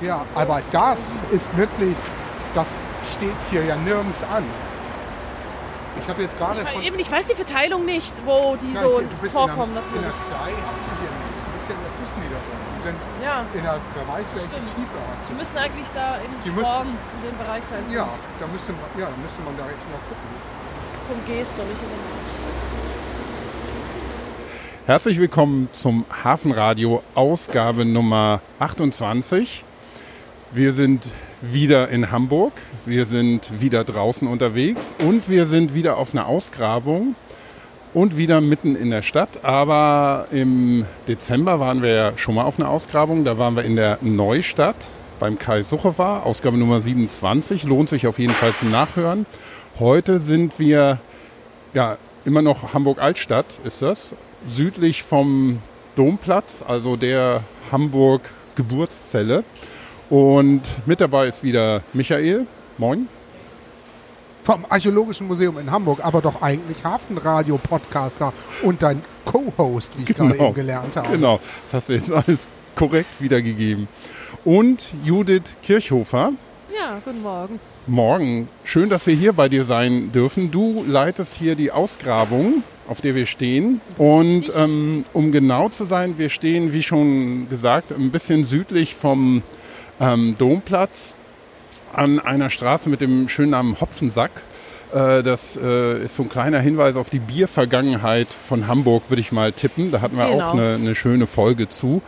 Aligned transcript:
Ja, 0.00 0.24
aber 0.34 0.60
das 0.70 1.12
ist 1.32 1.56
wirklich, 1.56 1.96
das 2.54 2.66
steht 3.16 3.34
hier 3.50 3.64
ja 3.64 3.76
nirgends 3.76 4.22
an. 4.34 4.44
Ich 6.02 6.08
habe 6.08 6.22
jetzt 6.22 6.36
gerade 6.38 6.60
Ich, 6.62 6.68
von... 6.68 6.82
eben, 6.82 6.98
ich 6.98 7.10
weiß 7.10 7.26
die 7.26 7.34
Verteilung 7.34 7.84
nicht, 7.86 8.12
wo 8.26 8.56
die 8.60 8.74
Ja, 8.74 8.80
so 8.82 8.98
hier, 9.00 9.08
du 9.08 9.16
bist 9.16 9.32
vorkommen 9.34 9.72
in 9.72 9.80
der, 9.80 9.82
natürlich. 9.82 10.04
In 10.06 10.28
der 10.28 10.36
3 10.36 10.52
hast 10.68 10.82
du 10.84 10.90
hier 11.00 11.12
nichts, 11.24 11.40
du 11.40 11.50
bist 11.56 11.66
hier 11.66 11.76
in 11.76 11.82
der 11.82 11.94
Fußniederung. 11.96 12.56
Die 12.76 12.82
sind 12.84 12.98
Ja, 13.24 13.36
in 13.56 13.62
der, 13.64 13.74
du, 13.80 14.00
welche 14.04 14.36
Stimmt. 14.44 14.68
Tiefe 14.76 14.98
hast 15.08 15.24
die 15.24 15.32
du. 15.32 15.38
müssen 15.40 15.56
eigentlich 15.56 15.88
da 15.96 16.16
im 16.20 16.30
Die 16.44 16.50
müssen- 16.52 16.92
in 16.92 17.22
dem 17.24 17.36
Bereich 17.40 17.64
sein. 17.64 17.82
Ja, 17.90 18.06
da 18.38 18.46
müsste, 18.52 18.72
man- 18.76 18.92
ja, 19.00 19.08
da 19.08 19.16
müsste 19.16 19.40
man 19.40 19.56
da 19.56 19.64
jetzt 19.64 19.86
mal 19.88 20.02
gucken. 20.04 20.28
Vom 21.08 21.18
Gester, 21.24 21.64
nicht 21.64 21.80
in 21.80 21.88
der 21.88 21.96
Herzlich 24.86 25.18
willkommen 25.18 25.68
zum 25.72 26.04
Hafenradio 26.22 27.02
Ausgabe 27.16 27.84
Nummer 27.84 28.40
28. 28.60 29.64
Wir 30.56 30.72
sind 30.72 31.06
wieder 31.42 31.90
in 31.90 32.10
Hamburg, 32.10 32.54
wir 32.86 33.04
sind 33.04 33.60
wieder 33.60 33.84
draußen 33.84 34.26
unterwegs 34.26 34.94
und 35.06 35.28
wir 35.28 35.44
sind 35.44 35.74
wieder 35.74 35.98
auf 35.98 36.14
einer 36.14 36.26
Ausgrabung 36.26 37.14
und 37.92 38.16
wieder 38.16 38.40
mitten 38.40 38.74
in 38.74 38.88
der 38.88 39.02
Stadt. 39.02 39.44
Aber 39.44 40.28
im 40.30 40.86
Dezember 41.08 41.60
waren 41.60 41.82
wir 41.82 41.90
ja 41.90 42.12
schon 42.16 42.36
mal 42.36 42.44
auf 42.44 42.58
einer 42.58 42.70
Ausgrabung, 42.70 43.22
da 43.22 43.36
waren 43.36 43.54
wir 43.54 43.64
in 43.64 43.76
der 43.76 43.98
Neustadt 44.00 44.88
beim 45.20 45.38
Kai 45.38 45.62
Suchewa, 45.62 46.20
Ausgabe 46.20 46.56
Nummer 46.56 46.80
27, 46.80 47.64
lohnt 47.64 47.90
sich 47.90 48.06
auf 48.06 48.18
jeden 48.18 48.32
Fall 48.32 48.54
zum 48.54 48.70
Nachhören. 48.70 49.26
Heute 49.78 50.20
sind 50.20 50.58
wir 50.58 51.00
ja, 51.74 51.98
immer 52.24 52.40
noch 52.40 52.72
Hamburg-Altstadt 52.72 53.44
ist 53.64 53.82
das, 53.82 54.14
südlich 54.46 55.02
vom 55.02 55.58
Domplatz, 55.96 56.64
also 56.66 56.96
der 56.96 57.42
Hamburg-Geburtszelle. 57.70 59.44
Und 60.08 60.62
mit 60.86 61.00
dabei 61.00 61.26
ist 61.26 61.42
wieder 61.42 61.82
Michael. 61.92 62.46
Moin. 62.78 63.08
Vom 64.44 64.64
Archäologischen 64.68 65.26
Museum 65.26 65.58
in 65.58 65.72
Hamburg, 65.72 65.98
aber 66.04 66.20
doch 66.20 66.40
eigentlich 66.40 66.84
Hafenradio-Podcaster 66.84 68.32
und 68.62 68.80
dein 68.80 69.02
Co-Host, 69.24 69.98
wie 69.98 70.02
ich 70.02 70.16
gerade 70.16 70.36
eben 70.36 70.54
gelernt 70.54 70.94
habe. 70.94 71.08
Genau, 71.08 71.40
das 71.64 71.74
hast 71.74 71.88
du 71.88 71.92
jetzt 71.94 72.12
alles 72.12 72.46
korrekt 72.76 73.10
wiedergegeben. 73.18 73.88
Und 74.44 74.86
Judith 75.04 75.42
Kirchhofer. 75.64 76.32
Ja, 76.72 77.00
guten 77.04 77.22
Morgen. 77.22 77.58
Morgen. 77.88 78.48
Schön, 78.62 78.88
dass 78.88 79.08
wir 79.08 79.14
hier 79.14 79.32
bei 79.32 79.48
dir 79.48 79.64
sein 79.64 80.12
dürfen. 80.12 80.52
Du 80.52 80.84
leitest 80.86 81.34
hier 81.34 81.56
die 81.56 81.72
Ausgrabung, 81.72 82.62
auf 82.86 83.00
der 83.00 83.16
wir 83.16 83.26
stehen. 83.26 83.80
Und 83.98 84.52
ähm, 84.54 85.04
um 85.12 85.32
genau 85.32 85.68
zu 85.70 85.84
sein, 85.84 86.18
wir 86.18 86.28
stehen, 86.28 86.72
wie 86.72 86.84
schon 86.84 87.48
gesagt, 87.48 87.90
ein 87.90 88.12
bisschen 88.12 88.44
südlich 88.44 88.94
vom 88.94 89.42
ähm, 90.00 90.36
Domplatz 90.38 91.14
an 91.92 92.20
einer 92.20 92.50
Straße 92.50 92.88
mit 92.90 93.00
dem 93.00 93.28
schönen 93.28 93.50
Namen 93.50 93.80
Hopfensack. 93.80 94.30
Äh, 94.94 95.22
Das 95.22 95.56
äh, 95.56 96.02
ist 96.04 96.16
so 96.16 96.24
ein 96.24 96.28
kleiner 96.28 96.60
Hinweis 96.60 96.96
auf 96.96 97.10
die 97.10 97.18
Biervergangenheit 97.18 98.28
von 98.28 98.66
Hamburg, 98.66 99.04
würde 99.08 99.20
ich 99.20 99.32
mal 99.32 99.52
tippen. 99.52 99.90
Da 99.90 100.00
hatten 100.00 100.16
wir 100.16 100.26
Genau. 100.28 100.48
auch 100.48 100.52
eine, 100.52 100.74
eine 100.74 100.94
schöne 100.94 101.26
Folge 101.26 101.68
zu. 101.68 102.02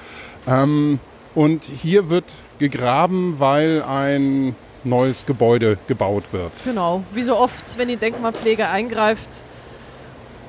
Ähm, 0.47 0.98
Und 1.34 1.62
hier 1.64 2.11
wird 2.11 2.25
gegraben, 2.59 3.36
weil 3.39 3.83
ein 3.84 4.56
neues 4.84 5.27
Gebäude 5.27 5.78
gebaut 5.86 6.25
wird. 6.33 6.50
Genau. 6.64 7.03
Wie 7.12 7.22
so 7.22 7.36
oft, 7.36 7.78
wenn 7.78 7.89
die 7.89 7.97
Denkmalpflege 7.97 8.66
eingreift, 8.69 9.44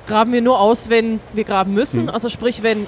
graben 0.06 0.32
wir 0.32 0.40
nur 0.42 0.58
aus, 0.58 0.88
wenn 0.90 1.20
wir 1.32 1.44
graben 1.44 1.74
müssen. 1.74 2.08
Also 2.08 2.28
sprich, 2.28 2.62
wenn 2.62 2.86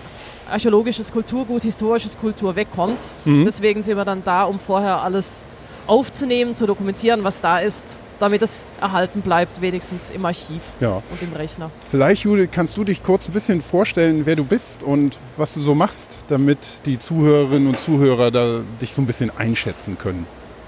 archäologisches 0.53 1.13
Kulturgut, 1.13 1.63
historisches 1.63 2.17
Kultur 2.19 2.55
wegkommt. 2.57 2.99
Deswegen 3.25 3.83
sind 3.83 3.97
wir 3.97 4.05
dann 4.05 4.23
da, 4.25 4.45
um 4.45 4.59
vorher 4.59 5.03
alles 5.03 5.45
aufzunehmen, 5.87 6.55
zu 6.55 6.67
dokumentieren, 6.67 7.25
was 7.25 7.41
da 7.41 7.59
ist, 7.59 7.99
damit 8.21 8.41
es 8.43 8.73
erhalten 8.81 9.21
bleibt, 9.21 9.61
wenigstens 9.61 10.11
im 10.11 10.25
Archiv 10.25 10.63
Ja. 10.79 11.03
und 11.11 11.23
im 11.23 11.33
Rechner. 11.33 11.71
Vielleicht, 11.91 12.23
Judith, 12.23 12.51
kannst 12.53 12.77
du 12.77 12.85
dich 12.85 13.03
kurz 13.03 13.29
ein 13.29 13.33
bisschen 13.33 13.61
vorstellen, 13.61 14.25
wer 14.25 14.37
du 14.37 14.45
bist 14.45 14.85
und 14.85 15.19
was 15.37 15.55
du 15.55 15.61
so 15.61 15.75
machst, 15.75 16.13
damit 16.29 16.59
die 16.87 17.01
Zuhörerinnen 17.01 17.69
und 17.69 17.81
Zuhörer 17.81 18.31
da 18.31 18.61
dich 18.81 18.95
so 18.95 19.03
ein 19.03 19.07
bisschen 19.07 19.33
einschätzen 19.37 19.99
können. 19.99 20.27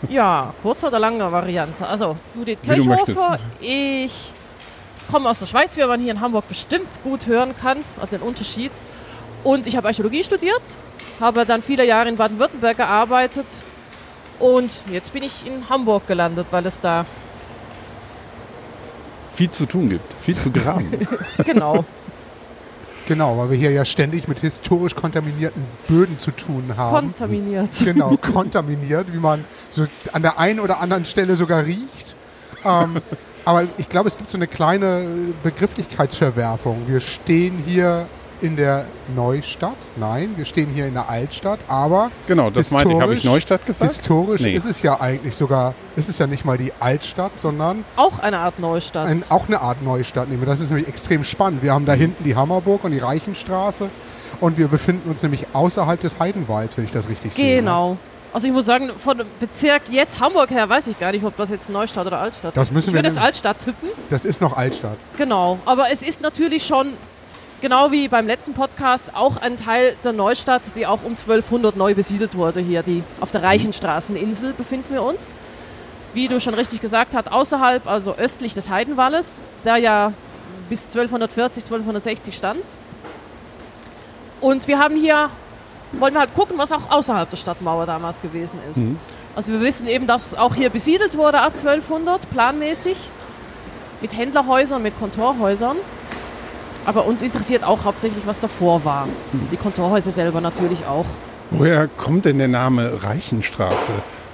Ja, 0.08 0.52
kurze 0.62 0.88
oder 0.88 0.98
lange 0.98 1.30
Variante. 1.30 1.86
Also, 1.86 2.16
Judith 2.36 2.58
Kirchhofer, 2.62 3.38
ich 3.60 4.32
komme 5.10 5.28
aus 5.30 5.38
der 5.38 5.46
Schweiz, 5.46 5.76
wie 5.76 5.84
man 5.84 6.00
hier 6.00 6.10
in 6.10 6.20
Hamburg 6.20 6.48
bestimmt 6.48 6.88
gut 7.04 7.26
hören 7.26 7.54
kann, 7.62 7.78
also 8.00 8.16
den 8.16 8.20
Unterschied. 8.26 8.72
Und 9.44 9.66
ich 9.66 9.76
habe 9.76 9.88
Archäologie 9.88 10.24
studiert, 10.24 10.62
habe 11.20 11.46
dann 11.46 11.62
viele 11.62 11.86
Jahre 11.86 12.08
in 12.08 12.16
Baden-Württemberg 12.16 12.76
gearbeitet 12.76 13.46
und 14.40 14.72
jetzt 14.90 15.12
bin 15.12 15.22
ich 15.22 15.46
in 15.46 15.68
Hamburg 15.68 16.06
gelandet, 16.06 16.48
weil 16.50 16.66
es 16.66 16.80
da, 16.80 17.06
Viel 19.34 19.50
zu 19.50 19.66
tun 19.66 19.90
gibt, 19.90 20.14
viel 20.22 20.36
zu 20.36 20.50
graben. 20.50 20.92
genau, 21.44 21.84
Genau, 23.06 23.36
weil 23.36 23.50
wir 23.50 23.58
hier 23.58 23.70
ja 23.70 23.84
ständig 23.84 24.28
mit 24.28 24.40
historisch 24.40 24.94
kontaminierten 24.94 25.62
Böden 25.86 26.18
zu 26.18 26.30
tun 26.30 26.74
haben. 26.76 27.08
kontaminiert. 27.08 27.70
genau, 27.84 28.16
kontaminiert, 28.16 29.12
wie 29.12 29.18
man 29.18 29.44
so 29.70 29.86
an 30.12 30.22
der 30.22 30.38
einen 30.38 30.58
oder 30.60 30.80
anderen 30.80 31.04
Stelle 31.04 31.36
sogar 31.36 31.66
riecht. 31.66 32.16
Ähm, 32.64 33.02
aber 33.44 33.64
ich 33.76 33.90
glaube, 33.90 34.08
es 34.08 34.16
gibt 34.16 34.30
so 34.30 34.38
eine 34.38 34.46
kleine 34.46 35.06
Begrifflichkeitsverwerfung. 35.42 36.84
Wir 36.86 37.00
stehen 37.00 37.62
hier 37.66 38.06
in 38.44 38.56
der 38.56 38.84
Neustadt. 39.16 39.76
Nein, 39.96 40.34
wir 40.36 40.44
stehen 40.44 40.68
hier 40.68 40.86
in 40.86 40.94
der 40.94 41.08
Altstadt, 41.08 41.58
aber 41.66 42.10
genau, 42.28 42.50
das 42.50 42.70
meinte 42.70 42.92
ich. 42.92 43.00
Habe 43.00 43.14
ich 43.14 43.20
Historisch- 43.22 43.32
Neustadt 43.32 43.66
gesagt? 43.66 43.90
historisch 43.90 44.40
Nee. 44.42 44.54
ist 44.54 44.66
es 44.66 44.82
ja 44.82 45.00
eigentlich 45.00 45.34
sogar, 45.34 45.74
ist 45.96 46.08
es 46.08 46.18
ja 46.18 46.26
nicht 46.26 46.44
mal 46.44 46.58
die 46.58 46.72
Altstadt, 46.78 47.32
sondern 47.40 47.84
Auch 47.96 48.18
eine 48.18 48.38
Art 48.38 48.58
Neustadt. 48.60 49.06
ein, 49.08 49.24
auch 49.30 49.46
eine 49.48 49.60
Art 49.60 49.82
Neustadt 49.82 50.28
nehmen. 50.28 50.42
wir. 50.42 50.46
Das 50.46 50.60
ist 50.60 50.70
nämlich 50.70 50.88
extrem 50.88 51.24
spannend. 51.24 51.62
Wir 51.62 51.72
haben 51.72 51.86
da 51.86 51.94
hinten 51.94 52.22
die 52.22 52.36
Hammerburg 52.36 52.84
und 52.84 52.92
die 52.92 52.98
Reichenstraße 52.98 53.88
und 54.40 54.58
wir 54.58 54.68
befinden 54.68 55.08
uns 55.10 55.22
nämlich 55.22 55.46
außerhalb 55.54 56.00
des 56.00 56.18
Heidenwalds, 56.20 56.76
wenn 56.76 56.84
ich 56.84 56.92
das 56.92 57.08
richtig 57.08 57.32
sehe. 57.34 57.56
ne? 57.56 57.60
genau. 57.60 57.96
Also 58.32 58.48
ich 58.48 58.52
muss 58.52 58.66
sagen, 58.66 58.90
von 58.98 59.16
dem 59.16 59.28
Bezirk 59.38 59.82
jetzt 59.90 60.18
Hamburg 60.20 60.50
her 60.50 60.68
weiß 60.68 60.88
ich 60.88 60.98
gar 60.98 61.12
nicht, 61.12 61.24
ob 61.24 61.36
das 61.36 61.50
jetzt 61.50 61.70
Neustadt 61.70 62.04
oder 62.08 62.18
Altstadt 62.18 62.56
Das 62.56 62.68
ist. 62.68 62.74
müssen 62.74 62.88
ich 62.88 62.94
wir 62.94 62.98
würde 62.98 63.08
jetzt. 63.10 63.18
Altstadt 63.20 63.60
tippen. 63.60 63.88
Das 64.10 64.24
ist 64.24 64.40
noch 64.40 64.56
Altstadt. 64.56 64.96
Genau, 65.16 65.58
aber 65.64 65.92
es 65.92 66.02
ist 66.02 66.20
natürlich 66.20 66.66
schon, 66.66 66.94
genau 67.64 67.90
wie 67.90 68.08
beim 68.08 68.26
letzten 68.26 68.52
Podcast, 68.52 69.14
auch 69.14 69.38
ein 69.38 69.56
Teil 69.56 69.96
der 70.04 70.12
Neustadt, 70.12 70.76
die 70.76 70.86
auch 70.86 71.02
um 71.02 71.12
1200 71.12 71.76
neu 71.76 71.94
besiedelt 71.94 72.36
wurde 72.36 72.60
hier. 72.60 72.82
Die, 72.82 73.02
auf 73.22 73.30
der 73.30 73.42
Reichenstraßeninsel 73.42 74.52
befinden 74.52 74.92
wir 74.92 75.02
uns. 75.02 75.34
Wie 76.12 76.28
du 76.28 76.40
schon 76.40 76.52
richtig 76.52 76.82
gesagt 76.82 77.14
hast, 77.14 77.32
außerhalb, 77.32 77.86
also 77.86 78.16
östlich 78.16 78.52
des 78.52 78.68
Heidenwalles, 78.68 79.46
der 79.64 79.78
ja 79.78 80.12
bis 80.68 80.84
1240, 80.84 81.64
1260 81.64 82.36
stand. 82.36 82.62
Und 84.42 84.68
wir 84.68 84.78
haben 84.78 84.96
hier, 84.96 85.30
wollen 85.92 86.12
wir 86.12 86.20
halt 86.20 86.34
gucken, 86.34 86.58
was 86.58 86.70
auch 86.70 86.90
außerhalb 86.90 87.30
der 87.30 87.38
Stadtmauer 87.38 87.86
damals 87.86 88.20
gewesen 88.20 88.58
ist. 88.70 88.80
Also 89.34 89.52
wir 89.52 89.62
wissen 89.62 89.86
eben, 89.86 90.06
dass 90.06 90.34
auch 90.34 90.54
hier 90.54 90.68
besiedelt 90.68 91.16
wurde 91.16 91.40
ab 91.40 91.54
1200, 91.56 92.28
planmäßig 92.28 92.98
mit 94.02 94.14
Händlerhäusern, 94.14 94.82
mit 94.82 94.98
Kontorhäusern. 94.98 95.78
Aber 96.86 97.06
uns 97.06 97.22
interessiert 97.22 97.64
auch 97.64 97.84
hauptsächlich, 97.84 98.26
was 98.26 98.40
davor 98.40 98.84
war. 98.84 99.08
Die 99.50 99.56
Kontorhäuser 99.56 100.10
selber 100.10 100.40
natürlich 100.40 100.86
auch. 100.86 101.06
Woher 101.50 101.88
kommt 101.88 102.24
denn 102.24 102.38
der 102.38 102.48
Name 102.48 103.02
Reichenstraße? 103.02 103.92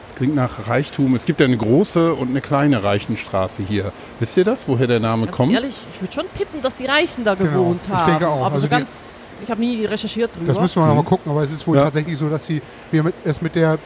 Das 0.09 0.16
klingt 0.16 0.34
nach 0.34 0.69
Reichtum. 0.69 1.15
Es 1.15 1.25
gibt 1.27 1.41
ja 1.41 1.47
eine 1.47 1.56
große 1.56 2.15
und 2.15 2.31
eine 2.31 2.41
kleine 2.41 2.83
Reichenstraße 2.83 3.62
hier. 3.62 3.93
Wisst 4.19 4.37
ihr 4.37 4.44
das, 4.44 4.69
woher 4.69 4.87
der 4.87 5.00
Name 5.00 5.27
Ganz 5.27 5.37
kommt? 5.37 5.53
ehrlich, 5.53 5.87
ich 5.94 6.00
würde 6.00 6.12
schon 6.12 6.25
tippen, 6.34 6.61
dass 6.62 6.77
die 6.77 6.87
Reichen 6.87 7.25
da 7.25 7.34
Genau, 7.34 7.50
gewohnt 7.50 7.83
ich 7.84 7.88
haben. 7.91 8.11
denke 8.11 8.28
auch. 8.28 8.44
Aber 8.44 8.55
Also 8.55 8.67
so 8.67 8.69
ganz, 8.69 9.28
ich 9.44 9.50
habe 9.50 9.61
nie 9.61 9.84
recherchiert 9.87 10.34
drüber. 10.34 10.47
Das 10.47 10.61
müssen 10.61 10.82
wir 10.82 10.87
noch 10.87 10.94
mal 10.97 11.05
gucken, 11.05 11.31
aber 11.31 11.43
es 11.43 11.53
ist 11.53 11.67
wohl 11.67 11.77
Ja. 11.77 11.84
tatsächlich 11.84 12.19
so, 12.19 12.28
dass 12.28 12.44
sie, 12.47 12.61
wir 12.91 13.03
mit, 13.05 13.15
es 13.25 13.41
mit 13.43 13.55
der 13.55 13.78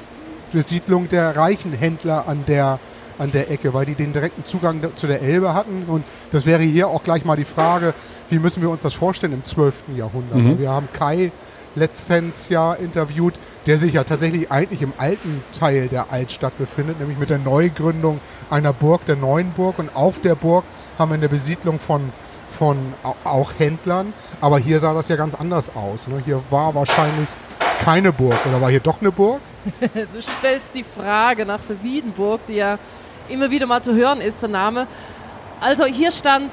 Besiedlung 0.53 1.09
der 1.09 1.37
reichen 1.37 1.73
Händler 1.73 2.25
an 2.29 2.45
der, 2.47 2.79
an 3.19 3.31
der 3.33 3.51
Ecke, 3.51 3.73
weil 3.75 3.87
die 3.87 3.95
den 3.95 4.13
direkten 4.13 4.45
Zugang 4.45 4.81
zu 4.97 5.07
der 5.07 5.23
Elbe 5.23 5.55
hatten. 5.55 5.85
Und 5.87 6.05
das 6.31 6.47
wäre 6.47 6.63
hier 6.63 6.89
auch 6.89 7.03
gleich 7.05 7.25
mal 7.25 7.37
die 7.37 7.45
Frage, 7.45 7.95
wie 8.31 8.39
müssen 8.39 8.63
wir 8.63 8.71
uns 8.71 8.83
das 8.83 8.95
vorstellen 8.95 9.33
im 9.33 9.45
12. 9.45 9.85
Jahrhundert? 9.97 10.37
Mhm. 10.39 10.59
Wir 10.59 10.71
haben 10.71 10.89
Kai 10.93 11.31
letztens 11.77 12.49
ja 12.49 12.75
interviewt, 12.75 13.35
der 13.67 13.79
sich 13.79 13.95
ja 13.95 14.05
tatsächlich 14.05 14.51
eigentlich 14.51 14.83
im 14.83 14.93
alten 14.99 15.43
Teil 15.59 15.89
der 15.89 16.13
Altstadt 16.13 16.57
befindet, 16.59 17.01
nämlich 17.01 17.19
mit 17.19 17.31
der 17.31 17.39
Neugründung 17.39 18.21
einer 18.51 18.73
Burg, 18.73 19.05
der 19.07 19.17
Neuen 19.17 19.51
Burg. 19.53 19.79
Und 19.79 19.95
auf 19.97 20.21
der 20.21 20.35
Burg 20.37 20.65
haben 20.99 21.11
wir 21.11 21.15
eine 21.17 21.29
Besiedlung 21.29 21.81
von, 21.81 22.13
von 22.49 22.77
au- 23.03 23.17
auch 23.25 23.53
Händlern. 23.59 24.13
Aber 24.41 24.59
hier 24.59 24.79
sah 24.79 24.95
das 24.95 25.09
ja 25.09 25.17
ganz 25.17 25.35
anders 25.35 25.75
aus. 25.75 26.07
Ne? 26.07 26.23
Hier 26.25 26.41
war 26.51 26.75
wahrscheinlich 26.75 27.29
keine 27.83 28.13
Burg. 28.13 28.39
Oder 28.47 28.61
war 28.61 28.71
hier 28.71 28.81
doch 28.81 29.01
eine 29.01 29.11
Burg? 29.11 29.41
Du 30.15 30.23
stellst 30.23 30.75
die 30.75 30.85
Frage 30.85 31.45
nach 31.47 31.61
der 31.69 31.83
Wiedenburg, 31.83 32.41
die 32.47 32.55
ja 32.57 32.79
immer 33.29 33.51
wieder 33.51 33.67
mal 33.67 33.83
zu 33.83 33.95
hören 33.95 34.21
ist, 34.21 34.43
der 34.43 34.51
Name. 34.51 34.87
Also 35.61 35.85
hier 35.85 36.11
stand, 36.11 36.53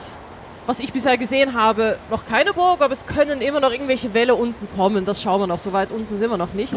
was 0.66 0.80
ich 0.80 0.94
bisher 0.94 1.18
gesehen 1.18 1.54
habe, 1.54 1.98
noch 2.10 2.26
keine 2.26 2.54
Burg, 2.54 2.82
aber 2.82 2.94
es 2.94 3.06
können 3.06 3.42
immer 3.42 3.60
noch 3.60 3.72
irgendwelche 3.72 4.14
Wälle 4.14 4.36
unten 4.36 4.68
kommen. 4.76 5.06
Das 5.06 5.22
schauen 5.22 5.42
wir 5.42 5.48
noch, 5.48 5.60
so 5.60 5.74
weit 5.74 5.92
unten 5.92 6.16
sind 6.16 6.30
wir 6.30 6.38
noch 6.38 6.54
nicht. 6.54 6.76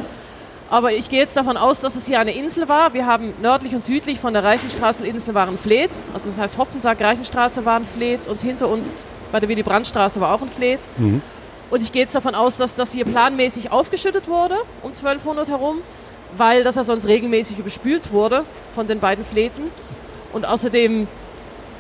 Aber 0.71 0.93
ich 0.93 1.11
gehe 1.11 1.21
jetzt 1.21 1.37
davon 1.37 1.57
aus, 1.57 1.81
dass 1.81 1.95
es 1.95 2.07
hier 2.07 2.19
eine 2.19 2.33
Insel 2.33 2.69
war. 2.69 2.95
Wir 2.95 3.07
haben 3.07 3.33
nördlich 3.43 3.75
und 3.75 3.85
südlich 3.85 4.19
von 4.19 4.33
der 4.33 4.43
Reichenstraße-Insel 4.43 5.35
waren 5.35 5.59
Fleet. 5.59 5.91
Also 6.13 6.31
das 6.31 6.39
heißt 6.39 6.59
Hopfensack, 6.59 7.01
Reichenstraße 7.01 7.65
waren 7.65 7.87
Fleet 7.87 8.27
und 8.27 8.41
hinter 8.41 8.69
uns 8.69 9.07
bei 9.31 9.41
der 9.41 9.49
Willy-Brandt-Straße 9.49 10.21
war 10.21 10.35
auch 10.35 10.43
ein 10.43 10.49
Fleet. 10.49 10.81
Mhm. 10.97 11.23
Und 11.71 11.83
ich 11.83 11.93
gehe 11.93 12.03
jetzt 12.03 12.15
davon 12.15 12.35
aus, 12.35 12.57
dass 12.57 12.77
das 12.77 12.93
hier 12.93 13.05
planmäßig 13.05 13.73
aufgeschüttet 13.73 14.29
wurde 14.29 14.57
um 14.83 14.91
1200 14.91 15.49
herum, 15.49 15.79
weil 16.37 16.65
das 16.65 16.77
ja 16.77 16.83
sonst 16.83 17.07
regelmäßig 17.07 17.59
überspült 17.59 18.13
wurde 18.13 18.45
von 18.75 18.87
den 18.87 19.01
beiden 19.01 19.25
Fleeten. 19.25 19.65
Und 20.33 20.47
außerdem, 20.47 21.07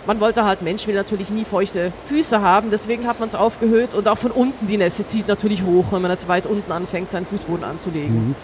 man 0.06 0.20
wollte 0.20 0.44
halt, 0.44 0.62
Mensch 0.62 0.86
will 0.86 0.94
natürlich 0.94 1.30
nie 1.30 1.44
feuchte 1.44 1.92
Füße 2.08 2.40
haben, 2.40 2.70
deswegen 2.70 3.06
hat 3.06 3.18
man 3.20 3.28
es 3.28 3.34
aufgehöht. 3.34 3.94
Und 3.94 4.06
auch 4.08 4.18
von 4.18 4.30
unten, 4.30 4.66
die 4.66 4.76
Nässe 4.76 5.06
zieht 5.06 5.28
natürlich 5.28 5.64
hoch, 5.64 5.86
wenn 5.90 6.02
man 6.02 6.10
jetzt 6.10 6.28
weit 6.28 6.46
unten 6.46 6.70
anfängt, 6.70 7.10
seinen 7.10 7.26
Fußboden 7.26 7.64
anzulegen. 7.64 8.28
Mhm. 8.28 8.34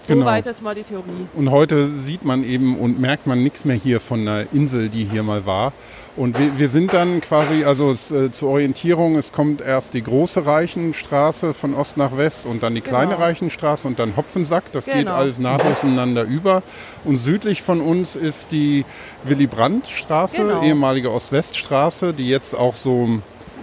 So 0.00 0.12
Genau. 0.12 0.26
weit 0.26 0.44
jetzt 0.44 0.62
mal 0.62 0.74
die 0.74 0.82
Theorie. 0.82 1.26
Und 1.34 1.50
heute 1.50 1.88
sieht 1.96 2.24
man 2.26 2.44
eben 2.44 2.76
und 2.78 3.00
merkt 3.00 3.26
man 3.26 3.42
nichts 3.42 3.64
mehr 3.64 3.76
hier 3.76 4.00
von 4.00 4.26
der 4.26 4.52
Insel, 4.52 4.90
die 4.90 5.04
hier 5.04 5.22
mal 5.22 5.46
war. 5.46 5.72
Und 6.16 6.38
wir, 6.38 6.58
wir 6.58 6.68
sind 6.68 6.92
dann 6.92 7.20
quasi, 7.20 7.64
also 7.64 7.90
es, 7.90 8.12
äh, 8.12 8.30
zur 8.30 8.50
Orientierung, 8.50 9.16
es 9.16 9.32
kommt 9.32 9.60
erst 9.60 9.94
die 9.94 10.02
große 10.02 10.46
Reichenstraße 10.46 11.54
von 11.54 11.74
Ost 11.74 11.96
nach 11.96 12.16
West 12.16 12.46
und 12.46 12.62
dann 12.62 12.74
die 12.76 12.82
kleine 12.82 13.14
Genau. 13.14 13.18
Reichenstraße 13.24 13.88
und 13.88 13.98
dann 13.98 14.16
Hopfensack. 14.16 14.70
Das 14.70 14.84
geht 14.84 14.94
Genau. 14.94 15.14
alles 15.14 15.38
nahtlos 15.40 15.82
ineinander 15.82 16.22
über. 16.22 16.62
Und 17.04 17.16
südlich 17.16 17.62
von 17.62 17.80
uns 17.80 18.14
ist 18.14 18.52
die 18.52 18.84
Willy-Brandt-Straße, 19.24 20.36
Genau. 20.36 20.62
ehemalige 20.62 21.10
Ost-West-Straße, 21.10 22.12
die 22.12 22.28
jetzt 22.28 22.54
auch 22.54 22.76
so 22.76 23.08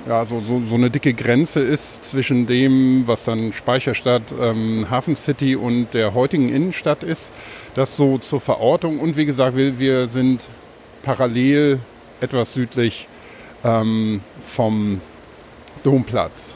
ja, 0.08 0.26
so, 0.26 0.42
so, 0.42 0.64
so 0.68 0.74
eine 0.76 0.90
dicke 0.90 1.14
Grenze 1.14 1.60
ist 1.60 2.04
zwischen 2.04 2.48
dem, 2.48 3.04
was 3.06 3.26
dann 3.26 3.54
Speicherstadt, 3.54 4.24
ähm, 4.42 4.88
Hafen 4.90 5.16
City 5.16 5.56
und 5.56 5.94
der 5.94 6.16
heutigen 6.16 6.50
Innenstadt 6.50 7.04
ist. 7.04 7.32
Das 7.76 7.96
so 7.98 8.18
zur 8.18 8.42
Verortung. 8.42 9.00
Und 9.00 9.16
wie 9.16 9.26
gesagt, 9.28 9.56
wir, 9.56 9.78
wir 9.78 10.08
sind 10.08 10.48
parallel 11.04 11.80
etwas 12.22 12.54
südlich 12.54 13.08
ähm, 13.64 14.22
vom 14.46 15.02
Domplatz. 15.84 16.54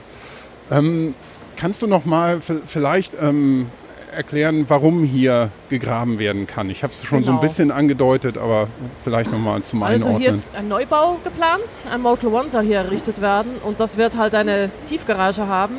Ähm, 0.71 1.13
kannst 1.57 1.81
du 1.81 1.87
noch 1.87 2.05
mal 2.05 2.39
vielleicht 2.67 3.15
ähm, 3.21 3.67
erklären, 4.15 4.65
warum 4.69 5.03
hier 5.03 5.49
gegraben 5.69 6.19
werden 6.19 6.47
kann? 6.47 6.69
Ich 6.69 6.83
habe 6.83 6.93
es 6.93 7.03
schon 7.03 7.23
so 7.23 7.31
ein 7.31 7.37
Genau. 7.37 7.47
bisschen 7.47 7.71
angedeutet, 7.71 8.37
aber 8.37 8.67
vielleicht 9.03 9.31
noch 9.31 9.39
mal 9.39 9.61
zum 9.63 9.83
Also 9.83 9.95
Einordnen. 10.07 10.21
hier 10.21 10.29
ist 10.29 10.49
ein 10.55 10.67
Neubau 10.67 11.17
geplant. 11.23 11.63
Ein 11.91 12.01
Motel 12.01 12.29
One 12.29 12.49
soll 12.49 12.63
hier 12.63 12.77
errichtet 12.77 13.21
werden 13.21 13.51
und 13.63 13.79
das 13.79 13.97
wird 13.97 14.15
halt 14.17 14.33
eine 14.35 14.69
Tiefgarage 14.87 15.47
haben, 15.47 15.75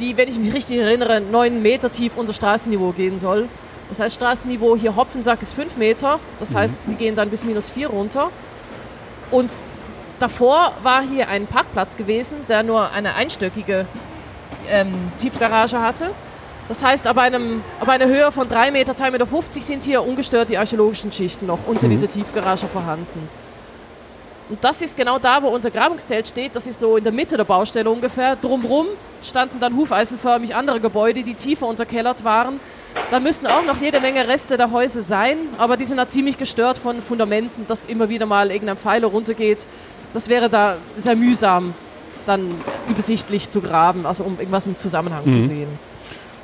die, 0.00 0.16
wenn 0.16 0.28
ich 0.28 0.38
mich 0.38 0.52
richtig 0.52 0.78
erinnere, 0.78 1.20
9 1.20 1.62
Meter 1.62 1.90
tief 1.90 2.16
unter 2.16 2.32
Straßenniveau 2.32 2.92
gehen 2.92 3.18
soll. 3.18 3.48
Das 3.88 4.00
heißt, 4.00 4.16
Straßenniveau 4.16 4.76
hier 4.76 4.94
Hopfensack 4.96 5.40
ist 5.40 5.54
5 5.54 5.76
Meter. 5.76 6.20
Das 6.38 6.54
heißt, 6.54 6.82
die 6.90 6.94
gehen 6.94 7.16
dann 7.16 7.30
bis 7.30 7.44
minus 7.44 7.68
4 7.70 7.88
runter. 7.88 8.30
Und 9.30 9.52
davor 10.20 10.72
war 10.82 11.02
hier 11.02 11.28
ein 11.28 11.46
Parkplatz 11.46 11.96
gewesen, 11.96 12.38
der 12.48 12.62
nur 12.62 12.90
eine 12.92 13.14
einstöckige 13.14 13.86
ähm, 14.68 14.94
Tiefgarage 15.18 15.80
hatte. 15.80 16.10
Das 16.68 16.84
heißt, 16.84 17.06
ab, 17.06 17.16
einem, 17.16 17.62
ab 17.80 17.88
einer 17.88 18.06
Höhe 18.06 18.30
von 18.30 18.48
3 18.48 18.70
Meter, 18.70 18.92
2,50 18.92 19.10
Meter 19.10 19.26
sind 19.60 19.82
hier 19.82 20.02
ungestört 20.06 20.50
die 20.50 20.58
archäologischen 20.58 21.10
Schichten 21.10 21.46
noch 21.46 21.60
unter 21.66 21.86
Mhm. 21.86 21.90
dieser 21.92 22.08
Tiefgarage 22.08 22.66
vorhanden. 22.66 23.28
Und 24.50 24.62
das 24.64 24.80
ist 24.82 24.96
genau 24.96 25.18
da, 25.18 25.42
wo 25.42 25.48
unser 25.48 25.70
Grabungszelt 25.70 26.26
steht. 26.28 26.56
Das 26.56 26.66
ist 26.66 26.80
so 26.80 26.96
in 26.96 27.04
der 27.04 27.12
Mitte 27.12 27.36
der 27.36 27.44
Baustelle 27.44 27.88
ungefähr. 27.90 28.36
Drumherum 28.36 28.86
standen 29.22 29.60
dann 29.60 29.76
hufeisenförmig 29.76 30.54
andere 30.54 30.80
Gebäude, 30.80 31.22
die 31.22 31.34
tiefer 31.34 31.66
unterkellert 31.66 32.24
waren. 32.24 32.60
Da 33.10 33.20
müssten 33.20 33.46
auch 33.46 33.64
noch 33.64 33.80
jede 33.80 34.00
Menge 34.00 34.26
Reste 34.28 34.56
der 34.56 34.70
Häuser 34.70 35.02
sein, 35.02 35.36
aber 35.56 35.76
die 35.76 35.84
sind 35.84 35.98
halt 35.98 36.10
ziemlich 36.10 36.36
gestört 36.36 36.78
von 36.78 37.00
Fundamenten, 37.00 37.66
dass 37.66 37.86
immer 37.86 38.08
wieder 38.08 38.26
mal 38.26 38.50
irgendein 38.50 38.76
Pfeiler 38.76 39.08
runtergeht. 39.08 39.58
Das 40.12 40.28
wäre 40.28 40.50
da 40.50 40.76
sehr 40.96 41.16
mühsam, 41.16 41.74
dann 42.26 42.50
übersichtlich 42.88 43.48
zu 43.50 43.60
graben, 43.62 44.04
also 44.04 44.24
um 44.24 44.38
irgendwas 44.38 44.66
im 44.66 44.78
Zusammenhang 44.78 45.24
zu 45.24 45.38
Mhm. 45.38 45.46
sehen. 45.46 45.68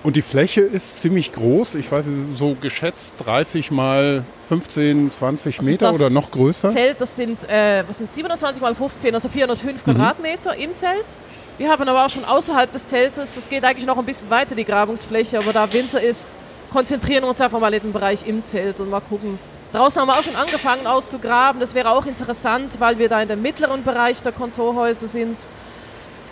Und 0.02 0.16
die 0.16 0.22
Fläche 0.22 0.60
ist 0.60 1.00
ziemlich 1.00 1.32
groß. 1.32 1.76
Ich 1.76 1.90
weiß 1.90 2.04
nicht, 2.06 2.38
so 2.38 2.54
geschätzt 2.60 3.14
30 3.18 3.70
mal 3.70 4.22
15, 4.48 5.10
20 5.10 5.58
Also 5.58 5.70
Meter 5.70 5.94
oder 5.94 6.10
noch 6.10 6.30
größer. 6.30 6.68
Zelt, 6.68 7.00
das 7.00 7.16
sind, 7.16 7.48
äh, 7.48 7.84
was 7.88 7.98
sind 7.98 8.12
27 8.14 8.60
mal 8.60 8.74
15, 8.74 9.14
also 9.14 9.28
405 9.30 9.86
Mhm. 9.86 9.92
Quadratmeter 9.92 10.54
im 10.56 10.76
Zelt. 10.76 11.06
Wir 11.56 11.70
haben 11.70 11.88
aber 11.88 12.04
auch 12.04 12.10
schon 12.10 12.24
außerhalb 12.24 12.72
des 12.72 12.86
Zeltes, 12.86 13.36
das 13.36 13.48
geht 13.48 13.64
eigentlich 13.64 13.86
noch 13.86 13.96
ein 13.96 14.04
bisschen 14.04 14.28
weiter, 14.28 14.56
die 14.56 14.64
Grabungsfläche, 14.64 15.38
aber 15.38 15.52
da 15.52 15.72
Winter 15.72 16.00
ist, 16.00 16.36
konzentrieren 16.72 17.22
wir 17.22 17.28
uns 17.28 17.40
einfach 17.40 17.60
mal 17.60 17.72
in 17.72 17.82
den 17.82 17.92
Bereich 17.92 18.26
im 18.26 18.42
Zelt 18.42 18.80
und 18.80 18.90
mal 18.90 19.00
gucken. 19.00 19.38
Draußen 19.72 20.00
haben 20.00 20.08
wir 20.08 20.18
auch 20.18 20.22
schon 20.22 20.36
angefangen 20.36 20.86
auszugraben. 20.86 21.60
Das 21.60 21.74
wäre 21.74 21.90
auch 21.90 22.06
interessant, 22.06 22.80
weil 22.80 22.98
wir 22.98 23.08
da 23.08 23.22
in 23.22 23.28
dem 23.28 23.42
mittleren 23.42 23.82
Bereich 23.84 24.22
der 24.22 24.32
Kontorhäuser 24.32 25.06
sind. 25.06 25.36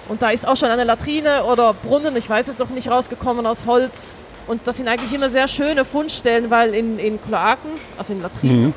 Und 0.09 0.23
da 0.23 0.31
ist 0.31 0.47
auch 0.47 0.57
schon 0.57 0.69
eine 0.69 0.85
Latrine 0.85 1.45
oder 1.45 1.73
Brunnen, 1.75 2.17
ich 2.17 2.29
weiß 2.29 2.49
es 2.49 2.59
noch 2.59 2.71
nicht, 2.71 2.89
rausgekommen 2.91 3.47
aus 3.47 3.65
Holz. 3.67 4.25
Und 4.49 4.67
das 4.67 4.77
sind 4.77 4.89
eigentlich 4.89 5.13
immer 5.13 5.29
sehr 5.29 5.47
schöne 5.47 5.85
Fundstellen, 5.85 6.51
weil 6.51 6.75
in, 6.75 6.99
in 6.99 7.23
Kloaken, 7.23 7.71
also 7.97 8.13
in 8.13 8.23
Latrinen, 8.23 8.65
Mhm. 8.65 8.75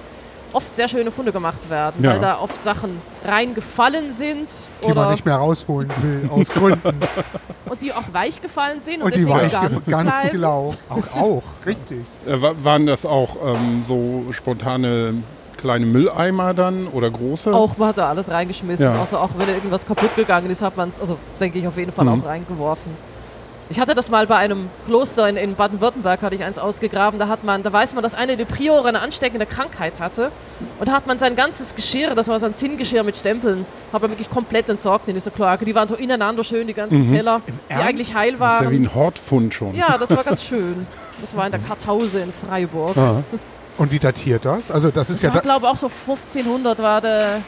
Oft 0.56 0.76
sehr 0.76 0.88
schöne 0.88 1.12
Funde 1.12 1.32
gemacht 1.32 1.70
werden, 1.70 2.04
Ja. 2.04 2.12
weil 2.12 2.20
da 2.20 2.40
oft 2.40 2.64
Sachen 2.64 3.00
reingefallen 3.26 4.12
sind 4.12 4.48
die 4.84 4.88
man 4.90 4.98
oder 4.98 5.12
nicht 5.12 5.26
mehr 5.26 5.36
rausholen 5.36 5.90
will, 6.02 6.30
aus 6.32 6.50
Gründen. 6.50 6.98
und 7.70 7.82
die 7.82 7.92
auch 7.92 8.04
weich 8.14 8.42
gefallen 8.42 8.82
sind 8.82 8.98
und, 9.02 9.04
Und 9.08 9.16
die 9.16 9.28
weich 9.28 9.52
ganz, 9.54 9.86
ganz 9.88 10.14
genau. 10.32 10.74
Auch, 10.90 11.22
auch, 11.22 11.44
richtig. 11.66 12.06
Äh, 12.26 12.42
wa- 12.42 12.54
waren 12.64 12.86
das 12.86 13.06
auch 13.06 13.36
ähm, 13.46 13.84
so 13.84 14.26
spontane 14.32 15.16
kleine 15.58 15.86
Mülleimer 15.86 16.54
dann 16.54 16.88
oder 16.88 17.10
große? 17.10 17.54
Auch 17.54 17.78
man 17.78 17.90
hat 17.90 17.98
da 17.98 18.10
alles 18.10 18.30
reingeschmissen, 18.32 18.86
Ja. 18.86 19.02
außer 19.02 19.20
auch 19.20 19.32
wenn 19.38 19.50
irgendwas 19.50 19.86
kaputt 19.86 20.16
gegangen 20.16 20.50
ist, 20.50 20.62
hat 20.62 20.78
man 20.78 20.90
es, 20.90 21.00
also 21.00 21.18
denke 21.40 21.60
ich 21.60 21.68
auf 21.68 21.78
jeden 21.78 21.92
Fall 21.92 22.06
Mhm. 22.06 22.22
auch 22.22 22.26
reingeworfen. 22.28 22.92
Ich 23.68 23.80
hatte 23.80 23.96
das 23.96 24.12
mal 24.12 24.28
bei 24.28 24.36
einem 24.36 24.70
Kloster 24.86 25.28
in, 25.28 25.38
in 25.38 25.56
Baden-Württemberg, 25.56 26.22
hatte 26.22 26.36
ich 26.36 26.44
eins 26.44 26.60
ausgegraben. 26.60 27.18
Da 27.20 27.28
hat 27.28 27.44
man, 27.44 27.64
da 27.64 27.74
weiß 27.74 27.96
man, 27.96 28.04
dass 28.04 28.14
eine 28.14 28.38
der 28.38 28.46
Priore 28.46 28.88
eine 28.88 29.02
ansteckende 29.02 29.48
Krankheit 29.48 30.00
hatte. 30.00 30.32
Und 30.80 30.88
da 30.88 30.92
hat 30.94 31.08
man 31.08 31.18
sein 31.18 31.36
ganzes 31.36 31.76
Geschirr, 31.76 32.14
das 32.14 32.28
war 32.28 32.40
so 32.40 32.46
ein 32.46 32.56
Zinngeschirr 32.56 33.02
mit 33.04 33.18
Stempeln, 33.18 33.66
hat 33.92 34.04
man 34.04 34.12
wirklich 34.12 34.30
komplett 34.30 34.70
entsorgt 34.70 35.08
in 35.08 35.16
dieser 35.16 35.32
Kloake. 35.32 35.66
Die 35.66 35.74
waren 35.74 35.88
so 35.88 35.96
ineinander 35.96 36.44
schön, 36.44 36.68
die 36.68 36.76
ganzen 36.76 37.02
Mhm. 37.02 37.08
Teller, 37.08 37.42
die 37.48 37.54
Ernst? 37.74 37.88
eigentlich 37.88 38.16
heil 38.16 38.34
das 38.38 38.54
ist 38.54 38.62
ja 38.66 38.70
wie 38.70 38.76
waren. 38.76 38.84
ein 38.84 38.94
Hortfund 38.96 39.54
schon. 39.56 39.74
Ja, 39.76 39.98
das 39.98 40.12
war 40.16 40.24
ganz 40.24 40.44
schön. 40.48 40.86
Das 41.20 41.36
war 41.36 41.46
in 41.48 41.52
der 41.52 41.62
Kartause 41.62 42.20
in 42.20 42.32
Freiburg. 42.32 42.96
Ah. 42.98 43.24
Und 43.80 43.92
wie 43.92 44.00
datiert 44.00 44.46
das? 44.46 44.70
Also 44.70 44.92
das 44.92 45.10
ist 45.10 45.18
Das 45.24 45.24
ja, 45.24 45.30
war, 45.30 45.36
da, 45.36 45.42
glaube 45.42 45.66
ich, 45.66 45.72
auch 45.72 45.78
so 45.78 45.88
1500 45.88 46.80
war 46.84 47.02
der 47.02 47.42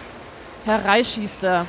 Herr 0.66 0.84
Reisch 0.84 1.10
hieß 1.10 1.40
der. 1.42 1.66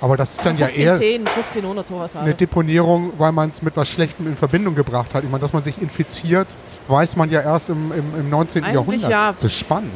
Aber 0.00 0.16
das 0.16 0.30
ist 0.32 0.44
dann 0.46 0.52
Also 0.60 0.64
ja 0.64 0.68
eher 0.68 0.92
1510, 0.92 1.26
1500, 1.26 1.88
sowas 1.88 2.14
war 2.14 2.22
eine 2.22 2.30
das. 2.32 2.38
Deponierung, 2.38 3.12
weil 3.18 3.32
man 3.32 3.50
es 3.50 3.62
mit 3.62 3.76
was 3.76 3.88
Schlechtem 3.88 4.26
in 4.26 4.36
Verbindung 4.36 4.74
gebracht 4.74 5.14
hat. 5.14 5.24
Ich 5.24 5.30
meine, 5.30 5.40
dass 5.42 5.52
man 5.52 5.62
sich 5.62 5.80
infiziert, 5.80 6.46
weiß 6.88 7.16
man 7.16 7.30
ja 7.30 7.40
erst 7.40 7.70
im, 7.70 7.92
im, 7.92 8.20
im 8.20 8.30
19. 8.30 8.62
Eigentlich 8.64 8.74
Jahrhundert. 8.74 9.10
ja. 9.10 9.32
Das 9.32 9.44
ist 9.44 9.58
spannend. 9.58 9.92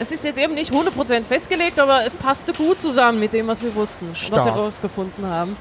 Es 0.00 0.10
ist 0.10 0.24
jetzt 0.24 0.38
eben 0.38 0.54
nicht 0.54 0.72
100% 0.72 1.22
festgelegt, 1.22 1.78
aber 1.78 2.04
es 2.04 2.16
passte 2.16 2.52
gut 2.52 2.80
zusammen 2.80 3.20
mit 3.20 3.32
dem, 3.32 3.46
was 3.46 3.62
wir 3.62 3.74
wussten, 3.76 4.08
was 4.10 4.20
wir 4.22 4.26
Stark. 4.40 4.46
herausgefunden 4.56 5.26
haben. 5.26 5.56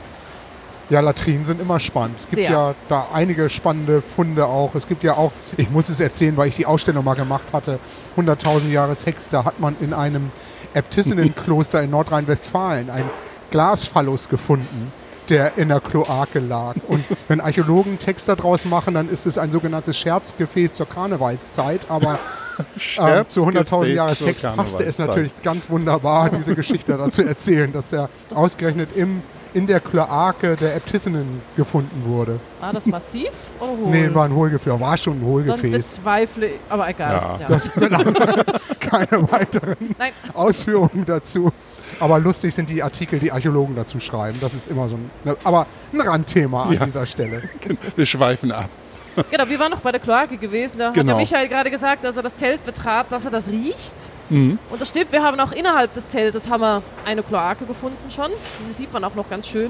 Ja, 0.89 0.99
Latrinen 0.99 1.45
sind 1.45 1.61
immer 1.61 1.79
spannend. 1.79 2.17
Es 2.19 2.25
gibt 2.29 2.41
Sehr. 2.41 2.51
ja 2.51 2.75
da 2.89 3.07
einige 3.13 3.49
spannende 3.49 4.01
Funde 4.01 4.45
auch. 4.45 4.75
Es 4.75 4.87
gibt 4.87 5.03
ja 5.03 5.15
auch, 5.15 5.31
ich 5.55 5.69
muss 5.69 5.87
es 5.89 5.99
erzählen, 5.99 6.35
weil 6.35 6.49
ich 6.49 6.55
die 6.55 6.65
Ausstellung 6.65 7.05
mal 7.05 7.13
gemacht 7.15 7.53
hatte, 7.53 7.79
100.000 8.17 8.69
Jahre 8.69 8.93
Sex, 8.95 9.29
da 9.29 9.45
hat 9.45 9.59
man 9.59 9.75
in 9.79 9.93
einem 9.93 10.31
Äbtissinnenkloster 10.73 11.81
in 11.81 11.91
Nordrhein-Westfalen 11.91 12.89
ein 12.89 13.09
Glasphallus 13.53 14.29
gefunden, 14.29 14.91
der 15.29 15.59
in 15.59 15.69
der 15.69 15.79
Kloake 15.79 16.39
lag. 16.39 16.73
Und 16.87 17.05
wenn 17.27 17.39
Archäologen 17.39 17.99
Text 17.99 18.27
daraus 18.27 18.65
machen, 18.65 18.95
dann 18.95 19.09
ist 19.09 19.27
es 19.27 19.37
ein 19.37 19.51
sogenanntes 19.51 19.95
Scherzgefäß 19.95 20.73
zur 20.73 20.89
Karnevalszeit, 20.89 21.85
aber 21.87 22.17
ähm, 22.97 23.29
zu 23.29 23.45
100.000 23.45 23.85
Jahre 23.91 24.15
Sex 24.15 24.41
passte 24.41 24.83
es 24.83 24.97
natürlich 24.97 25.31
ganz 25.43 25.69
wunderbar, 25.69 26.29
diese 26.35 26.55
Geschichte 26.55 26.97
da 26.97 27.11
zu 27.11 27.27
erzählen, 27.27 27.71
dass 27.71 27.91
der 27.91 28.09
ausgerechnet 28.33 28.89
im, 28.95 29.21
in 29.53 29.67
der 29.67 29.81
Kloake 29.81 30.55
der 30.55 30.75
Äbtissinnen 30.75 31.39
gefunden 31.55 32.05
wurde. 32.05 32.39
War 32.59 32.73
das 32.73 32.87
massiv 32.87 33.29
oder 33.59 33.69
hohl? 33.69 33.91
Nee, 33.91 34.11
war 34.15 34.25
ein 34.25 34.33
Hohlgefäß, 34.33 34.79
war 34.79 34.97
schon 34.97 35.13
ein 35.13 35.19
Dann 35.19 35.29
Hohlgefäß. 35.29 35.71
bezweifle 35.71 36.47
ich, 36.47 36.59
aber 36.69 36.89
egal. 36.89 37.39
Ja. 37.39 37.49
Ja. 37.49 38.03
Keine 38.79 39.31
weiteren 39.31 39.77
Nein, 39.99 40.11
Ausführungen 40.33 41.05
dazu. 41.05 41.51
Aber 41.99 42.19
lustig 42.19 42.53
sind 42.53 42.69
die 42.69 42.81
Artikel, 42.83 43.19
die 43.19 43.31
Archäologen 43.31 43.75
dazu 43.75 43.99
schreiben. 43.99 44.37
Das 44.41 44.53
ist 44.53 44.67
immer 44.69 44.87
so 44.89 44.95
ein, 44.95 45.11
ne, 45.23 45.35
aber 45.43 45.65
ein 45.93 46.01
Randthema 46.01 46.63
an 46.63 46.73
Ja. 46.73 46.85
dieser 46.85 47.05
Stelle. 47.05 47.43
Wir 47.95 48.05
schweifen 48.05 48.51
ab. 48.51 48.69
genau, 49.29 49.47
wir 49.47 49.59
waren 49.59 49.69
noch 49.69 49.81
bei 49.81 49.91
der 49.91 49.99
Kloake 50.01 50.37
gewesen. 50.37 50.79
Da 50.79 50.87
hat 50.87 50.95
Genau. 50.95 51.05
der 51.13 51.15
Michael 51.17 51.47
gerade 51.47 51.69
gesagt, 51.69 52.03
dass 52.03 52.17
er 52.17 52.23
das 52.23 52.35
Zelt 52.35 52.65
betrat, 52.65 53.11
dass 53.11 53.25
er 53.25 53.31
das 53.31 53.47
riecht. 53.47 53.93
Mhm. 54.29 54.57
Und 54.71 54.81
das 54.81 54.89
stimmt, 54.89 55.11
wir 55.11 55.21
haben 55.21 55.39
auch 55.39 55.51
innerhalb 55.51 55.93
des 55.93 56.07
Zeltes 56.07 56.49
haben 56.49 56.61
wir 56.61 56.81
eine 57.05 57.21
Kloake 57.21 57.65
gefunden 57.65 58.09
schon. 58.09 58.31
Die 58.67 58.73
sieht 58.73 58.91
man 58.91 59.03
auch 59.03 59.13
noch 59.13 59.29
ganz 59.29 59.47
schön. 59.47 59.69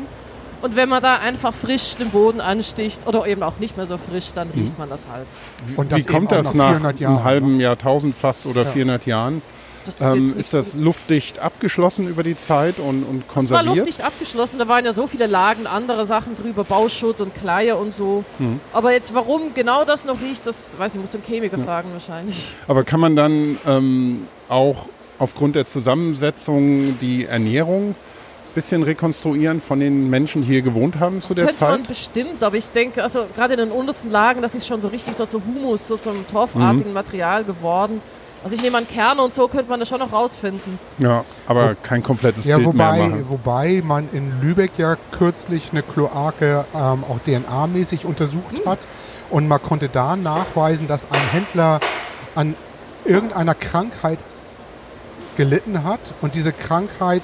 Und 0.61 0.77
wenn 0.77 0.87
man 0.87 1.03
da 1.03 1.17
einfach 1.17 1.53
frisch 1.53 1.97
den 1.97 2.09
Boden 2.09 2.39
ansticht 2.39 3.05
oder 3.05 3.27
eben 3.27 3.43
auch 3.43 3.57
nicht 3.59 3.75
mehr 3.75 3.85
so 3.85 3.97
frisch, 3.97 4.31
dann 4.33 4.49
riecht 4.55 4.79
man 4.79 4.89
das 4.89 5.07
halt. 5.11 5.27
Und 5.75 5.91
das 5.91 5.99
wie 5.99 6.03
kommt 6.05 6.31
das 6.31 6.45
nach 6.45 6.53
nach 6.53 6.67
400 6.69 6.99
Jahren, 7.01 7.15
einem 7.17 7.23
halben 7.25 7.59
Jahrtausend 7.59 8.15
fast 8.15 8.45
oder 8.45 8.63
Ja. 8.63 8.69
400 8.69 9.05
Jahren? 9.05 9.41
Das 9.85 9.99
Ähm, 10.15 10.27
jetzt 10.27 10.35
ist 10.37 10.53
das 10.53 10.73
luftdicht 10.75 11.39
abgeschlossen 11.39 12.07
über 12.07 12.23
die 12.23 12.35
Zeit 12.37 12.79
und, 12.79 13.03
und 13.03 13.19
Es 13.21 13.27
war 13.27 13.33
konserviert? 13.33 13.75
luftdicht 13.77 14.01
abgeschlossen, 14.03 14.59
da 14.59 14.67
waren 14.67 14.85
ja 14.85 14.93
so 14.93 15.07
viele 15.07 15.27
Lagen, 15.27 15.67
andere 15.67 16.05
Sachen 16.05 16.35
drüber, 16.35 16.63
Bauschutt 16.63 17.19
und 17.21 17.33
Kleie 17.35 17.75
und 17.75 17.93
so. 17.93 18.23
Mhm. 18.39 18.59
Aber 18.71 18.91
jetzt, 18.93 19.13
warum 19.13 19.53
genau 19.53 19.85
das 19.85 20.05
noch 20.05 20.21
riecht, 20.21 20.45
das 20.47 20.77
weiß 20.77 20.95
ich, 20.95 21.01
muss 21.01 21.11
den 21.11 21.23
Chemiker 21.23 21.57
fragen 21.59 21.89
wahrscheinlich. 21.93 22.47
Aber 22.67 22.83
kann 22.83 22.99
man 22.99 23.15
dann 23.15 23.57
ähm, 23.65 24.27
auch 24.49 24.87
aufgrund 25.19 25.55
der 25.55 25.65
Zusammensetzung 25.65 26.97
die 26.99 27.25
Ernährung 27.25 27.89
ein 27.91 28.53
bisschen 28.55 28.83
rekonstruieren 28.83 29.61
von 29.61 29.79
den 29.79 30.09
Menschen, 30.09 30.43
die 30.43 30.47
hier 30.49 30.61
gewohnt 30.61 30.99
haben 30.99 31.21
zu 31.21 31.33
der 31.33 31.45
könnte 31.47 31.63
man 31.63 31.79
Zeit? 31.79 31.87
bestimmt, 31.87 32.43
aber 32.43 32.55
ich 32.55 32.69
denke, 32.69 33.01
also 33.03 33.25
gerade 33.35 33.53
in 33.53 33.59
den 33.59 33.71
untersten 33.71 34.11
Lagen, 34.11 34.41
das 34.41 34.53
ist 34.53 34.67
schon 34.67 34.79
so 34.81 34.89
richtig 34.89 35.15
so 35.15 35.25
zu 35.25 35.41
Humus, 35.43 35.87
so 35.87 35.97
zum 35.97 36.25
torfartigen 36.27 36.89
Mhm. 36.89 36.93
Material 36.93 37.43
geworden. 37.43 38.01
Also 38.43 38.55
ich 38.55 38.61
nehme 38.61 38.77
an 38.77 38.87
Kerne 38.87 39.21
und 39.21 39.33
so 39.33 39.47
könnte 39.47 39.69
man 39.69 39.79
das 39.79 39.87
schon 39.89 39.99
noch 39.99 40.11
rausfinden. 40.11 40.77
Ja, 40.97 41.23
aber 41.47 41.75
kein 41.75 42.03
komplettes 42.03 42.45
Ja, 42.45 42.57
Bild 42.57 42.73
mehr 42.73 42.87
wobei, 42.87 42.99
machen. 43.07 43.25
wobei 43.29 43.81
man 43.85 44.09
in 44.11 44.41
Lübeck 44.41 44.71
ja 44.77 44.97
kürzlich 45.11 45.69
eine 45.71 45.81
Kloake 45.81 46.65
ähm, 46.75 47.03
auch 47.07 47.19
DNA-mäßig 47.25 48.05
untersucht 48.05 48.59
Hm. 48.59 48.65
hat 48.65 48.79
und 49.29 49.47
man 49.47 49.61
konnte 49.63 49.87
da 49.89 50.15
nachweisen, 50.17 50.87
dass 50.87 51.07
ein 51.09 51.21
Händler 51.31 51.79
an 52.35 52.55
irgendeiner 53.05 53.55
Krankheit 53.55 54.19
gelitten 55.35 55.83
hat 55.83 56.13
und 56.21 56.35
diese 56.35 56.51
Krankheit 56.51 57.23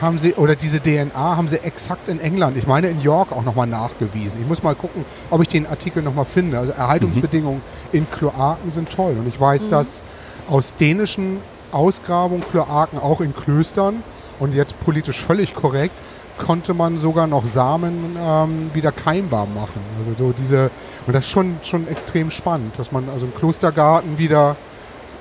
haben 0.00 0.18
sie, 0.18 0.34
oder 0.34 0.56
diese 0.56 0.80
DNA 0.80 1.36
haben 1.36 1.48
sie 1.48 1.58
exakt 1.58 2.08
in 2.08 2.18
England, 2.18 2.56
ich 2.56 2.66
meine 2.66 2.88
in 2.88 3.00
York 3.02 3.30
auch 3.30 3.44
nochmal 3.44 3.68
nachgewiesen. 3.68 4.40
Ich 4.40 4.48
muss 4.48 4.62
mal 4.62 4.74
gucken, 4.74 5.04
ob 5.30 5.40
ich 5.42 5.48
den 5.48 5.64
Artikel 5.66 6.02
nochmal 6.02 6.24
finde. 6.24 6.58
Also 6.58 6.72
Erhaltungsbedingungen 6.72 7.62
in 7.92 8.10
Kloaken 8.10 8.70
sind 8.72 8.90
toll 8.90 9.14
und 9.18 9.28
ich 9.28 9.38
weiß, 9.40 9.68
dass 9.68 10.02
aus 10.48 10.74
dänischen 10.74 11.38
Ausgrabungen 11.72 12.44
Kloaken 12.50 12.98
auch 12.98 13.20
in 13.20 13.34
Klöstern 13.34 14.02
und 14.38 14.54
jetzt 14.54 14.78
politisch 14.84 15.20
völlig 15.20 15.54
korrekt 15.54 15.94
konnte 16.38 16.74
man 16.74 16.98
sogar 16.98 17.26
noch 17.26 17.46
Samen 17.46 18.16
ähm, 18.18 18.70
wieder 18.74 18.90
keimbar 18.90 19.46
machen. 19.46 19.80
Also 19.98 20.26
so 20.28 20.34
diese 20.36 20.70
und 21.06 21.14
das 21.14 21.24
ist 21.24 21.30
schon 21.30 21.56
schon 21.62 21.86
extrem 21.88 22.30
spannend, 22.30 22.78
dass 22.78 22.90
man 22.90 23.08
also 23.12 23.26
im 23.26 23.34
Klostergarten 23.34 24.18
wieder 24.18 24.56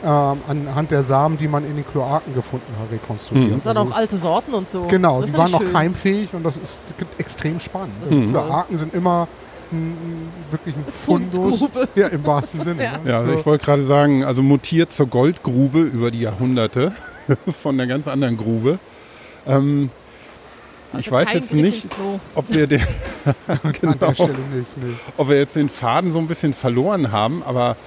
ähm, 0.03 0.37
anhand 0.47 0.89
der 0.89 1.03
Samen, 1.03 1.37
die 1.37 1.47
man 1.47 1.63
in 1.63 1.75
den 1.75 1.85
Kloaken 1.85 2.33
gefunden 2.33 2.73
hat, 2.81 2.91
rekonstruiert. 2.91 3.57
Mhm. 3.57 3.61
Dann 3.63 3.77
Also, 3.77 3.91
auch 3.91 3.95
alte 3.95 4.17
Sorten 4.17 4.53
und 4.53 4.67
so. 4.67 4.85
genau, 4.87 5.21
Das 5.21 5.31
die 5.31 5.37
waren 5.37 5.51
noch 5.51 5.71
keimfähig 5.71 6.33
und 6.33 6.43
das 6.43 6.57
ist 6.57 6.79
extrem 7.19 7.59
spannend. 7.59 7.93
Das 8.01 8.09
toll. 8.09 8.23
Kloaken 8.27 8.77
sind 8.77 8.93
immer 8.95 9.27
ein, 9.71 9.95
wirklich 10.51 10.75
ein 10.75 10.85
Fundus. 10.91 11.59
Fundgrube. 11.59 11.87
Ja, 11.95 12.07
im 12.07 12.25
wahrsten 12.25 12.61
Sinne. 12.63 12.83
Ja. 12.83 12.97
ne? 12.97 13.09
Ja, 13.09 13.19
also 13.19 13.33
ich 13.33 13.45
wollte 13.45 13.65
gerade 13.65 13.83
sagen, 13.83 14.23
also 14.23 14.41
mutiert 14.41 14.91
zur 14.91 15.07
Goldgrube 15.07 15.79
über 15.81 16.11
die 16.11 16.21
Jahrhunderte 16.21 16.91
von 17.61 17.75
einer 17.79 17.87
ganz 17.87 18.07
anderen 18.07 18.37
Grube. 18.37 18.79
Ähm, 19.47 19.89
ich 20.91 20.97
Also 21.07 21.11
weiß 21.11 21.27
kein 21.29 21.37
jetzt 21.37 21.53
nicht, 21.53 21.89
ob 22.35 22.51
wir, 22.51 22.67
den, 22.67 22.81
genau, 23.81 23.93
der 23.93 24.13
Stelle 24.13 24.29
nicht. 24.53 24.77
Nee. 24.77 24.93
ob 25.17 25.29
wir 25.29 25.37
jetzt 25.37 25.55
den 25.55 25.69
Faden 25.69 26.11
so 26.11 26.19
ein 26.19 26.27
bisschen 26.27 26.53
verloren 26.53 27.11
haben, 27.11 27.41
aber 27.45 27.77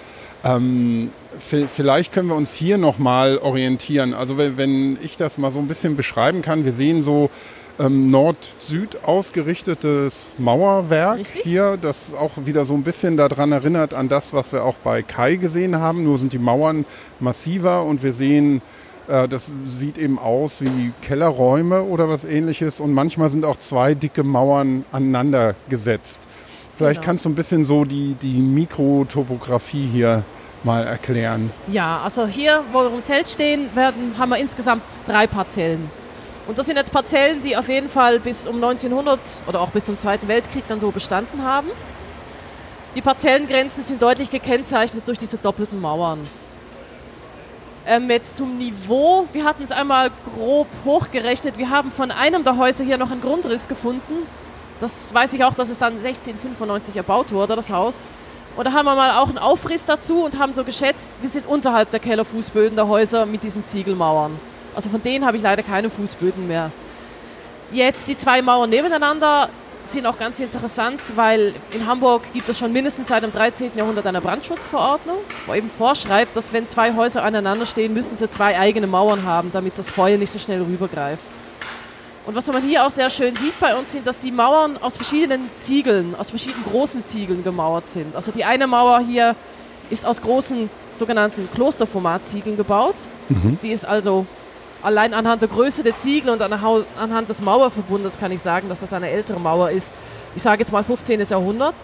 ähm, 0.42 1.10
vi- 1.50 1.66
vielleicht 1.66 2.12
können 2.12 2.28
wir 2.28 2.34
uns 2.34 2.54
hier 2.54 2.78
nochmal 2.78 3.38
orientieren. 3.38 4.14
Also 4.14 4.38
wenn, 4.38 4.56
wenn 4.56 4.98
ich 5.02 5.16
das 5.16 5.36
mal 5.38 5.52
so 5.52 5.58
ein 5.58 5.68
bisschen 5.68 5.96
beschreiben 5.96 6.40
kann, 6.42 6.64
wir 6.64 6.72
sehen 6.72 7.02
so 7.02 7.30
ähm, 7.78 8.10
Nord-Süd 8.10 9.04
ausgerichtetes 9.04 10.28
Mauerwerk 10.38 11.18
Richtig. 11.18 11.42
hier, 11.42 11.76
das 11.80 12.12
auch 12.14 12.32
wieder 12.44 12.64
so 12.64 12.74
ein 12.74 12.82
bisschen 12.82 13.16
daran 13.16 13.52
erinnert 13.52 13.94
an 13.94 14.08
das, 14.08 14.32
was 14.32 14.52
wir 14.52 14.64
auch 14.64 14.76
bei 14.84 15.02
Kai 15.02 15.36
gesehen 15.36 15.76
haben. 15.80 16.04
Nur 16.04 16.18
sind 16.18 16.32
die 16.32 16.38
Mauern 16.38 16.84
massiver 17.20 17.84
und 17.84 18.02
wir 18.02 18.14
sehen, 18.14 18.62
äh, 19.08 19.26
das 19.28 19.50
sieht 19.66 19.98
eben 19.98 20.18
aus 20.18 20.60
wie 20.60 20.92
Kellerräume 21.02 21.82
oder 21.82 22.08
was 22.08 22.24
ähnliches 22.24 22.80
und 22.80 22.92
manchmal 22.92 23.30
sind 23.30 23.44
auch 23.44 23.56
zwei 23.56 23.94
dicke 23.94 24.22
Mauern 24.22 24.84
aneinander 24.92 25.54
gesetzt. 25.68 26.20
Vielleicht 26.76 27.00
Genau. 27.00 27.06
kannst 27.06 27.24
du 27.24 27.28
ein 27.30 27.34
bisschen 27.34 27.64
so 27.64 27.84
die, 27.84 28.14
die 28.20 28.38
Mikrotopographie 28.40 29.88
hier 29.90 30.22
mal 30.64 30.84
erklären. 30.84 31.50
Ja, 31.68 32.00
also 32.02 32.26
hier, 32.26 32.62
wo 32.72 32.80
wir 32.80 32.92
im 32.94 33.04
Zelt 33.04 33.28
stehen, 33.28 33.68
werden, 33.74 34.14
haben 34.18 34.30
wir 34.30 34.38
insgesamt 34.38 34.82
drei 35.06 35.26
Parzellen. 35.26 35.88
Und 36.46 36.58
das 36.58 36.66
sind 36.66 36.76
jetzt 36.76 36.92
Parzellen, 36.92 37.42
die 37.42 37.56
auf 37.56 37.68
jeden 37.68 37.88
Fall 37.88 38.20
bis 38.20 38.46
um 38.46 38.56
1900 38.56 39.18
oder 39.46 39.60
auch 39.60 39.70
bis 39.70 39.86
zum 39.86 39.96
Zweiten 39.96 40.28
Weltkrieg 40.28 40.64
dann 40.68 40.78
so 40.78 40.90
bestanden 40.90 41.42
haben. 41.42 41.68
Die 42.94 43.00
Parzellengrenzen 43.00 43.84
sind 43.84 44.00
deutlich 44.00 44.30
gekennzeichnet 44.30 45.08
durch 45.08 45.18
diese 45.18 45.38
doppelten 45.38 45.80
Mauern. 45.80 46.20
Ähm, 47.86 48.08
jetzt 48.08 48.36
zum 48.36 48.56
Niveau. 48.56 49.26
Wir 49.32 49.44
hatten 49.44 49.62
es 49.62 49.72
einmal 49.72 50.10
grob 50.34 50.68
hochgerechnet. 50.84 51.58
Wir 51.58 51.70
haben 51.70 51.90
von 51.90 52.10
einem 52.10 52.44
der 52.44 52.56
Häuser 52.56 52.84
hier 52.84 52.98
noch 52.98 53.10
einen 53.10 53.20
Grundriss 53.20 53.66
gefunden. 53.66 54.26
Das 54.80 55.12
weiß 55.12 55.34
ich 55.34 55.44
auch, 55.44 55.54
dass 55.54 55.70
es 55.70 55.78
dann 55.78 55.94
1695 55.94 56.96
erbaut 56.96 57.32
wurde, 57.32 57.56
das 57.56 57.70
Haus. 57.70 58.06
Und 58.56 58.66
da 58.66 58.72
haben 58.72 58.86
wir 58.86 58.94
mal 58.94 59.18
auch 59.18 59.28
einen 59.28 59.38
Aufriss 59.38 59.86
dazu 59.86 60.24
und 60.24 60.38
haben 60.38 60.54
so 60.54 60.62
geschätzt, 60.62 61.12
wir 61.20 61.28
sind 61.28 61.46
unterhalb 61.46 61.90
der 61.90 62.00
Kellerfußböden 62.00 62.76
der 62.76 62.86
Häuser 62.86 63.26
mit 63.26 63.42
diesen 63.42 63.66
Ziegelmauern. 63.66 64.38
Also 64.74 64.88
von 64.88 65.02
denen 65.02 65.24
habe 65.24 65.36
ich 65.36 65.42
leider 65.42 65.62
keine 65.62 65.90
Fußböden 65.90 66.46
mehr. 66.46 66.70
Jetzt 67.72 68.08
die 68.08 68.16
zwei 68.16 68.42
Mauern 68.42 68.70
nebeneinander 68.70 69.48
sind 69.84 70.06
auch 70.06 70.18
ganz 70.18 70.40
interessant, 70.40 71.00
weil 71.14 71.54
in 71.72 71.86
Hamburg 71.86 72.22
gibt 72.32 72.48
es 72.48 72.58
schon 72.58 72.72
mindestens 72.72 73.08
seit 73.08 73.22
dem 73.22 73.32
13. 73.32 73.72
Jahrhundert 73.76 74.06
eine 74.06 74.20
Brandschutzverordnung, 74.20 75.18
wo 75.46 75.54
eben 75.54 75.68
vorschreibt, 75.68 76.34
dass 76.36 76.52
wenn 76.52 76.68
zwei 76.68 76.94
Häuser 76.94 77.22
aneinander 77.22 77.66
stehen, 77.66 77.92
müssen 77.92 78.16
sie 78.16 78.28
zwei 78.30 78.58
eigene 78.58 78.86
Mauern 78.86 79.24
haben, 79.24 79.50
damit 79.52 79.78
das 79.78 79.90
Feuer 79.90 80.16
nicht 80.16 80.30
so 80.30 80.38
schnell 80.38 80.62
rübergreift. 80.62 81.22
Und 82.26 82.34
was 82.34 82.46
man 82.46 82.62
hier 82.62 82.86
auch 82.86 82.90
sehr 82.90 83.10
schön 83.10 83.36
sieht 83.36 83.58
bei 83.60 83.76
uns, 83.76 83.92
sind, 83.92 84.06
dass 84.06 84.18
die 84.18 84.30
Mauern 84.30 84.78
aus 84.78 84.96
verschiedenen 84.96 85.50
Ziegeln, 85.58 86.14
aus 86.18 86.30
verschiedenen 86.30 86.64
großen 86.64 87.04
Ziegeln 87.04 87.44
gemauert 87.44 87.86
sind. 87.86 88.16
Also 88.16 88.32
die 88.32 88.44
eine 88.44 88.66
Mauer 88.66 89.00
hier 89.00 89.36
ist 89.90 90.06
aus 90.06 90.22
großen 90.22 90.70
sogenannten 90.98 91.48
Klosterformatziegeln 91.54 92.56
gebaut. 92.56 92.94
Die 93.62 93.72
ist 93.72 93.84
also 93.84 94.24
allein 94.84 95.14
anhand 95.14 95.42
der 95.42 95.48
Größe 95.48 95.82
der 95.82 95.96
Ziegel 95.96 96.30
und 96.30 96.42
anhand 96.42 97.28
des 97.28 97.40
Mauerverbundes 97.40 98.18
kann 98.18 98.30
ich 98.30 98.40
sagen, 98.40 98.68
dass 98.68 98.80
das 98.80 98.92
eine 98.92 99.08
ältere 99.08 99.40
Mauer 99.40 99.70
ist. 99.70 99.92
Ich 100.36 100.42
sage 100.42 100.60
jetzt 100.60 100.72
mal 100.72 100.84
15. 100.84 101.20
Jahrhundert. 101.20 101.74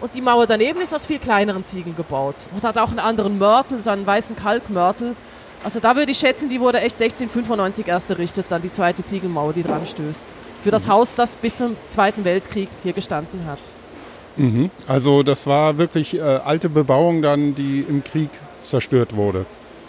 Und 0.00 0.14
die 0.14 0.22
Mauer 0.22 0.46
daneben 0.46 0.80
ist 0.80 0.94
aus 0.94 1.04
viel 1.04 1.18
kleineren 1.18 1.62
Ziegeln 1.62 1.94
gebaut 1.94 2.36
und 2.54 2.62
hat 2.64 2.78
auch 2.78 2.88
einen 2.88 3.00
anderen 3.00 3.38
Mörtel, 3.38 3.80
so 3.80 3.90
einen 3.90 4.06
weißen 4.06 4.34
Kalkmörtel. 4.34 5.14
Also 5.62 5.78
da 5.78 5.94
würde 5.94 6.12
ich 6.12 6.18
schätzen, 6.18 6.48
die 6.48 6.58
wurde 6.58 6.78
echt 6.78 6.94
1695 6.94 7.86
erst 7.86 8.08
errichtet, 8.08 8.46
dann 8.48 8.62
die 8.62 8.72
zweite 8.72 9.04
Ziegelmauer, 9.04 9.52
die 9.52 9.62
dran 9.62 9.84
stößt. 9.84 10.28
Für 10.62 10.70
das 10.70 10.88
Haus, 10.88 11.16
das 11.16 11.36
bis 11.36 11.56
zum 11.56 11.76
Zweiten 11.86 12.24
Weltkrieg 12.24 12.70
hier 12.82 12.94
gestanden 12.94 13.44
hat. 13.46 13.58
Mhm. 14.36 14.70
Also 14.86 15.22
das 15.22 15.46
war 15.46 15.76
wirklich 15.76 16.14
äh, 16.14 16.20
alte 16.20 16.70
Bebauung 16.70 17.20
dann, 17.20 17.54
die 17.54 17.84
im 17.86 18.02
Krieg 18.02 18.30
zerstört 18.64 19.14
wurde. 19.16 19.44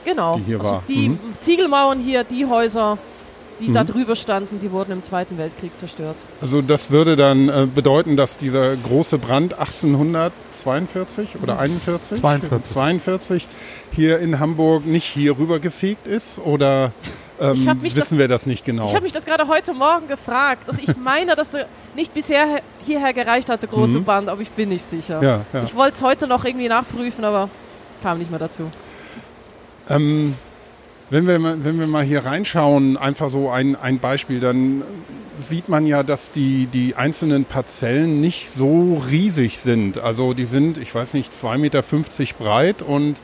Genau. 0.06 0.38
Die 0.38 0.44
hier 0.44 0.60
also 0.60 0.72
war. 0.72 0.84
die 0.88 1.10
Mhm. 1.10 1.20
Ziegelmauern 1.42 2.00
hier, 2.00 2.24
die 2.24 2.46
Häuser, 2.46 2.98
die 3.60 3.70
Mhm. 3.70 3.74
da 3.74 3.84
drüber 3.84 4.16
standen, 4.16 4.60
die 4.60 4.72
wurden 4.72 4.92
im 4.92 5.04
Zweiten 5.04 5.38
Weltkrieg 5.38 5.78
zerstört. 5.78 6.16
Also 6.42 6.62
das 6.62 6.90
würde 6.92 7.16
dann 7.16 7.48
äh, 7.50 7.68
bedeuten, 7.74 8.16
dass 8.18 8.38
dieser 8.38 8.76
große 8.76 9.18
Brand 9.20 9.54
1842 9.60 11.30
oder 11.42 11.60
41? 11.60 12.20
42. 12.20 12.72
42 12.72 13.48
hier 13.94 14.20
in 14.20 14.40
Hamburg 14.40 14.86
nicht 14.86 15.06
hier 15.06 15.38
rüber 15.38 15.60
gefegt 15.60 16.08
ist 16.08 16.40
oder 16.40 16.92
ähm, 17.40 17.54
Ich 17.56 17.68
hab 17.68 17.82
mich 17.82 17.96
wissen 17.96 18.18
wir 18.18 18.28
das 18.28 18.46
nicht 18.46 18.66
genau? 18.66 18.86
Ich 18.86 18.94
habe 18.94 19.04
mich 19.04 19.14
das 19.14 19.26
gerade 19.26 19.48
heute 19.48 19.74
Morgen 19.74 20.08
gefragt. 20.08 20.64
Also 20.68 20.82
ich 20.84 20.96
meine, 20.98 21.36
dass 21.36 21.52
der 21.52 21.68
nicht 21.96 22.14
bisher 22.14 22.62
hierher 22.84 23.14
gereicht 23.14 23.50
hat, 23.50 23.62
der 23.62 23.70
große 23.70 24.00
Mhm. 24.00 24.04
Band, 24.06 24.30
aber 24.30 24.42
ich 24.42 24.50
bin 24.52 24.70
nicht 24.70 24.84
sicher. 24.84 25.22
ja, 25.22 25.42
ja. 25.54 25.64
Ich 25.64 25.76
wollte 25.76 25.94
es 25.96 26.02
heute 26.02 26.28
noch 26.28 26.46
irgendwie 26.46 26.68
nachprüfen, 26.68 27.24
aber 27.24 27.50
kam 28.04 28.18
nicht 28.20 28.30
mehr 28.32 28.40
dazu. 28.40 28.64
Ähm, 29.96 30.36
wenn, 31.10 31.28
wir, 31.28 31.40
mal- 31.40 31.64
wenn 31.64 31.80
wir 31.80 31.88
mal 31.88 32.04
hier 32.04 32.26
reinschauen, 32.26 32.98
einfach 32.98 33.30
so 33.30 33.50
ein, 33.50 33.76
ein 33.76 34.00
Beispiel, 34.00 34.40
dann 34.40 34.84
sieht 35.40 35.70
man 35.70 35.86
ja, 35.86 36.04
dass 36.04 36.32
die, 36.32 36.68
die 36.68 36.96
einzelnen 36.96 37.46
Parzellen 37.46 38.22
nicht 38.22 38.50
so 38.52 39.02
riesig 39.10 39.60
sind. 39.60 39.98
Also 39.98 40.34
die 40.34 40.46
sind, 40.46 40.78
ich 40.78 40.94
weiß 40.94 41.14
nicht, 41.14 41.34
2,50 41.34 41.58
Meter 41.58 41.84
breit 42.40 42.82
und 42.82 43.16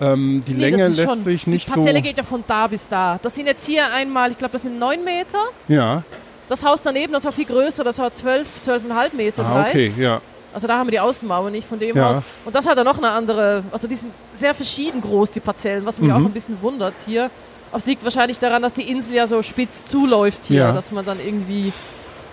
ähm, 0.00 0.42
die 0.46 0.52
Nee, 0.52 0.60
Länge 0.60 0.88
lässt 0.88 1.02
schon- 1.02 1.22
sich 1.24 1.46
nicht 1.46 1.66
Die 1.66 1.70
so... 1.70 1.76
Parzelle 1.76 2.02
geht 2.02 2.18
ja 2.18 2.24
von 2.24 2.44
da 2.46 2.66
bis 2.66 2.88
da. 2.88 3.18
Das 3.22 3.34
sind 3.34 3.46
jetzt 3.46 3.66
hier 3.66 3.90
einmal, 3.92 4.30
ich 4.30 4.38
glaube, 4.38 4.52
das 4.52 4.62
sind 4.62 4.78
9 4.78 5.02
Meter. 5.04 5.38
Ja, 5.68 6.02
Das 6.48 6.64
Haus 6.64 6.80
daneben, 6.82 7.12
das 7.12 7.24
war 7.24 7.32
viel 7.32 7.46
größer, 7.46 7.82
das 7.82 7.98
war 7.98 8.12
12, 8.12 8.46
12,5 8.64 9.16
Meter 9.16 9.44
ah, 9.44 9.62
breit. 9.62 9.70
okay, 9.70 9.92
ja. 9.98 10.20
Also 10.52 10.66
da 10.66 10.78
haben 10.78 10.86
wir 10.86 10.92
die 10.92 11.00
Außenmauer 11.00 11.50
nicht 11.50 11.68
von 11.68 11.78
dem 11.78 11.96
Ja. 11.96 12.08
Haus. 12.08 12.22
Und 12.44 12.54
das 12.54 12.66
hat 12.66 12.76
ja 12.78 12.84
noch 12.84 12.98
eine 12.98 13.10
andere, 13.10 13.62
also 13.72 13.86
die 13.88 13.94
sind 13.94 14.12
sehr 14.32 14.54
verschieden 14.54 15.00
groß, 15.02 15.30
die 15.32 15.40
Parzellen, 15.40 15.84
was 15.84 16.00
mich 16.00 16.08
Mhm. 16.10 16.14
auch 16.16 16.20
ein 16.26 16.32
bisschen 16.32 16.60
wundert 16.62 16.94
hier. 17.04 17.30
Aber 17.70 17.78
es 17.78 17.86
liegt 17.86 18.04
wahrscheinlich 18.04 18.38
daran, 18.38 18.62
dass 18.62 18.72
die 18.74 18.88
Insel 18.90 19.14
ja 19.16 19.26
so 19.26 19.42
spitz 19.42 19.84
zuläuft 19.84 20.44
hier, 20.44 20.60
Ja. 20.60 20.72
dass 20.72 20.92
man 20.92 21.04
dann 21.04 21.18
irgendwie 21.20 21.72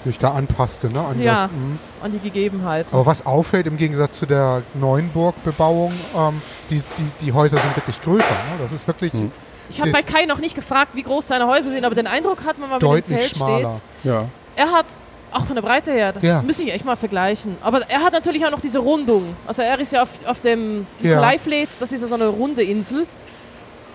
sich 0.03 0.17
da 0.19 0.31
anpasste, 0.33 0.89
ne? 0.89 0.99
An 0.99 1.21
Ja. 1.21 1.43
das, 1.43 1.51
mhm. 1.51 1.79
an 2.01 2.11
die 2.11 2.19
Gegebenheiten. 2.19 2.93
Aber 2.93 3.05
was 3.05 3.25
auffällt 3.25 3.67
im 3.67 3.77
Gegensatz 3.77 4.19
zu 4.19 4.25
der 4.25 4.61
neuen 4.73 5.09
Burgbebauung, 5.09 5.93
ähm, 6.15 6.41
die, 6.69 6.77
die, 6.79 7.25
die 7.25 7.33
Häuser 7.33 7.57
sind 7.57 7.75
wirklich 7.75 8.01
größer. 8.01 8.25
Ne? 8.29 8.59
Das 8.61 8.71
ist 8.71 8.85
wirklich 8.87 9.13
Mhm. 9.13 9.31
Ich 9.69 9.79
habe 9.79 9.91
bei 9.91 10.01
Kai 10.01 10.25
noch 10.25 10.39
nicht 10.39 10.55
gefragt, 10.55 10.91
wie 10.93 11.03
groß 11.03 11.29
seine 11.29 11.47
Häuser 11.47 11.69
sind, 11.69 11.85
aber 11.85 11.95
den 11.95 12.05
Eindruck 12.05 12.39
hat 12.45 12.59
man, 12.59 12.69
wenn 12.69 12.69
man 12.69 12.75
mit 12.75 12.81
dem 12.81 12.89
deutlich 12.89 13.19
Zelt 13.19 13.35
schmaler. 13.37 13.73
steht. 13.73 13.83
Ja. 14.03 14.25
Er 14.57 14.71
hat, 14.71 14.85
auch 15.33 15.45
von 15.45 15.55
der 15.55 15.61
Breite 15.63 15.91
her, 15.91 16.11
das 16.13 16.23
Ja. 16.23 16.41
müssen 16.41 16.67
ich 16.67 16.73
echt 16.73 16.85
mal 16.85 16.95
vergleichen. 16.95 17.57
Aber 17.61 17.81
er 17.89 18.01
hat 18.03 18.13
natürlich 18.13 18.45
auch 18.45 18.51
noch 18.51 18.61
diese 18.61 18.79
Rundung. 18.79 19.35
Also 19.47 19.61
er 19.61 19.79
ist 19.79 19.93
ja 19.93 20.03
auf, 20.03 20.09
auf 20.27 20.39
dem 20.41 20.85
Ja. 21.01 21.09
Nikolai-Fleet, 21.11 21.69
das 21.79 21.91
ist 21.91 22.01
ja 22.01 22.07
so 22.07 22.15
eine 22.15 22.27
runde 22.27 22.63
Insel. 22.63 23.05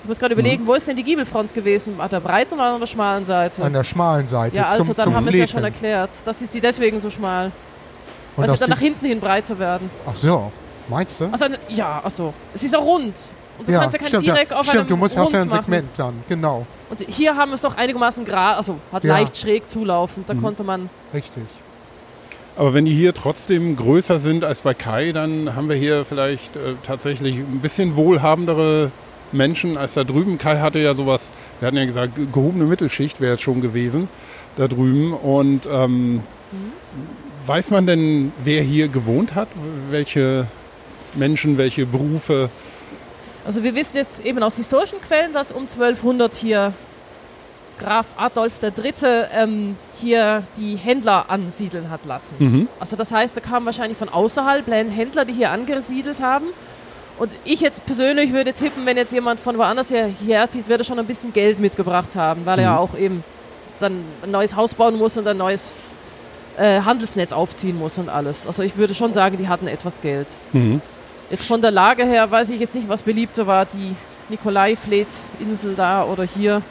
Ich 0.02 0.08
muss 0.08 0.18
gerade 0.20 0.34
überlegen, 0.34 0.66
wo 0.66 0.74
ist 0.74 0.86
denn 0.88 0.96
die 0.96 1.02
Giebelfront 1.02 1.54
gewesen? 1.54 2.00
An 2.00 2.08
der 2.08 2.20
breiten 2.20 2.54
oder 2.54 2.74
an 2.74 2.80
der 2.80 2.86
schmalen 2.86 3.24
Seite? 3.24 3.62
an 3.64 3.72
der 3.72 3.84
schmalen 3.84 4.26
Seite. 4.28 4.56
ja, 4.56 4.68
also 4.68 4.84
zum, 4.84 4.94
dann 4.94 5.04
zum 5.04 5.14
haben 5.16 5.24
wir 5.26 5.32
es 5.32 5.38
ja 5.38 5.46
schon 5.46 5.64
erklärt. 5.64 6.10
Das 6.24 6.40
ist 6.40 6.54
die 6.54 6.60
deswegen 6.60 7.00
so 7.00 7.10
schmal. 7.10 7.46
Und 8.36 8.46
Weil 8.46 8.50
sie 8.50 8.58
dann 8.58 8.70
nach 8.70 8.78
hinten 8.78 9.04
hin 9.06 9.18
breiter 9.20 9.58
werden. 9.58 9.90
Ach 10.06 10.14
so, 10.14 10.52
meinst 10.88 11.20
du? 11.20 11.28
Also, 11.32 11.46
ja, 11.68 12.00
achso. 12.04 12.32
Es 12.54 12.62
ist 12.62 12.72
ja 12.72 12.78
rund. 12.78 13.14
Und 13.58 13.68
du 13.68 13.72
kannst 13.72 13.92
ja 13.94 13.98
kein 13.98 14.08
stimmt, 14.08 14.24
Viereck 14.24 14.50
ja. 14.50 14.56
auf 14.56 14.66
Stimmt, 14.66 14.80
einem 14.82 14.88
du 14.88 14.96
musst, 14.96 15.16
hast 15.16 15.24
Rund 15.26 15.32
ja 15.34 15.40
ein 15.42 15.48
machen. 15.48 15.64
Segment 15.64 15.88
dann, 15.96 16.14
genau, 16.28 16.66
Und 16.90 17.00
hier 17.08 17.36
haben 17.36 17.50
wir 17.50 17.54
es 17.56 17.62
doch 17.62 17.76
einigermaßen 17.76 18.24
gerade, 18.24 18.56
also 18.56 18.76
hat 18.92 19.04
Ja. 19.04 19.14
leicht 19.14 19.36
schräg 19.36 19.68
zulaufend. 19.68 20.28
Da 20.30 20.34
Mhm. 20.34 20.42
konnte 20.42 20.64
man 20.64 20.88
richtig. 21.12 21.42
Aber 22.56 22.74
wenn 22.74 22.84
die 22.86 22.92
hier 22.92 23.14
trotzdem 23.14 23.76
größer 23.76 24.18
sind 24.20 24.44
als 24.44 24.62
bei 24.62 24.74
Kai, 24.74 25.12
dann 25.12 25.54
haben 25.54 25.68
wir 25.68 25.76
hier 25.76 26.04
vielleicht 26.08 26.56
äh, 26.56 26.74
tatsächlich 26.86 27.34
ein 27.36 27.60
bisschen 27.60 27.94
wohlhabendere 27.96 28.90
Menschen 29.30 29.76
als 29.76 29.94
da 29.94 30.02
drüben. 30.04 30.38
Kai 30.38 30.58
hatte 30.58 30.78
ja 30.78 30.94
sowas, 30.94 31.30
wir 31.60 31.66
hatten 31.66 31.76
ja 31.76 31.84
gesagt, 31.84 32.16
ge- 32.16 32.26
gehobene 32.32 32.64
Mittelschicht 32.64 33.20
wäre 33.20 33.34
es 33.34 33.40
schon 33.40 33.60
gewesen 33.60 34.08
da 34.56 34.66
drüben. 34.66 35.12
Und 35.12 35.68
ähm, 35.70 36.22
weiß 37.46 37.70
man 37.70 37.86
denn, 37.86 38.32
wer 38.42 38.62
hier 38.62 38.88
gewohnt 38.88 39.34
hat? 39.34 39.48
Welche 39.90 40.46
Menschen, 41.14 41.58
welche 41.58 41.86
Berufe? 41.86 42.50
Also 43.48 43.64
wir 43.64 43.74
wissen 43.74 43.96
jetzt 43.96 44.22
eben 44.26 44.42
aus 44.42 44.56
historischen 44.56 45.00
Quellen, 45.00 45.32
dass 45.32 45.52
um 45.52 45.62
1200 45.62 46.34
hier 46.34 46.74
Graf 47.78 48.04
Adolf 48.18 48.52
III. 48.62 48.92
Ähm, 49.32 49.76
hier 49.98 50.42
die 50.58 50.76
Händler 50.76 51.30
ansiedeln 51.30 51.88
hat 51.88 52.04
lassen. 52.04 52.34
Mhm. 52.38 52.68
Also 52.78 52.94
das 52.96 53.10
heißt, 53.10 53.34
da 53.34 53.40
kamen 53.40 53.64
wahrscheinlich 53.64 53.96
von 53.96 54.10
außerhalb 54.10 54.66
Händler, 54.66 55.24
die 55.24 55.32
hier 55.32 55.50
angesiedelt 55.50 56.20
haben. 56.20 56.44
Und 57.18 57.30
ich 57.46 57.62
jetzt 57.62 57.86
persönlich 57.86 58.34
würde 58.34 58.52
tippen, 58.52 58.84
wenn 58.84 58.98
jetzt 58.98 59.14
jemand 59.14 59.40
von 59.40 59.56
woanders 59.56 59.90
her, 59.90 60.08
hierher 60.08 60.50
zieht, 60.50 60.68
würde 60.68 60.82
er 60.82 60.84
schon 60.84 60.98
ein 60.98 61.06
bisschen 61.06 61.32
Geld 61.32 61.58
mitgebracht 61.58 62.16
haben, 62.16 62.44
weil 62.44 62.58
er 62.58 62.64
ja 62.66 62.72
Mhm. 62.72 62.78
auch 62.78 62.98
eben 62.98 63.24
dann 63.80 64.04
ein 64.24 64.30
neues 64.30 64.56
Haus 64.56 64.74
bauen 64.74 64.98
muss 64.98 65.16
und 65.16 65.26
ein 65.26 65.38
neues 65.38 65.78
äh, 66.58 66.82
Handelsnetz 66.82 67.32
aufziehen 67.32 67.78
muss 67.78 67.96
und 67.96 68.10
alles. 68.10 68.46
Also 68.46 68.62
ich 68.62 68.76
würde 68.76 68.92
schon 68.92 69.14
sagen, 69.14 69.38
die 69.38 69.48
hatten 69.48 69.68
etwas 69.68 70.02
Geld. 70.02 70.26
Mhm. 70.52 70.82
Jetzt 71.30 71.46
von 71.46 71.60
der 71.60 71.70
Lage 71.70 72.04
her 72.04 72.30
weiß 72.30 72.50
ich 72.50 72.60
jetzt 72.60 72.74
nicht, 72.74 72.88
was 72.88 73.02
beliebter 73.02 73.46
war, 73.46 73.66
die 73.66 73.94
Nikolai-Fleet-Insel 74.30 75.74
da 75.74 76.04
oder 76.04 76.24
hier. 76.24 76.62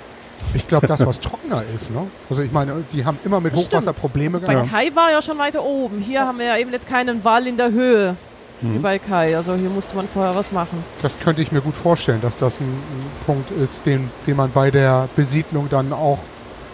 Ich 0.53 0.67
glaube, 0.67 0.85
das, 0.87 1.05
was 1.05 1.19
trockener 1.19 1.63
ist, 1.75 1.89
ne? 1.91 2.03
Also 2.29 2.41
ich 2.43 2.51
meine, 2.51 2.83
die 2.93 3.03
haben 3.03 3.17
immer 3.25 3.39
mit 3.39 3.53
Das 3.53 3.59
Hochwasser 3.61 3.81
stimmt. 3.81 3.97
Probleme 3.97 4.35
Also 4.35 4.45
bei 4.47 4.53
gehabt. 4.53 4.69
Kai 4.71 4.91
war 4.93 5.11
ja 5.11 5.21
schon 5.21 5.37
weiter 5.37 5.63
oben. 5.63 5.99
Hier 5.99 6.21
haben 6.25 6.37
wir 6.39 6.45
ja 6.45 6.57
eben 6.57 6.71
jetzt 6.71 6.87
keinen 6.87 7.23
Wall 7.23 7.47
in 7.47 7.57
der 7.57 7.71
Höhe 7.71 8.15
wie 8.61 8.67
Mhm. 8.77 8.81
bei 8.81 8.97
Kai. 8.99 9.35
Also 9.35 9.55
hier 9.55 9.69
musste 9.69 9.95
man 9.95 10.07
vorher 10.07 10.35
was 10.35 10.51
machen. 10.51 10.83
Das 11.01 11.17
könnte 11.19 11.41
ich 11.41 11.51
mir 11.51 11.61
gut 11.61 11.75
vorstellen, 11.75 12.21
dass 12.21 12.37
das 12.37 12.59
ein, 12.59 12.65
ein 12.67 13.05
Punkt 13.25 13.51
ist, 13.51 13.85
den, 13.85 14.09
den 14.25 14.35
man 14.35 14.51
bei 14.51 14.69
der 14.71 15.09
Besiedlung 15.15 15.69
dann 15.69 15.91
auch 15.93 16.19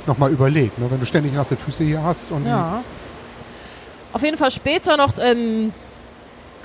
nochmal 0.07 0.31
überlegt. 0.31 0.77
Ne? 0.79 0.85
Wenn 0.89 0.99
du 0.99 1.05
ständig 1.05 1.33
nasse 1.33 1.55
Füße 1.57 1.83
hier 1.85 2.03
hast 2.03 2.31
und 2.31 2.45
Ja. 2.45 2.83
Auf 4.13 4.21
jeden 4.23 4.37
Fall 4.37 4.51
später 4.51 4.95
noch 4.97 5.13
ähm, 5.19 5.73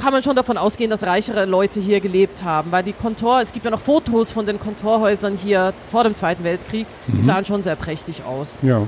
kann 0.00 0.12
man 0.12 0.22
schon 0.22 0.36
davon 0.36 0.56
ausgehen, 0.58 0.90
dass 0.90 1.02
reichere 1.04 1.44
Leute 1.44 1.80
hier 1.80 2.00
gelebt 2.00 2.42
haben, 2.44 2.70
weil 2.70 2.82
die 2.84 2.92
Kontor, 2.92 3.40
es 3.40 3.52
gibt 3.52 3.64
ja 3.64 3.70
noch 3.70 3.80
Fotos 3.80 4.32
von 4.32 4.46
den 4.46 4.58
Kontorhäusern 4.60 5.36
hier 5.36 5.72
vor 5.90 6.04
dem 6.04 6.14
Zweiten 6.14 6.44
Weltkrieg, 6.44 6.86
die 7.08 7.16
Mhm. 7.16 7.20
sahen 7.20 7.44
schon 7.46 7.62
sehr 7.62 7.76
prächtig 7.76 8.22
aus. 8.24 8.62
Ja. 8.62 8.82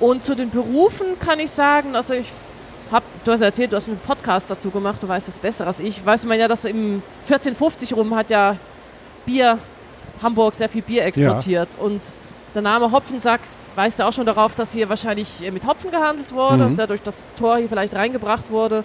Und 0.00 0.24
zu 0.24 0.34
den 0.36 0.50
Berufen 0.50 1.06
kann 1.18 1.40
ich 1.40 1.50
sagen, 1.50 1.96
also 1.96 2.14
ich 2.14 2.30
hab, 2.92 3.02
du 3.24 3.32
hast 3.32 3.40
ja 3.40 3.46
erzählt, 3.46 3.72
du 3.72 3.76
hast 3.76 3.88
einen 3.88 3.98
Podcast 3.98 4.50
dazu 4.50 4.70
gemacht, 4.70 5.02
du 5.02 5.08
weißt 5.08 5.28
es 5.28 5.38
besser 5.38 5.66
als 5.66 5.80
ich. 5.80 6.06
Weiß 6.06 6.24
man 6.26 6.38
ja, 6.38 6.46
dass 6.48 6.64
im 6.64 7.02
1450 7.26 7.94
rum 7.94 8.14
hat 8.14 8.30
ja 8.30 8.56
Bier, 9.26 9.58
Hamburg 10.22 10.54
sehr 10.54 10.68
viel 10.68 10.82
Bier 10.82 11.04
exportiert. 11.04 11.68
Und 11.80 12.00
der 12.54 12.62
Name 12.62 12.90
Hopfensack 12.90 13.40
weist 13.76 13.98
ja 13.98 14.08
auch 14.08 14.12
schon 14.12 14.24
darauf, 14.26 14.54
dass 14.54 14.72
hier 14.72 14.88
wahrscheinlich 14.88 15.44
äh, 15.44 15.50
mit 15.50 15.66
Hopfen 15.66 15.90
gehandelt 15.90 16.32
wurde 16.32 16.58
Mhm. 16.64 16.66
und 16.70 16.76
dadurch 16.78 17.02
das 17.02 17.32
Tor 17.34 17.58
hier 17.58 17.68
vielleicht 17.68 17.94
reingebracht 17.94 18.50
wurde. 18.50 18.84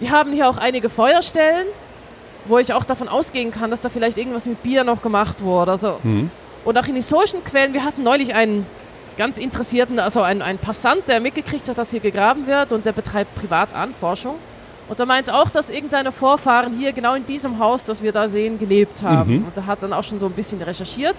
Wir 0.00 0.10
haben 0.10 0.32
hier 0.32 0.48
auch 0.48 0.56
einige 0.58 0.88
Feuerstellen, 0.88 1.66
wo 2.46 2.58
ich 2.58 2.72
auch 2.72 2.84
davon 2.84 3.08
ausgehen 3.08 3.50
kann, 3.52 3.70
dass 3.70 3.82
da 3.82 3.88
vielleicht 3.88 4.18
irgendwas 4.18 4.46
mit 4.46 4.62
Bier 4.62 4.82
noch 4.84 5.02
gemacht 5.02 5.42
wurde. 5.42 5.70
Also 5.72 5.98
Mhm. 6.02 6.30
und 6.64 6.78
auch 6.78 6.86
in 6.86 6.94
historischen 6.96 7.44
Quellen, 7.44 7.74
wir 7.74 7.84
hatten 7.84 8.02
neulich 8.02 8.34
einen 8.34 8.66
ganz 9.18 9.36
interessierten, 9.38 9.98
also 9.98 10.22
einen, 10.22 10.40
einen 10.40 10.58
Passant, 10.58 11.02
der 11.06 11.20
mitgekriegt 11.20 11.68
hat, 11.68 11.76
dass 11.76 11.90
hier 11.90 12.00
gegraben 12.00 12.46
wird 12.46 12.72
und 12.72 12.86
der 12.86 12.92
betreibt 12.92 13.34
privat 13.34 13.74
Anforschung. 13.74 14.36
Und 14.88 14.98
er 14.98 15.06
meint 15.06 15.30
auch, 15.30 15.50
dass 15.50 15.70
irgendeine 15.70 16.10
Vorfahren 16.10 16.72
hier 16.76 16.92
genau 16.92 17.14
in 17.14 17.24
diesem 17.26 17.58
Haus, 17.60 17.84
das 17.84 18.02
wir 18.02 18.10
da 18.12 18.26
sehen, 18.26 18.58
gelebt 18.58 19.02
haben. 19.02 19.36
Mhm. 19.40 19.44
Und 19.44 19.56
er 19.56 19.66
hat 19.66 19.82
dann 19.82 19.92
auch 19.92 20.02
schon 20.02 20.18
so 20.18 20.26
ein 20.26 20.32
bisschen 20.32 20.60
recherchiert. 20.62 21.16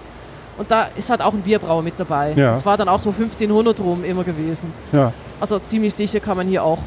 Und 0.58 0.70
da 0.70 0.88
ist 0.96 1.08
halt 1.08 1.22
auch 1.22 1.32
ein 1.32 1.40
Bierbrauer 1.40 1.80
mit 1.82 1.94
dabei. 1.98 2.34
Ja. 2.36 2.48
Das 2.50 2.66
war 2.66 2.76
dann 2.76 2.88
auch 2.88 3.00
so 3.00 3.10
1500 3.10 3.80
rum 3.80 4.04
immer 4.04 4.24
gewesen. 4.24 4.70
Ja. 4.92 5.12
Also 5.40 5.58
ziemlich 5.60 5.94
sicher 5.94 6.20
kann 6.20 6.36
man 6.36 6.46
hier 6.48 6.62
auch 6.64 6.78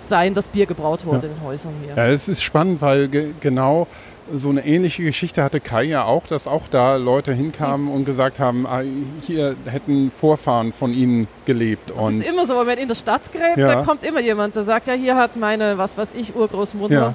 sein, 0.00 0.34
dass 0.34 0.48
Bier 0.48 0.66
gebraut 0.66 1.04
wurde 1.06 1.26
Ja. 1.26 1.32
in 1.32 1.38
den 1.38 1.44
Häusern 1.46 1.72
hier. 1.84 1.94
Ja, 1.96 2.06
es 2.10 2.28
ist 2.28 2.42
spannend, 2.42 2.80
weil 2.80 3.08
ge 3.08 3.32
genau 3.40 3.86
so 4.34 4.50
eine 4.50 4.66
ähnliche 4.66 5.02
Geschichte 5.04 5.42
hatte 5.42 5.58
Kai 5.58 5.84
ja 5.84 6.04
auch, 6.04 6.26
dass 6.26 6.46
auch 6.46 6.68
da 6.68 6.96
Leute 6.96 7.32
hinkamen 7.32 7.88
und 7.88 8.04
gesagt 8.04 8.38
haben, 8.40 8.66
ah, 8.66 8.82
hier 9.26 9.56
hätten 9.64 10.10
Vorfahren 10.14 10.72
von 10.72 10.92
ihnen 10.92 11.28
gelebt. 11.46 11.88
Das 11.90 11.98
Und 11.98 12.20
ist 12.20 12.28
immer 12.28 12.44
so, 12.44 12.58
wenn 12.58 12.66
man 12.66 12.76
in 12.78 12.88
der 12.88 12.94
Stadt 12.94 13.32
gräbt, 13.32 13.56
Ja. 13.56 13.66
da 13.66 13.82
kommt 13.84 14.04
immer 14.04 14.20
jemand, 14.20 14.54
der 14.54 14.64
sagt, 14.64 14.86
ja, 14.86 14.92
hier 14.94 15.16
hat 15.16 15.36
meine, 15.36 15.78
was 15.78 15.96
weiß 15.96 16.12
ich, 16.14 16.36
Urgroßmutter. 16.36 16.94
Ja. 16.94 17.14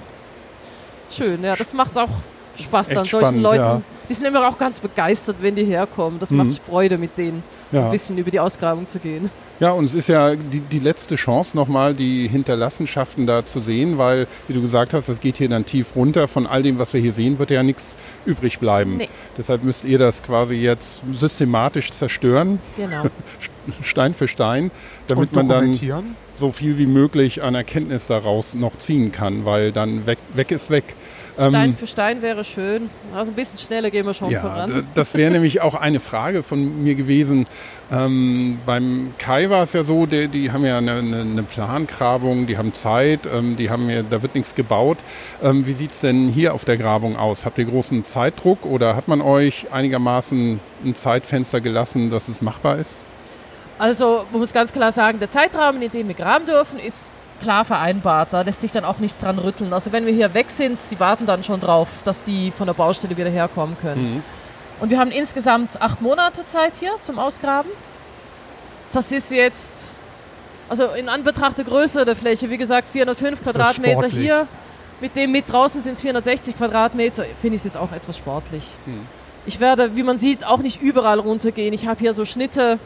Schön, 1.11 1.43
ja, 1.43 1.55
das 1.55 1.73
macht 1.73 1.97
auch 1.97 2.09
Spaß 2.57 2.89
dann 2.89 3.05
solchen 3.05 3.19
spannend, 3.19 3.43
Leuten. 3.43 3.57
ja. 3.63 3.81
Die 4.09 4.13
sind 4.15 4.25
immer 4.25 4.47
auch 4.47 4.57
ganz 4.57 4.79
begeistert, 4.79 5.37
wenn 5.41 5.55
die 5.55 5.63
herkommen. 5.65 6.19
Das 6.19 6.31
Mhm. 6.31 6.37
macht 6.37 6.59
Freude, 6.59 6.97
mit 6.97 7.17
denen 7.17 7.43
ein 7.71 7.89
bisschen 7.91 8.17
über 8.17 8.29
die 8.31 8.39
Ausgrabung 8.39 8.87
zu 8.87 8.99
gehen. 8.99 9.29
Ja, 9.59 9.71
und 9.71 9.85
es 9.85 9.93
ist 9.93 10.09
ja 10.09 10.35
die, 10.35 10.59
die 10.59 10.79
letzte 10.79 11.15
Chance 11.15 11.55
nochmal, 11.55 11.93
die 11.93 12.27
Hinterlassenschaften 12.27 13.27
da 13.27 13.45
zu 13.45 13.59
sehen, 13.59 13.97
weil, 13.97 14.27
wie 14.47 14.53
du 14.53 14.61
gesagt 14.61 14.93
hast, 14.93 15.09
es 15.09 15.19
geht 15.19 15.37
hier 15.37 15.49
dann 15.49 15.65
tief 15.65 15.95
runter. 15.95 16.27
Von 16.27 16.47
all 16.47 16.63
dem, 16.63 16.79
was 16.79 16.93
wir 16.93 17.01
hier 17.01 17.13
sehen, 17.13 17.39
wird 17.39 17.51
ja 17.51 17.63
nichts 17.63 17.95
übrig 18.25 18.59
bleiben. 18.59 18.97
Nee. 18.97 19.09
Deshalb 19.37 19.63
müsst 19.63 19.85
ihr 19.85 19.97
das 19.97 20.23
quasi 20.23 20.55
jetzt 20.55 21.01
systematisch 21.11 21.91
zerstören, 21.91 22.59
Genau. 22.77 23.03
Stein 23.83 24.13
für 24.13 24.27
Stein, 24.27 24.71
damit 25.07 25.33
man 25.33 25.47
dann 25.47 25.79
so 26.35 26.51
viel 26.51 26.77
wie 26.77 26.85
möglich 26.85 27.43
an 27.43 27.55
Erkenntnis 27.55 28.07
daraus 28.07 28.55
noch 28.55 28.77
ziehen 28.77 29.11
kann, 29.11 29.45
weil 29.45 29.71
dann 29.71 30.05
weg, 30.05 30.17
weg 30.33 30.51
ist 30.51 30.69
weg. 30.69 30.83
Stein 31.35 31.69
Ähm, 31.69 31.73
für 31.73 31.87
Stein 31.87 32.21
wäre 32.21 32.43
schön. 32.43 32.89
Also 33.15 33.31
ein 33.31 33.35
bisschen 33.35 33.57
schneller 33.57 33.89
gehen 33.89 34.05
wir 34.05 34.13
schon 34.13 34.29
ja, 34.29 34.39
voran. 34.39 34.87
das 34.93 35.15
wäre 35.15 35.31
nämlich 35.31 35.61
auch 35.61 35.75
eine 35.75 35.99
Frage 35.99 36.43
von 36.43 36.83
mir 36.83 36.95
gewesen. 36.95 37.45
Ähm, 37.91 38.59
beim 38.65 39.13
Kai 39.17 39.49
war 39.49 39.63
es 39.63 39.73
ja 39.73 39.83
so, 39.83 40.05
die, 40.05 40.27
die 40.27 40.51
haben 40.51 40.65
ja 40.65 40.77
eine, 40.77 40.93
eine, 40.93 41.21
eine 41.21 41.43
Plangrabung, 41.43 42.47
die 42.47 42.57
haben 42.57 42.73
Zeit, 42.73 43.21
ähm, 43.31 43.55
die 43.57 43.69
haben 43.69 43.89
ja, 43.89 44.03
da 44.03 44.21
wird 44.21 44.35
nichts 44.35 44.55
gebaut. 44.55 44.97
Ähm, 45.41 45.65
wie 45.65 45.73
sieht 45.73 45.91
es 45.91 46.01
denn 46.01 46.27
hier 46.29 46.53
auf 46.53 46.65
der 46.65 46.77
Grabung 46.77 47.17
aus? 47.17 47.45
Habt 47.45 47.57
ihr 47.57 47.65
großen 47.65 48.05
Zeitdruck 48.05 48.65
oder 48.65 48.95
hat 48.95 49.07
man 49.07 49.21
euch 49.21 49.67
einigermaßen 49.71 50.59
ein 50.85 50.95
Zeitfenster 50.95 51.61
gelassen, 51.61 52.09
dass 52.09 52.27
es 52.27 52.41
machbar 52.41 52.77
ist? 52.77 52.97
Also 53.79 54.25
man 54.31 54.39
muss 54.39 54.53
ganz 54.53 54.71
klar 54.71 54.91
sagen, 54.91 55.19
der 55.19 55.29
Zeitrahmen, 55.29 55.81
in 55.81 55.91
dem 55.91 56.07
wir 56.07 56.15
graben 56.15 56.45
dürfen, 56.45 56.79
ist 56.79 57.11
klar 57.43 57.65
vereinbart. 57.65 58.29
Da 58.31 58.41
lässt 58.41 58.61
sich 58.61 58.71
dann 58.71 58.85
auch 58.85 58.97
nichts 58.97 59.19
dran 59.19 59.37
rütteln. 59.37 59.73
Also 59.73 59.91
wenn 59.91 60.05
wir 60.05 60.13
hier 60.13 60.33
weg 60.33 60.49
sind, 60.49 60.79
die 60.89 60.99
warten 60.99 61.25
dann 61.25 61.43
schon 61.43 61.59
drauf, 61.59 61.89
dass 62.05 62.23
die 62.23 62.51
von 62.51 62.65
der 62.65 62.73
Baustelle 62.73 63.15
wieder 63.15 63.29
herkommen 63.29 63.77
können. 63.79 64.15
Mhm. 64.15 64.23
Und 64.79 64.89
wir 64.89 64.99
haben 64.99 65.11
insgesamt 65.11 65.81
acht 65.81 66.01
Monate 66.01 66.47
Zeit 66.47 66.77
hier 66.77 66.91
zum 67.03 67.19
Ausgraben. 67.19 67.69
Das 68.91 69.11
ist 69.11 69.31
jetzt, 69.31 69.91
also 70.69 70.87
in 70.87 71.09
Anbetracht 71.09 71.57
der 71.57 71.65
Größe 71.65 72.05
der 72.05 72.15
Fläche, 72.15 72.49
wie 72.49 72.57
gesagt, 72.57 72.89
405 72.91 73.39
das 73.39 73.53
Quadratmeter 73.53 74.07
hier. 74.07 74.47
Mit 74.99 75.15
dem 75.15 75.31
mit 75.31 75.51
draußen 75.51 75.83
sind 75.83 75.93
es 75.93 76.01
460 76.01 76.57
Quadratmeter. 76.57 77.25
Finde 77.41 77.55
ich 77.55 77.59
es 77.59 77.65
jetzt 77.65 77.77
auch 77.77 77.91
etwas 77.91 78.17
sportlich. 78.17 78.69
Hm. 78.85 79.05
Ich 79.45 79.59
werde, 79.59 79.95
wie 79.95 80.03
man 80.03 80.17
sieht, 80.17 80.45
auch 80.45 80.59
nicht 80.59 80.81
überall 80.81 81.19
runtergehen. 81.19 81.73
Ich 81.73 81.87
habe 81.87 81.99
hier 81.99 82.13
so 82.13 82.23
Schnitte 82.23 82.79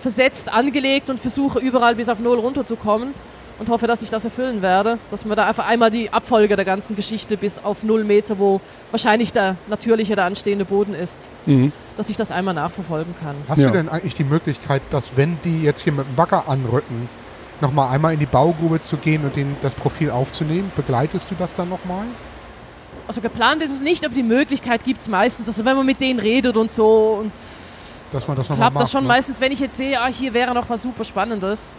versetzt 0.00 0.52
angelegt 0.52 1.10
und 1.10 1.18
versuche 1.18 1.58
überall 1.58 1.96
bis 1.96 2.08
auf 2.08 2.20
Null 2.20 2.38
runterzukommen 2.38 3.14
und 3.58 3.68
hoffe, 3.68 3.86
dass 3.86 4.02
ich 4.02 4.10
das 4.10 4.24
erfüllen 4.24 4.62
werde. 4.62 4.98
Dass 5.10 5.24
man 5.24 5.36
da 5.36 5.46
einfach 5.46 5.66
einmal 5.66 5.90
die 5.90 6.12
Abfolge 6.12 6.56
der 6.56 6.64
ganzen 6.64 6.96
Geschichte 6.96 7.36
bis 7.36 7.58
auf 7.62 7.82
Null 7.82 8.04
Meter, 8.04 8.38
wo 8.38 8.60
wahrscheinlich 8.90 9.32
der 9.32 9.56
natürliche, 9.68 10.16
der 10.16 10.24
anstehende 10.24 10.64
Boden 10.64 10.94
ist, 10.94 11.30
Mhm. 11.46 11.72
dass 11.96 12.10
ich 12.10 12.16
das 12.16 12.30
einmal 12.32 12.54
nachverfolgen 12.54 13.14
kann. 13.22 13.34
Hast 13.48 13.60
Ja. 13.60 13.68
du 13.68 13.72
denn 13.74 13.88
eigentlich 13.88 14.14
die 14.14 14.24
Möglichkeit, 14.24 14.82
dass 14.90 15.16
wenn 15.16 15.38
die 15.44 15.62
jetzt 15.62 15.82
hier 15.82 15.92
mit 15.92 16.06
dem 16.06 16.14
Bagger 16.16 16.48
anrücken, 16.48 17.08
nochmal 17.60 17.92
einmal 17.94 18.12
in 18.12 18.18
die 18.20 18.26
Baugrube 18.26 18.82
zu 18.82 18.96
gehen 18.96 19.22
und 19.24 19.36
den, 19.36 19.56
das 19.62 19.74
Profil 19.74 20.10
aufzunehmen? 20.10 20.72
Begleitest 20.76 21.30
du 21.30 21.34
das 21.38 21.54
dann 21.54 21.68
nochmal? 21.68 22.04
Also 23.06 23.20
geplant 23.20 23.62
ist 23.62 23.70
es 23.70 23.82
nicht, 23.82 24.04
aber 24.04 24.14
die 24.14 24.22
Möglichkeit 24.22 24.82
gibt 24.82 25.00
es 25.00 25.08
meistens. 25.08 25.46
Also 25.46 25.64
wenn 25.64 25.76
man 25.76 25.84
mit 25.86 26.00
denen 26.00 26.18
redet 26.18 26.56
und 26.56 26.72
so 26.72 27.18
und 27.20 27.32
Dass 28.12 28.26
man 28.26 28.36
das 28.36 28.48
nochmal 28.48 28.64
klappt 28.64 28.74
macht. 28.74 28.82
das 28.82 28.90
schon 28.92 29.02
ne? 29.02 29.08
meistens, 29.08 29.40
wenn 29.40 29.52
ich 29.52 29.60
jetzt 29.60 29.76
sehe, 29.76 30.00
ah, 30.00 30.06
hier 30.06 30.32
wäre 30.34 30.54
noch 30.54 30.68
was 30.70 30.82
super 30.82 31.04
Spannendes. 31.04 31.72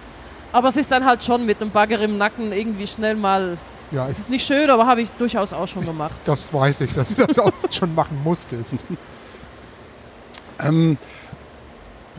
Aber 0.56 0.70
es 0.70 0.78
ist 0.78 0.90
dann 0.90 1.04
halt 1.04 1.22
schon 1.22 1.46
mit 1.46 1.60
dem 1.60 1.70
Bagger 1.70 2.00
im 2.00 2.18
Nacken 2.18 2.54
irgendwie 2.54 2.88
schnell 2.88 3.16
mal. 3.16 3.58
Ja, 3.92 4.08
Es 4.08 4.20
ist 4.20 4.30
nicht 4.30 4.48
schön, 4.48 4.70
aber 4.70 4.88
habe 4.88 5.02
ich 5.02 5.12
durchaus 5.12 5.52
auch 5.52 5.68
schon 5.68 5.84
gemacht. 5.84 6.16
das 6.24 6.54
weiß 6.54 6.80
ich, 6.80 6.94
dass 6.94 7.14
du 7.14 7.28
das 7.28 7.38
auch 7.40 7.52
schon 7.72 7.94
machen 7.94 8.22
musstest. 8.24 8.86
Ähm, 10.64 10.98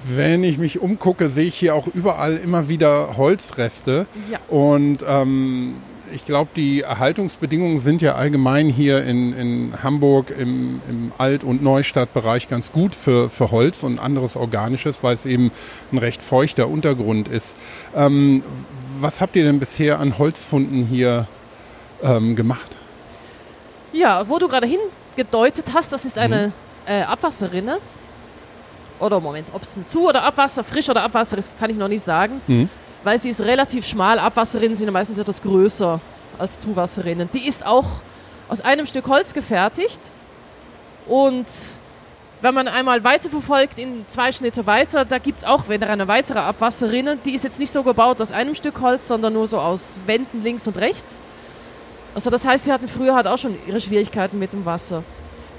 wenn 0.04 0.44
ich 0.44 0.58
mich 0.58 0.78
umgucke, 0.80 1.30
sehe 1.30 1.46
ich 1.46 1.54
hier 1.54 1.74
auch 1.74 1.86
überall 1.86 2.36
immer 2.36 2.68
wieder 2.68 3.16
Holzreste. 3.16 4.06
Ja. 4.30 4.38
Und 4.48 4.98
ähm, 5.08 5.76
ich 6.12 6.24
glaube, 6.24 6.50
die 6.56 6.82
Erhaltungsbedingungen 6.82 7.78
sind 7.78 8.02
ja 8.02 8.14
allgemein 8.14 8.68
hier 8.68 9.04
in, 9.04 9.36
in 9.36 9.82
Hamburg 9.82 10.30
im, 10.30 10.80
im 10.88 11.12
Alt- 11.18 11.44
und 11.44 11.62
Neustadtbereich 11.62 12.48
ganz 12.48 12.72
gut 12.72 12.94
für, 12.94 13.28
für 13.28 13.50
Holz 13.50 13.82
und 13.82 13.98
anderes 13.98 14.36
Organisches, 14.36 15.02
weil 15.02 15.14
es 15.14 15.26
eben 15.26 15.52
ein 15.92 15.98
recht 15.98 16.22
feuchter 16.22 16.68
Untergrund 16.68 17.28
ist. 17.28 17.56
Ähm, 17.94 18.42
was 18.98 19.20
habt 19.20 19.36
ihr 19.36 19.44
denn 19.44 19.58
bisher 19.58 20.00
an 20.00 20.18
Holzfunden 20.18 20.86
hier 20.86 21.26
ähm, 22.02 22.36
gemacht? 22.36 22.76
Ja, 23.92 24.28
wo 24.28 24.38
du 24.38 24.48
gerade 24.48 24.66
hingedeutet 24.66 25.66
hast, 25.74 25.92
das 25.92 26.04
ist 26.04 26.18
eine 26.18 26.52
äh, 26.86 27.02
Abwasserrinne. 27.02 27.78
Oder 28.98 29.20
Moment, 29.20 29.48
ob 29.52 29.62
es 29.62 29.76
ein 29.76 29.86
Zu- 29.88 30.08
oder 30.08 30.22
Abwasser, 30.22 30.64
frisch 30.64 30.88
oder 30.88 31.02
Abwasser 31.02 31.36
ist, 31.36 31.58
kann 31.58 31.70
ich 31.70 31.76
noch 31.76 31.88
nicht 31.88 32.02
sagen. 32.02 32.40
Mhm. 32.46 32.70
Weil 33.06 33.20
sie 33.20 33.28
ist 33.28 33.40
relativ 33.40 33.86
schmal. 33.86 34.18
Abwasserrinnen 34.18 34.74
sind 34.74 34.90
meistens 34.90 35.16
etwas 35.20 35.40
größer 35.40 36.00
als 36.38 36.60
Zuwasserrinnen. 36.60 37.28
Die 37.32 37.46
ist 37.46 37.64
auch 37.64 37.84
aus 38.48 38.62
einem 38.62 38.84
Stück 38.84 39.06
Holz 39.06 39.32
gefertigt. 39.32 40.10
Und 41.06 41.46
wenn 42.40 42.52
man 42.52 42.66
einmal 42.66 43.04
weiter 43.04 43.30
verfolgt, 43.30 43.78
in 43.78 44.04
zwei 44.08 44.32
Schnitte 44.32 44.66
weiter, 44.66 45.04
da 45.04 45.18
gibt 45.18 45.38
es 45.38 45.44
auch 45.44 45.68
wieder 45.68 45.88
eine 45.88 46.08
weitere 46.08 46.40
Abwasserrinne. 46.40 47.16
Die 47.24 47.30
ist 47.30 47.44
jetzt 47.44 47.60
nicht 47.60 47.70
so 47.70 47.84
gebaut 47.84 48.20
aus 48.20 48.32
einem 48.32 48.56
Stück 48.56 48.80
Holz, 48.80 49.06
sondern 49.06 49.34
nur 49.34 49.46
so 49.46 49.60
aus 49.60 50.00
Wänden 50.06 50.42
links 50.42 50.66
und 50.66 50.76
rechts. 50.76 51.22
Also 52.12 52.28
das 52.28 52.44
heißt, 52.44 52.64
sie 52.64 52.72
hatten 52.72 52.88
früher 52.88 53.14
halt 53.14 53.28
auch 53.28 53.38
schon 53.38 53.56
ihre 53.68 53.78
Schwierigkeiten 53.78 54.36
mit 54.40 54.52
dem 54.52 54.66
Wasser. 54.66 55.04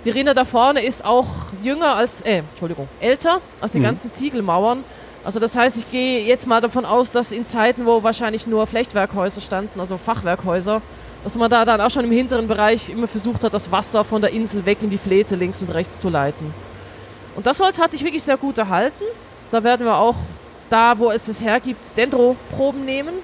Die 0.03 0.09
Rinne 0.09 0.33
da 0.33 0.43
vorne 0.43 0.83
ist 0.83 1.05
auch 1.05 1.27
jünger 1.63 1.95
als, 1.95 2.19
äh, 2.23 2.39
Entschuldigung, 2.39 2.89
älter 2.99 3.39
als 3.61 3.71
die 3.71 3.79
Mhm. 3.79 3.83
ganzen 3.83 4.11
Ziegelmauern. 4.11 4.83
Also 5.27 5.41
das 5.41 5.57
heißt, 5.57 5.75
ich 5.75 5.91
gehe 5.91 6.23
jetzt 6.23 6.47
mal 6.47 6.61
davon 6.61 6.85
aus, 6.85 7.11
dass 7.11 7.33
in 7.33 7.45
Zeiten, 7.45 7.85
wo 7.85 8.01
wahrscheinlich 8.01 8.47
nur 8.47 8.65
Flechtwerkhäuser 8.65 9.41
standen, 9.41 9.77
also 9.77 9.97
Fachwerkhäuser, 9.97 10.81
dass 11.25 11.35
man 11.35 11.51
da 11.51 11.65
dann 11.65 11.81
auch 11.81 11.91
schon 11.91 12.05
im 12.05 12.11
hinteren 12.11 12.47
Bereich 12.47 12.89
immer 12.89 13.09
versucht 13.09 13.43
hat, 13.43 13.53
das 13.53 13.69
Wasser 13.69 14.05
von 14.05 14.21
der 14.21 14.31
Insel 14.31 14.65
weg 14.65 14.77
in 14.83 14.89
die 14.89 14.97
Fläte 14.97 15.35
links 15.35 15.61
und 15.61 15.69
rechts 15.71 15.99
zu 15.99 16.07
leiten. 16.07 16.53
Und 17.35 17.45
das 17.45 17.59
Holz 17.59 17.77
hat 17.77 17.91
sich 17.91 18.05
wirklich 18.05 18.23
sehr 18.23 18.37
gut 18.37 18.57
erhalten. 18.57 19.03
Da 19.51 19.65
werden 19.65 19.85
wir 19.85 19.97
auch 19.97 20.15
da, 20.69 20.97
wo 20.97 21.11
es 21.11 21.27
es 21.27 21.41
hergibt, 21.41 21.97
Dendroproben 21.97 22.85
nehmen. 22.85 23.15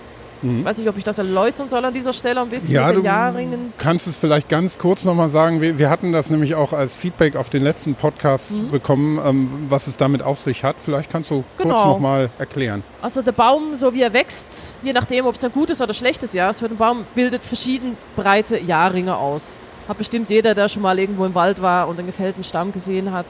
Mhm. 0.43 0.65
Weiß 0.65 0.77
nicht, 0.77 0.87
ob 0.89 0.97
ich 0.97 1.03
das 1.03 1.17
erläutern 1.17 1.69
soll 1.69 1.83
an 1.85 1.93
dieser 1.93 2.13
Stelle 2.13 2.41
ein 2.41 2.49
bisschen 2.49 2.73
Ja, 2.73 2.87
mit 2.87 2.97
den 2.97 3.01
du- 3.03 3.07
Jahrringen. 3.07 3.73
Kannst 3.77 4.07
es 4.07 4.17
vielleicht 4.17 4.49
ganz 4.49 4.77
kurz 4.77 5.05
nochmal 5.05 5.29
sagen? 5.29 5.61
Wir, 5.61 5.77
wir 5.79 5.89
hatten 5.89 6.11
das 6.11 6.29
nämlich 6.29 6.55
auch 6.55 6.73
als 6.73 6.95
Feedback 6.97 7.35
auf 7.35 7.49
den 7.49 7.63
letzten 7.63 7.95
Podcast 7.95 8.51
Mhm. 8.51 8.71
bekommen, 8.71 9.19
ähm, 9.25 9.49
was 9.69 9.87
es 9.87 9.97
damit 9.97 10.21
auf 10.21 10.39
sich 10.39 10.63
hat. 10.63 10.75
Vielleicht 10.83 11.09
kannst 11.09 11.31
du 11.31 11.43
kurz 11.57 11.69
Genau. 11.69 11.85
nochmal 11.93 12.29
erklären. 12.39 12.83
Also 13.01 13.21
der 13.21 13.31
Baum, 13.31 13.75
so 13.75 13.93
wie 13.93 14.01
er 14.01 14.13
wächst, 14.13 14.75
je 14.83 14.93
nachdem, 14.93 15.25
ob 15.25 15.35
es 15.35 15.43
ein 15.43 15.51
gutes 15.51 15.81
oder 15.81 15.93
schlechtes 15.93 16.33
Jahr 16.33 16.51
ist 16.51 16.59
für 16.59 16.67
den 16.67 16.77
Baum, 16.77 17.05
bildet 17.15 17.45
verschieden 17.45 17.97
breite 18.15 18.59
Jahrringe 18.59 19.15
aus. 19.17 19.59
Hat 19.87 19.97
bestimmt 19.97 20.29
jeder, 20.29 20.53
der 20.55 20.69
schon 20.69 20.81
mal 20.81 20.97
irgendwo 20.99 21.25
im 21.25 21.35
Wald 21.35 21.61
war 21.61 21.87
und 21.87 21.97
einen 21.97 22.07
gefällten 22.07 22.43
Stamm 22.43 22.71
gesehen 22.71 23.11
hat, 23.11 23.25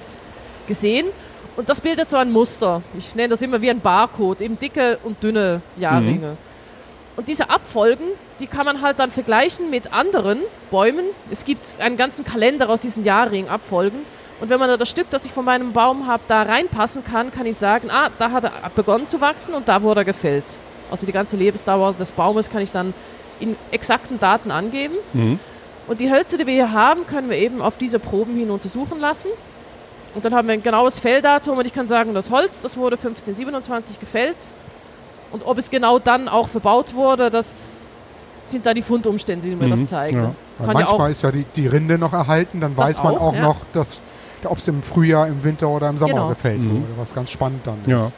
gesehen. 0.67 1.07
Und 1.55 1.69
das 1.69 1.81
bildet 1.81 2.09
so 2.09 2.17
ein 2.17 2.31
Muster. 2.31 2.81
Ich 2.97 3.15
nenne 3.15 3.29
das 3.29 3.41
immer 3.43 3.61
wie 3.61 3.69
ein 3.69 3.79
Barcode, 3.79 4.41
eben 4.41 4.57
dicke 4.57 4.97
und 5.03 5.21
dünne 5.21 5.61
Jahrringe. 5.77 6.35
Und 7.15 7.27
diese 7.27 7.49
Abfolgen, 7.49 8.05
die 8.39 8.47
kann 8.47 8.65
man 8.65 8.81
halt 8.81 8.99
dann 8.99 9.11
vergleichen 9.11 9.69
mit 9.69 9.93
anderen 9.93 10.39
Bäumen. 10.71 11.05
Es 11.31 11.45
gibt 11.45 11.65
einen 11.79 11.95
ganzen 11.97 12.23
Kalender 12.23 12.69
aus 12.69 12.81
diesen 12.81 13.03
Jahrring-Abfolgen. 13.03 13.99
Und 14.41 14.49
wenn 14.49 14.59
man 14.59 14.67
da 14.67 14.77
das 14.77 14.89
Stück, 14.89 15.09
das 15.11 15.25
ich 15.25 15.31
von 15.31 15.45
meinem 15.45 15.73
Baum 15.73 16.07
habe, 16.07 16.23
da 16.27 16.41
reinpassen 16.41 17.03
kann, 17.03 17.31
kann 17.31 17.45
ich 17.45 17.55
sagen, 17.55 17.89
ah, 17.91 18.09
da 18.17 18.31
hat 18.31 18.43
er 18.45 18.51
begonnen 18.75 19.07
zu 19.07 19.21
wachsen 19.21 19.53
und 19.53 19.67
da 19.67 19.81
wurde 19.83 20.01
er 20.01 20.05
gefällt. 20.05 20.57
Also 20.89 21.05
die 21.05 21.11
ganze 21.11 21.37
Lebensdauer 21.37 21.93
des 21.93 22.11
Baumes 22.11 22.49
kann 22.49 22.61
ich 22.61 22.71
dann 22.71 22.93
in 23.39 23.55
exakten 23.71 24.19
Daten 24.19 24.51
angeben. 24.51 24.95
Mhm. 25.13 25.39
Und 25.87 26.01
die 26.01 26.11
Hölzer, 26.11 26.37
die 26.37 26.47
wir 26.47 26.53
hier 26.53 26.71
haben, 26.71 27.05
können 27.05 27.29
wir 27.29 27.37
eben 27.37 27.61
auf 27.61 27.77
diese 27.77 27.99
Proben 27.99 28.35
hin 28.35 28.49
untersuchen 28.49 28.99
lassen. 28.99 29.29
Und 30.15 30.25
dann 30.25 30.33
haben 30.33 30.47
wir 30.47 30.53
ein 30.53 30.63
genaues 30.63 30.99
Felldatum 30.99 31.57
und 31.57 31.65
ich 31.65 31.73
kann 31.73 31.87
sagen, 31.87 32.13
das 32.13 32.29
Holz, 32.29 32.61
das 32.61 32.77
wurde 32.77 32.95
1527 32.95 33.99
gefällt. 33.99 34.37
Und 35.33 35.45
ob 35.45 35.57
es 35.57 35.69
genau 35.69 35.99
dann 35.99 36.29
auch 36.29 36.47
verbaut 36.47 36.93
wurde, 36.93 37.29
das 37.29 37.81
sind 38.45 38.65
dann 38.65 38.75
die 38.75 38.81
Fundumstände, 38.81 39.47
die 39.47 39.55
mir 39.55 39.65
Mhm, 39.65 39.71
das 39.71 39.85
zeigen. 39.87 40.15
ja. 40.17 40.23
Ja 40.23 40.33
manchmal 40.73 40.83
auch- 40.85 41.09
ist 41.09 41.23
ja 41.23 41.31
die, 41.31 41.45
die 41.55 41.67
Rinde 41.67 41.97
noch 41.97 42.13
erhalten, 42.13 42.61
dann 42.61 42.77
weiß 42.77 43.01
man 43.03 43.15
auch, 43.17 43.21
auch 43.21 43.33
ja. 43.35 43.41
noch, 43.41 43.57
ob 44.45 44.57
es 44.59 44.67
im 44.67 44.83
Frühjahr, 44.83 45.27
im 45.27 45.43
Winter 45.43 45.67
oder 45.69 45.89
im 45.89 45.97
Sommer 45.97 46.13
Genau. 46.13 46.29
gefällt 46.29 46.59
Mhm. 46.61 46.71
wurde, 46.71 46.83
was 46.97 47.13
ganz 47.15 47.31
spannend 47.31 47.65
dann 47.65 47.79
Ja. 47.87 48.05
ist. 48.05 48.13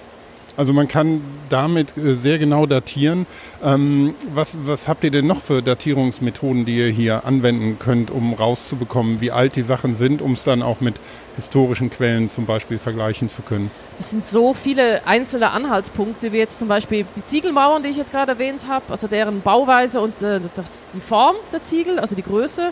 Also 0.58 0.72
man 0.72 0.88
kann 0.88 1.22
damit 1.50 1.98
äh, 1.98 2.16
sehr 2.16 2.40
genau 2.40 2.66
datieren. 2.66 3.26
Ähm, 3.64 4.16
was, 4.34 4.58
was 4.66 4.88
habt 4.88 5.04
ihr 5.04 5.12
denn 5.12 5.28
noch 5.28 5.42
für 5.42 5.62
Datierungsmethoden, 5.62 6.66
die 6.66 6.78
ihr 6.78 6.90
hier 6.90 7.26
anwenden 7.26 7.78
könnt, 7.80 8.10
um 8.10 8.34
rauszubekommen, 8.34 9.22
wie 9.22 9.32
alt 9.32 9.56
die 9.56 9.62
Sachen 9.62 9.96
sind, 9.96 10.22
um 10.22 10.32
es 10.34 10.44
dann 10.44 10.64
auch 10.64 10.80
mit 10.80 10.96
historischen 11.36 11.90
Quellen 11.90 12.30
zum 12.30 12.46
Beispiel 12.46 12.78
vergleichen 12.78 13.28
zu 13.28 13.42
können? 13.42 13.70
Das 13.98 14.12
sind 14.12 14.26
so 14.26 14.54
viele 14.54 15.06
einzelne 15.06 15.52
Anhaltspunkte, 15.52 16.32
wie 16.32 16.38
jetzt 16.38 16.58
zum 16.58 16.68
Beispiel 16.68 17.06
die 17.16 17.26
Ziegelmauern, 17.26 17.84
die 17.84 17.90
ich 17.90 17.98
jetzt 17.98 18.12
gerade 18.12 18.34
erwähnt 18.34 18.66
habe, 18.68 18.86
also 18.90 19.08
deren 19.08 19.42
Bauweise 19.42 20.00
und 20.00 20.22
äh, 20.22 20.40
das, 20.56 20.84
die 20.94 21.02
Form 21.02 21.36
der 21.52 21.64
Ziegel, 21.64 22.00
also 22.00 22.16
die 22.16 22.24
Größe. 22.24 22.72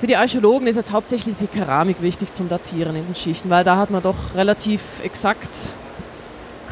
Für 0.00 0.08
die 0.08 0.16
Archäologen 0.16 0.66
ist 0.66 0.74
jetzt 0.74 0.90
hauptsächlich 0.90 1.36
die 1.38 1.46
Keramik 1.46 2.02
wichtig 2.02 2.34
zum 2.34 2.48
Datieren 2.48 2.96
in 2.96 3.06
den 3.06 3.14
Schichten, 3.14 3.50
weil 3.50 3.62
da 3.62 3.76
hat 3.76 3.90
man 3.92 4.02
doch 4.02 4.34
relativ 4.34 4.80
exakt, 5.04 5.72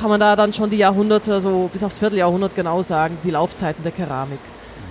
kann 0.00 0.08
man 0.08 0.18
da 0.18 0.34
dann 0.34 0.52
schon 0.54 0.70
die 0.70 0.78
Jahrhunderte, 0.78 1.40
so 1.42 1.68
bis 1.70 1.84
aufs 1.84 1.98
Vierteljahrhundert 1.98 2.54
genau 2.56 2.80
sagen, 2.80 3.18
die 3.22 3.30
Laufzeiten 3.30 3.82
der 3.82 3.92
Keramik. 3.92 4.38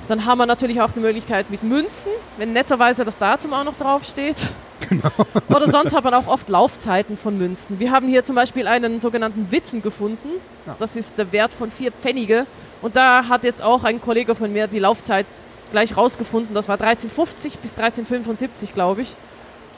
Dann 0.08 0.26
haben 0.26 0.38
wir 0.38 0.45
natürlich 0.45 0.82
auch 0.82 0.91
die 0.91 1.00
Möglichkeit 1.00 1.50
mit 1.50 1.63
Münzen, 1.63 2.12
wenn 2.38 2.54
netterweise 2.54 3.06
das 3.06 3.17
Datum 3.17 3.54
auch 3.54 3.63
noch 3.63 3.76
draufsteht. 3.76 4.38
Oder 5.50 5.69
sonst 5.69 5.95
hat 5.95 6.04
man 6.04 6.13
auch 6.13 6.28
oft 6.28 6.48
Laufzeiten 6.48 7.17
von 7.17 7.38
Münzen. 7.38 7.80
Wir 7.80 7.91
haben 7.91 8.08
hier 8.08 8.24
zum 8.24 8.36
Beispiel 8.36 8.67
einen 8.67 9.02
sogenannten 9.02 9.52
Witzen 9.52 9.82
gefunden. 9.82 10.30
Ja. 10.65 10.76
Das 10.80 10.95
ist 10.95 11.17
der 11.17 11.32
Wert 11.32 11.54
von 11.54 11.72
vier 11.72 11.91
Pfennige. 11.91 12.45
Und 12.82 12.95
da 12.95 13.28
hat 13.28 13.43
jetzt 13.43 13.62
auch 13.62 13.84
ein 13.84 14.02
Kollege 14.02 14.36
von 14.36 14.54
mir 14.54 14.67
die 14.67 14.80
Laufzeit 14.80 15.26
gleich 15.72 15.98
rausgefunden. 15.98 16.54
Das 16.56 16.69
war 16.69 16.76
1350 16.76 17.60
bis 17.60 17.72
1375, 17.72 18.74
glaube 18.74 19.02
ich. 19.02 19.15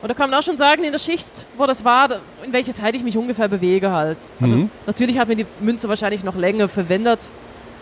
Und 0.01 0.07
da 0.09 0.13
kann 0.15 0.29
man 0.31 0.39
auch 0.39 0.43
schon 0.43 0.57
sagen, 0.57 0.83
in 0.83 0.91
der 0.91 0.99
Schicht, 0.99 1.45
wo 1.57 1.65
das 1.67 1.85
war, 1.85 2.09
in 2.43 2.51
welcher 2.53 2.73
Zeit 2.73 2.95
ich 2.95 3.03
mich 3.03 3.17
ungefähr 3.17 3.47
bewege 3.47 3.91
halt. 3.91 4.17
Also 4.39 4.55
Mhm. 4.55 4.61
es, 4.63 4.87
natürlich 4.87 5.19
hat 5.19 5.27
mir 5.27 5.35
die 5.35 5.45
Münze 5.59 5.87
wahrscheinlich 5.89 6.23
noch 6.23 6.35
länger 6.35 6.67
verwendet 6.69 7.19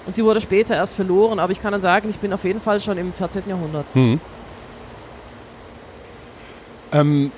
und 0.06 0.16
sie 0.16 0.24
wurde 0.26 0.42
später 0.42 0.76
erst 0.76 0.96
verloren. 0.96 1.40
Aber 1.40 1.52
ich 1.54 1.62
kann 1.62 1.72
dann 1.72 1.82
sagen, 1.82 2.10
ich 2.10 2.18
bin 2.20 2.34
auf 2.34 2.44
jeden 2.44 2.60
Fall 2.60 2.82
schon 2.82 2.98
im 2.98 3.14
14. 3.14 3.44
Jahrhundert. 3.48 3.96
Mhm. 3.96 4.20
Ähm, 6.92 7.32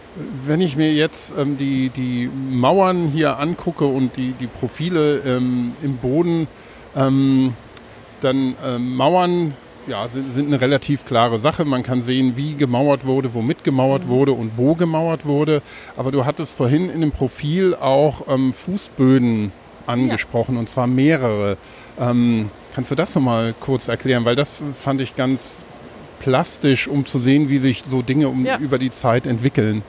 wenn 0.46 0.62
ich 0.62 0.78
mir 0.78 0.94
jetzt 0.94 1.34
ähm, 1.38 1.58
die, 1.58 1.90
die 1.90 2.30
Mauern 2.50 3.08
hier 3.14 3.38
angucke 3.38 3.86
und 3.86 4.16
die, 4.16 4.32
die 4.34 4.48
Profile 4.48 5.18
ähm, 5.26 5.74
im 5.84 5.98
Boden, 5.98 6.48
ähm, 6.96 7.54
dann 8.22 8.56
ähm, 8.66 8.96
Mauern 8.96 9.54
ja, 9.88 10.08
sind, 10.08 10.34
sind 10.34 10.48
eine 10.48 10.62
relativ 10.62 11.06
klare 11.06 11.40
Sache. 11.40 11.66
Man 11.66 11.84
kann 11.84 12.02
sehen, 12.02 12.34
wie 12.36 12.56
gemauert 12.56 13.06
wurde, 13.06 13.34
womit 13.34 13.64
gemauert 13.64 14.08
wurde 14.08 14.32
und 14.32 14.58
wo 14.58 14.76
gemauert 14.76 15.26
wurde. 15.26 15.62
Aber 15.98 16.12
du 16.12 16.26
hattest 16.26 16.56
vorhin 16.56 16.90
in 16.90 17.02
dem 17.02 17.12
Profil 17.12 17.76
auch 17.76 18.28
ähm, 18.28 18.54
Fußböden 18.54 19.52
angesprochen 19.88 20.58
und 20.58 20.70
zwar 20.70 20.88
mehrere. 20.88 21.58
Ähm, 22.00 22.50
kannst 22.74 22.92
du 22.92 22.96
das 22.96 23.16
nochmal 23.16 23.54
kurz 23.60 23.88
erklären? 23.88 24.26
Weil 24.26 24.36
das 24.36 24.64
fand 24.80 25.02
ich 25.02 25.16
ganz 25.16 25.58
plastisch, 26.20 26.88
um 26.88 27.06
zu 27.06 27.18
sehen, 27.18 27.50
wie 27.50 27.58
sich 27.58 27.84
so 27.90 28.02
Dinge 28.02 28.30
um, 28.30 28.46
Ja. 28.46 28.58
über 28.60 28.78
die 28.78 28.92
Zeit 28.92 29.26
entwickeln. 29.26 29.82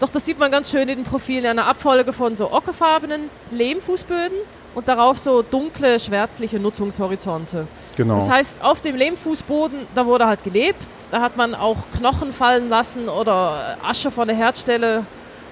Doch 0.00 0.08
das 0.08 0.24
sieht 0.24 0.38
man 0.38 0.52
ganz 0.52 0.70
schön 0.70 0.82
in 0.88 0.98
den 0.98 1.04
Profilen, 1.04 1.44
eine 1.46 1.64
Abfolge 1.64 2.12
von 2.12 2.36
so 2.36 2.52
ockerfarbenen 2.52 3.22
Lehmfußböden 3.50 4.38
und 4.74 4.86
darauf 4.86 5.18
so 5.18 5.42
dunkle, 5.42 5.98
schwärzliche 5.98 6.58
Nutzungshorizonte. 6.60 7.66
Genau. 7.96 8.14
Das 8.14 8.30
heißt, 8.30 8.62
auf 8.62 8.80
dem 8.80 8.96
Lehmfußboden, 8.96 9.86
da 9.94 10.06
wurde 10.06 10.26
halt 10.26 10.44
gelebt, 10.44 10.86
da 11.10 11.20
hat 11.20 11.36
man 11.36 11.54
auch 11.54 11.76
Knochen 11.96 12.32
fallen 12.32 12.68
lassen 12.68 13.08
oder 13.08 13.76
Asche 13.82 14.10
von 14.10 14.28
der 14.28 14.36
Herdstelle, 14.36 15.04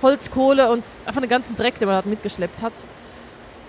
Holz, 0.02 0.30
Kohle 0.30 0.70
und 0.70 0.84
einfach 1.06 1.20
den 1.20 1.30
ganzen 1.30 1.56
Dreck, 1.56 1.78
den 1.78 1.86
man 1.86 1.96
halt 1.96 2.06
mitgeschleppt 2.06 2.62
hat. 2.62 2.72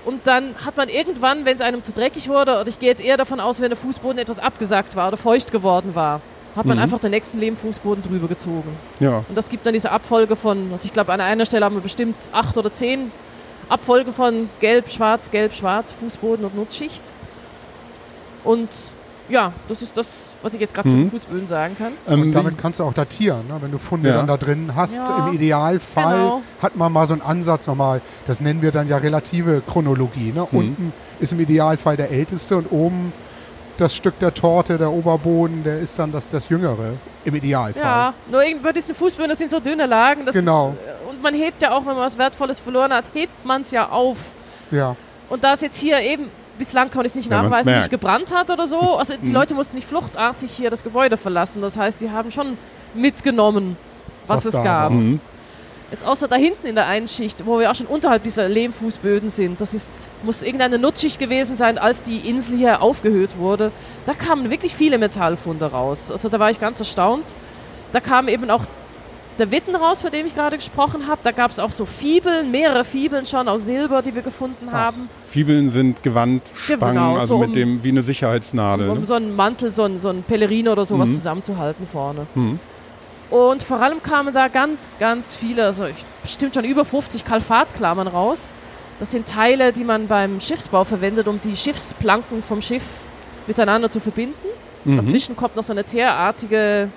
Und 0.06 0.26
dann 0.28 0.56
hat 0.64 0.78
man 0.78 0.88
irgendwann, 0.90 1.44
wenn 1.46 1.56
es 1.56 1.62
einem 1.62 1.84
zu 1.84 1.92
dreckig 1.92 2.30
wurde, 2.30 2.52
oder 2.60 2.68
ich 2.68 2.80
gehe 2.80 2.90
jetzt 2.90 3.04
eher 3.04 3.18
davon 3.18 3.40
aus, 3.40 3.60
wenn 3.60 3.70
der 3.70 3.78
Fußboden 3.78 4.18
etwas 4.20 4.40
abgesackt 4.40 4.96
war 4.96 5.10
oder 5.10 5.18
feucht 5.18 5.52
geworden 5.52 5.96
war, 5.96 6.22
hat 6.56 6.66
man 6.66 6.78
Mhm. 6.78 6.84
einfach 6.84 7.00
den 7.00 7.12
nächsten 7.12 7.40
Lehmfußboden 7.40 8.04
drüber 8.04 8.28
gezogen. 8.28 8.70
Ja. 9.00 9.24
Und 9.28 9.36
das 9.38 9.50
gibt 9.50 9.66
dann 9.66 9.74
diese 9.74 9.92
Abfolge 9.92 10.36
von, 10.36 10.70
also 10.72 10.86
ich 10.86 10.94
glaube, 10.94 11.12
an 11.14 11.20
einer 11.22 11.46
Stelle 11.46 11.66
haben 11.66 11.76
wir 11.76 11.82
bestimmt 11.82 12.16
acht 12.32 12.58
oder 12.58 12.72
zehn 12.72 13.12
Abfolgen 13.70 14.14
von 14.14 14.50
Gelb, 14.60 14.90
Schwarz, 14.90 15.30
Gelb, 15.32 15.54
Schwarz, 15.54 15.92
Fußboden 15.94 16.46
und 16.46 16.56
Nutzschicht. 16.56 17.04
Und 18.44 18.70
ja, 19.30 19.52
das 19.68 19.82
ist 19.82 19.98
das, 19.98 20.36
was 20.42 20.54
ich 20.54 20.62
jetzt 20.62 20.74
gerade 20.74 20.88
Mhm. 20.90 21.06
zu 21.06 21.10
Fußböden 21.12 21.48
sagen 21.50 21.76
kann. 21.78 21.92
Ähm, 22.08 22.22
Und 22.22 22.32
damit 22.32 22.58
kannst 22.58 22.80
du 22.80 22.86
auch 22.86 22.94
datieren, 22.94 23.46
ne? 23.50 23.56
wenn 23.60 23.72
du 23.72 23.78
Funde 23.78 24.08
Ja. 24.10 24.16
dann 24.16 24.28
da 24.28 24.38
drin 24.38 24.72
hast. 24.74 24.96
Ja, 24.96 25.28
Im 25.28 25.34
Idealfall 25.34 26.16
genau. 26.18 26.42
hat 26.62 26.78
man 26.78 26.94
mal 26.94 27.06
so 27.08 27.14
einen 27.14 27.22
Ansatz 27.22 27.68
nochmal. 27.68 28.00
Das 28.26 28.40
nennen 28.40 28.62
wir 28.62 28.72
dann 28.72 28.88
ja 28.88 28.96
relative 28.98 29.62
Chronologie. 29.68 30.32
Ne? 30.34 30.48
Mhm. 30.52 30.58
Unten 30.58 30.94
ist 31.20 31.34
im 31.34 31.42
Idealfall 31.42 31.98
der 31.98 32.10
älteste 32.12 32.56
und 32.56 32.72
oben 32.72 33.12
das 33.78 33.96
Stück 33.96 34.18
der 34.20 34.34
Torte, 34.34 34.78
der 34.78 34.92
Oberboden, 34.92 35.63
der 35.63 35.80
ist 35.80 35.98
dann 36.00 36.12
das, 36.12 36.28
das 36.28 36.50
jüngere. 36.50 36.94
Im 37.24 37.36
Idealfall. 37.36 37.82
Ja, 37.84 38.13
nur 38.32 38.44
irgendwie 38.44 38.63
bei 38.63 38.74
diesen 38.74 38.96
Fußböden, 38.96 39.30
das 39.30 39.40
sind 39.40 39.52
so 39.52 39.60
dünne 39.60 39.86
Lagen. 39.86 40.26
Das 40.26 40.34
Genau. 40.36 40.70
Ist, 41.04 41.10
und 41.12 41.22
man 41.22 41.34
hebt 41.34 41.62
ja 41.62 41.72
auch, 41.72 41.80
wenn 41.80 41.94
man 41.94 41.98
was 42.06 42.18
Wertvolles 42.18 42.60
verloren 42.60 42.92
hat, 42.94 43.06
hebt 43.13 43.46
man 43.46 43.62
es 43.63 43.72
ja 43.72 43.90
auf. 43.90 44.18
Ja. 44.72 44.96
Und 45.30 45.44
da 45.44 45.54
es 45.54 45.62
jetzt 45.62 45.78
hier 45.78 46.00
eben, 46.00 46.30
bislang 46.58 46.90
kann 46.90 47.02
ich 47.02 47.08
es 47.12 47.16
nicht 47.16 47.30
Wenn 47.30 47.44
nachweisen, 47.44 47.76
nicht 47.76 47.90
gebrannt 47.92 48.34
hat 48.34 48.50
oder 48.50 48.66
so, 48.66 48.80
also 48.98 49.13
die 49.22 49.28
Mhm. 49.28 49.34
Leute 49.34 49.54
mussten 49.54 49.76
nicht 49.76 49.88
fluchtartig 49.88 50.52
hier 50.52 50.70
das 50.70 50.84
Gebäude 50.84 51.18
verlassen. 51.18 51.62
Das 51.62 51.78
heißt, 51.78 52.00
sie 52.00 52.10
haben 52.12 52.32
schon 52.32 52.58
mitgenommen, 52.94 53.78
was, 54.26 54.46
Was 54.46 54.54
es 54.54 54.63
gab. 54.63 54.92
war. 54.92 55.02
Jetzt 55.91 56.06
außer 56.06 56.28
da 56.28 56.36
hinten 56.36 56.67
in 56.67 56.76
der 56.76 56.86
einen 56.88 57.08
Schicht, 57.08 57.45
wo 57.45 57.60
wir 57.60 57.71
auch 57.71 57.76
schon 57.76 57.86
unterhalb 57.88 58.23
dieser 58.23 58.50
Lehmfußböden 58.50 59.30
sind, 59.30 59.62
das 59.62 59.73
ist, 59.73 59.88
muss 60.23 60.43
irgendeine 60.43 60.78
Nutzschicht 60.80 61.17
gewesen 61.17 61.56
sein, 61.56 61.78
als 61.78 62.04
die 62.04 62.17
Insel 62.30 62.58
hier 62.58 62.82
aufgehöht 62.82 63.38
wurde. 63.38 63.71
Da 64.06 64.13
kamen 64.13 64.50
wirklich 64.50 64.76
viele 64.76 64.97
Metallfunde 64.97 65.65
raus. 65.71 66.12
Also 66.12 66.28
da 66.28 66.39
war 66.39 66.52
ich 66.52 66.60
ganz 66.60 66.80
erstaunt. 66.80 67.36
Da 67.93 68.02
kam 68.02 68.28
eben 68.28 68.50
auch 68.50 68.65
der 69.39 69.50
Witten 69.52 69.76
raus, 69.78 70.02
von 70.02 70.12
dem 70.12 70.26
ich 70.26 70.36
gerade 70.36 70.58
gesprochen 70.58 71.08
habe. 71.08 71.21
Da 71.23 71.32
gab 71.32 71.52
es 71.52 71.60
auch 71.60 71.71
so 71.71 71.86
Fibeln, 71.86 72.52
mehrere 72.52 72.84
Fibeln 72.84 73.26
schon 73.26 73.47
aus 73.47 73.65
Silber, 73.65 74.02
die 74.02 74.13
wir 74.13 74.23
gefunden 74.23 74.67
Ach. 74.69 74.73
haben. 74.73 75.08
Fibeln 75.30 75.69
sind 75.69 76.04
Gewandspangen, 76.04 76.95
Genau, 76.95 77.15
also 77.17 77.36
so 77.36 77.38
mit 77.38 77.50
um- 77.50 77.54
dem 77.54 77.84
wie 77.84 77.89
eine 77.89 78.02
Sicherheitsnadel. 78.02 78.89
Um 78.89 79.00
Ne? 79.02 79.06
so 79.06 79.13
einen 79.13 79.36
Mantel, 79.38 79.71
so 79.71 79.84
ein, 79.84 80.00
so 80.02 80.10
ein 80.10 80.23
Pellerino 80.23 80.71
oder 80.73 80.84
sowas 80.86 81.10
Mhm. 81.10 81.13
zusammenzuhalten 81.13 81.88
vorne. 81.88 82.26
Mhm. 82.36 82.60
Und 83.30 83.62
vor 83.63 83.82
allem 83.82 84.02
kamen 84.02 84.34
da 84.34 84.48
ganz, 84.48 84.96
ganz 85.00 85.36
viele, 85.36 85.66
also 85.66 85.86
ich, 85.86 86.06
bestimmt 86.24 86.56
schon 86.56 86.63
über 86.63 86.86
50 86.86 87.26
Kalfatklammern 87.26 88.08
raus. 88.08 88.54
Das 89.00 89.12
sind 89.12 89.28
Teile, 89.28 89.74
die 89.74 89.84
man 89.84 90.08
beim 90.08 90.40
Schiffsbau 90.40 90.84
verwendet, 90.86 91.28
um 91.28 91.40
die 91.44 91.56
Schiffsplanken 91.56 92.42
vom 92.42 92.62
Schiff 92.62 92.84
miteinander 93.46 93.92
zu 93.92 94.00
verbinden. 94.00 94.34
Mhm. 94.86 94.98
Dazwischen 94.98 95.36
kommt 95.36 95.56
noch 95.56 95.63
so 95.63 95.74
eine 95.74 95.84
teerartige 95.84 96.90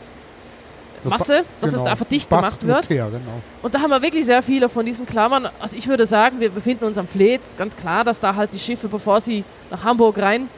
Masse, 1.02 1.44
dass 1.60 1.70
es 1.70 1.74
Genau. 1.76 1.84
da 1.86 1.90
einfach 1.92 2.04
dicht 2.06 2.28
Bast 2.30 2.60
gemacht 2.60 2.66
wird. 2.84 2.88
Teer, 2.88 3.06
genau. 3.06 3.40
Und 3.62 3.74
da 3.74 3.80
haben 3.80 3.90
wir 3.90 4.00
wirklich 4.02 4.24
sehr 4.26 4.42
viele 4.42 4.68
von 4.68 4.84
diesen 4.86 5.06
Klammern. 5.06 5.48
Also 5.58 5.76
ich 5.76 5.88
würde 5.88 6.06
sagen, 6.06 6.40
wir 6.40 6.50
befinden 6.50 6.84
uns 6.84 6.96
am 6.98 7.08
Fleet. 7.08 7.40
Ganz 7.58 7.76
klar, 7.76 8.04
dass 8.04 8.20
da 8.20 8.34
halt 8.34 8.52
die 8.54 8.58
Schiffe, 8.58 8.86
bevor 8.88 9.20
sie 9.20 9.42
nach 9.70 9.82
Hamburg 9.82 10.18
rein 10.18 10.48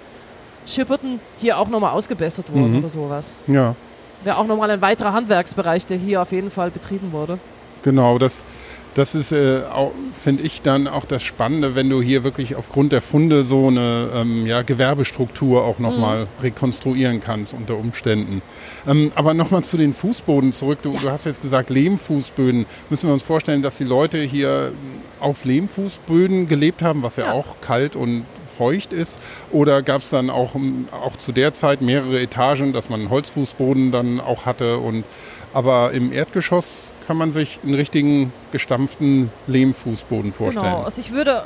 schipperten, 0.67 1.21
hier 1.39 1.59
auch 1.59 1.69
nochmal 1.69 1.93
ausgebessert 1.93 2.53
wurden 2.53 2.73
Mhm. 2.73 2.79
oder 2.79 2.89
sowas. 2.89 3.39
Ja, 3.47 3.75
Wäre 4.25 4.37
auch 4.39 4.47
nochmal 4.47 4.71
ein 4.71 4.81
weiterer 4.81 5.13
Handwerksbereich, 5.13 5.87
der 5.87 5.99
hier 5.99 6.23
auf 6.23 6.33
jeden 6.33 6.51
Fall 6.51 6.71
betrieben 6.71 7.13
wurde. 7.13 7.39
genau. 7.83 8.19
Das, 8.19 8.43
das 8.95 9.15
ist, 9.15 9.33
äh, 9.33 9.61
finde 10.15 10.43
ich, 10.43 10.61
dann 10.61 10.87
auch 10.87 11.07
das 11.07 11.23
Spannende, 11.23 11.75
wenn 11.75 11.89
du 11.89 12.03
hier 12.03 12.25
wirklich 12.25 12.57
aufgrund 12.57 12.93
der 12.93 13.01
Funde 13.01 13.43
so 13.43 13.69
eine 13.69 14.11
ähm, 14.15 14.47
ja, 14.47 14.61
Gewerbestruktur 14.61 15.65
auch 15.65 15.79
nochmal 15.79 16.27
rekonstruieren 16.43 17.23
kannst 17.23 17.55
unter 17.55 17.79
Umständen. 17.79 18.43
Ähm, 18.87 19.11
aber 19.15 19.33
nochmal 19.33 19.65
zu 19.65 19.79
den 19.79 19.95
Fußboden 19.95 20.53
zurück. 20.53 20.81
Du, 20.83 20.93
du 20.99 21.11
hast 21.11 21.25
jetzt 21.25 21.41
gesagt 21.41 21.71
Lehmfußböden. 21.71 22.67
Müssen 22.91 23.07
wir 23.09 23.15
uns 23.15 23.23
vorstellen, 23.23 23.63
dass 23.63 23.79
die 23.79 23.85
Leute 23.85 24.19
hier 24.19 24.73
auf 25.21 25.45
Lehmfußböden 25.47 26.47
gelebt 26.47 26.83
haben, 26.83 27.03
was 27.03 27.17
ja, 27.17 27.27
Ja. 27.27 27.33
auch 27.33 27.47
kalt 27.63 27.97
und 27.97 28.27
feucht 28.57 28.93
ist? 28.93 29.19
Oder 29.51 29.83
gab 29.83 30.01
es 30.03 30.11
dann 30.11 30.31
auch, 30.31 30.55
ähm, 30.55 30.89
auch 30.93 31.17
zu 31.17 31.33
der 31.33 31.53
Zeit 31.53 31.81
mehrere 31.83 32.21
Etagen, 32.21 32.73
dass 32.73 32.89
man 32.89 33.01
einen 33.01 33.11
Holzfußboden 33.11 33.91
dann 33.93 34.21
auch 34.21 34.47
hatte? 34.47 34.79
Und, 34.79 35.05
aber 35.55 35.93
im 35.93 36.13
Erdgeschoss 36.13 36.85
kann 37.07 37.17
man 37.17 37.33
sich 37.33 37.59
einen 37.65 37.75
richtigen 37.75 38.33
gestampften 38.53 39.31
Lehmfußboden 39.49 40.33
vorstellen. 40.33 40.65
Genau, 40.67 40.83
also 40.85 41.01
ich 41.01 41.11
würde, 41.13 41.45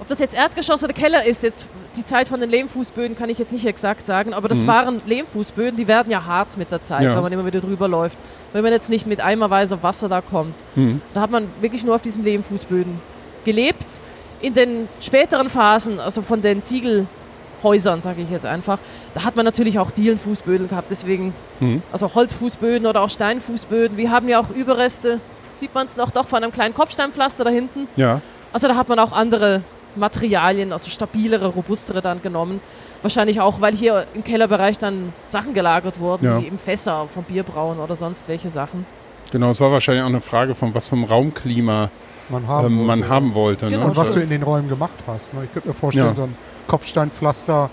ob 0.00 0.08
das 0.08 0.18
jetzt 0.20 0.34
Erdgeschoss 0.34 0.82
oder 0.82 0.94
Keller 0.94 1.24
ist, 1.26 1.42
jetzt 1.42 1.68
die 1.96 2.04
Zeit 2.04 2.28
von 2.28 2.40
den 2.40 2.50
Lehmfußböden 2.50 3.16
kann 3.16 3.28
ich 3.28 3.38
jetzt 3.38 3.52
nicht 3.52 3.66
exakt 3.66 4.06
sagen, 4.06 4.32
aber 4.34 4.48
das 4.48 4.62
Mhm. 4.62 4.66
waren 4.66 5.02
Lehmfußböden, 5.06 5.76
die 5.76 5.86
werden 5.86 6.10
ja 6.10 6.24
hart 6.24 6.56
mit 6.56 6.72
der 6.72 6.82
Zeit, 6.82 7.02
Ja. 7.02 7.14
wenn 7.14 7.22
man 7.22 7.32
immer 7.32 7.46
wieder 7.46 7.60
drüber 7.60 7.86
läuft. 7.88 8.16
Wenn 8.52 8.62
man 8.62 8.72
jetzt 8.72 8.88
nicht 8.90 9.06
mit 9.06 9.20
eimerweise 9.20 9.82
Wasser 9.82 10.08
da 10.08 10.20
kommt. 10.20 10.64
Mhm. 10.76 11.00
Da 11.12 11.20
hat 11.20 11.30
man 11.30 11.46
wirklich 11.60 11.84
nur 11.84 11.94
auf 11.94 12.02
diesen 12.02 12.24
Lehmfußböden 12.24 12.98
gelebt. 13.44 14.00
In 14.44 14.52
den 14.54 14.88
späteren 15.00 15.48
Phasen, 15.48 15.98
also 15.98 16.20
von 16.20 16.42
den 16.42 16.62
Ziegelhäusern, 16.62 18.02
sage 18.02 18.20
ich 18.22 18.30
jetzt 18.30 18.44
einfach, 18.46 18.78
da 19.14 19.24
hat 19.24 19.36
man 19.36 19.44
natürlich 19.44 19.78
auch 19.78 19.90
Dielenfußböden 19.90 20.68
gehabt, 20.68 20.88
deswegen, 20.90 21.32
Mhm. 21.60 21.82
also 21.92 22.14
Holzfußböden 22.14 22.86
oder 22.86 23.00
auch 23.00 23.08
Steinfußböden. 23.10 23.96
Wir 23.96 24.10
haben 24.10 24.28
ja 24.28 24.40
auch 24.40 24.50
Überreste, 24.50 25.20
sieht 25.54 25.74
man 25.74 25.86
es 25.86 25.96
noch 25.96 26.10
doch 26.10 26.26
von 26.26 26.42
einem 26.42 26.52
kleinen 26.52 26.74
Kopfsteinpflaster 26.74 27.44
da 27.44 27.50
hinten. 27.50 27.88
Ja, 27.96 28.20
Also 28.52 28.68
da 28.68 28.76
hat 28.76 28.88
man 28.88 28.98
auch 29.00 29.10
andere 29.12 29.62
Materialien, 29.96 30.72
also 30.72 30.88
stabilere, 30.90 31.46
robustere 31.48 32.02
dann 32.02 32.20
genommen. 32.22 32.60
Wahrscheinlich 33.02 33.40
auch, 33.40 33.60
weil 33.60 33.74
hier 33.74 34.06
im 34.14 34.22
Kellerbereich 34.24 34.78
dann 34.78 35.12
Sachen 35.26 35.54
gelagert 35.54 35.98
wurden, 36.00 36.24
Ja. 36.26 36.40
wie 36.40 36.46
eben 36.46 36.58
Fässer 36.58 37.08
vom 37.12 37.24
Bierbrauen 37.24 37.78
oder 37.80 37.96
sonst 37.96 38.28
welche 38.28 38.50
Sachen. 38.50 38.84
genau. 39.32 39.50
Es 39.50 39.60
war 39.60 39.72
wahrscheinlich 39.72 40.02
auch 40.04 40.08
eine 40.08 40.20
Frage 40.20 40.54
von 40.54 40.72
was 40.74 40.86
vom 40.88 41.02
Raumklima 41.04 41.90
Man 42.28 42.46
haben 42.48 42.66
ähm, 42.78 42.86
man 42.86 43.00
wollte. 43.00 43.08
haben 43.14 43.34
wollte. 43.34 43.66
Genau. 43.68 43.80
Ne? 43.80 43.84
Und 43.86 43.96
was 43.96 44.06
Das- 44.06 44.14
du 44.14 44.20
in 44.20 44.28
den 44.30 44.42
Räumen 44.42 44.68
gemacht 44.68 44.94
hast. 45.06 45.34
Ne? 45.34 45.44
Ich 45.44 45.52
könnte 45.52 45.68
mir 45.68 45.74
vorstellen, 45.74 46.06
Ja. 46.08 46.14
so 46.14 46.22
ein 46.22 46.36
Kopfsteinpflaster 46.66 47.70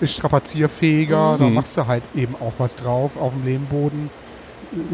ist 0.00 0.14
strapazierfähiger, 0.14 1.34
Mhm. 1.34 1.38
da 1.40 1.46
machst 1.48 1.76
du 1.76 1.86
halt 1.86 2.02
eben 2.14 2.34
auch 2.40 2.52
was 2.58 2.76
drauf 2.76 3.12
auf 3.20 3.32
dem 3.34 3.44
Lehmboden. 3.44 4.08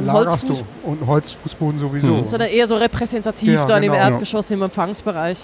Lagerst 0.04 0.46
Holzfuß- 0.46 0.62
du. 0.82 0.88
Und 0.90 1.06
Holzfußboden 1.06 1.78
sowieso. 1.78 2.06
Mhm. 2.08 2.14
Das 2.20 2.22
ist 2.24 2.32
dann 2.32 2.40
eher 2.48 2.66
so 2.66 2.76
repräsentativ 2.76 3.52
Ja, 3.52 3.64
dann 3.66 3.82
genau. 3.82 3.94
im 3.94 4.00
Erdgeschoss, 4.00 4.50
im 4.50 4.62
Empfangsbereich. 4.62 5.38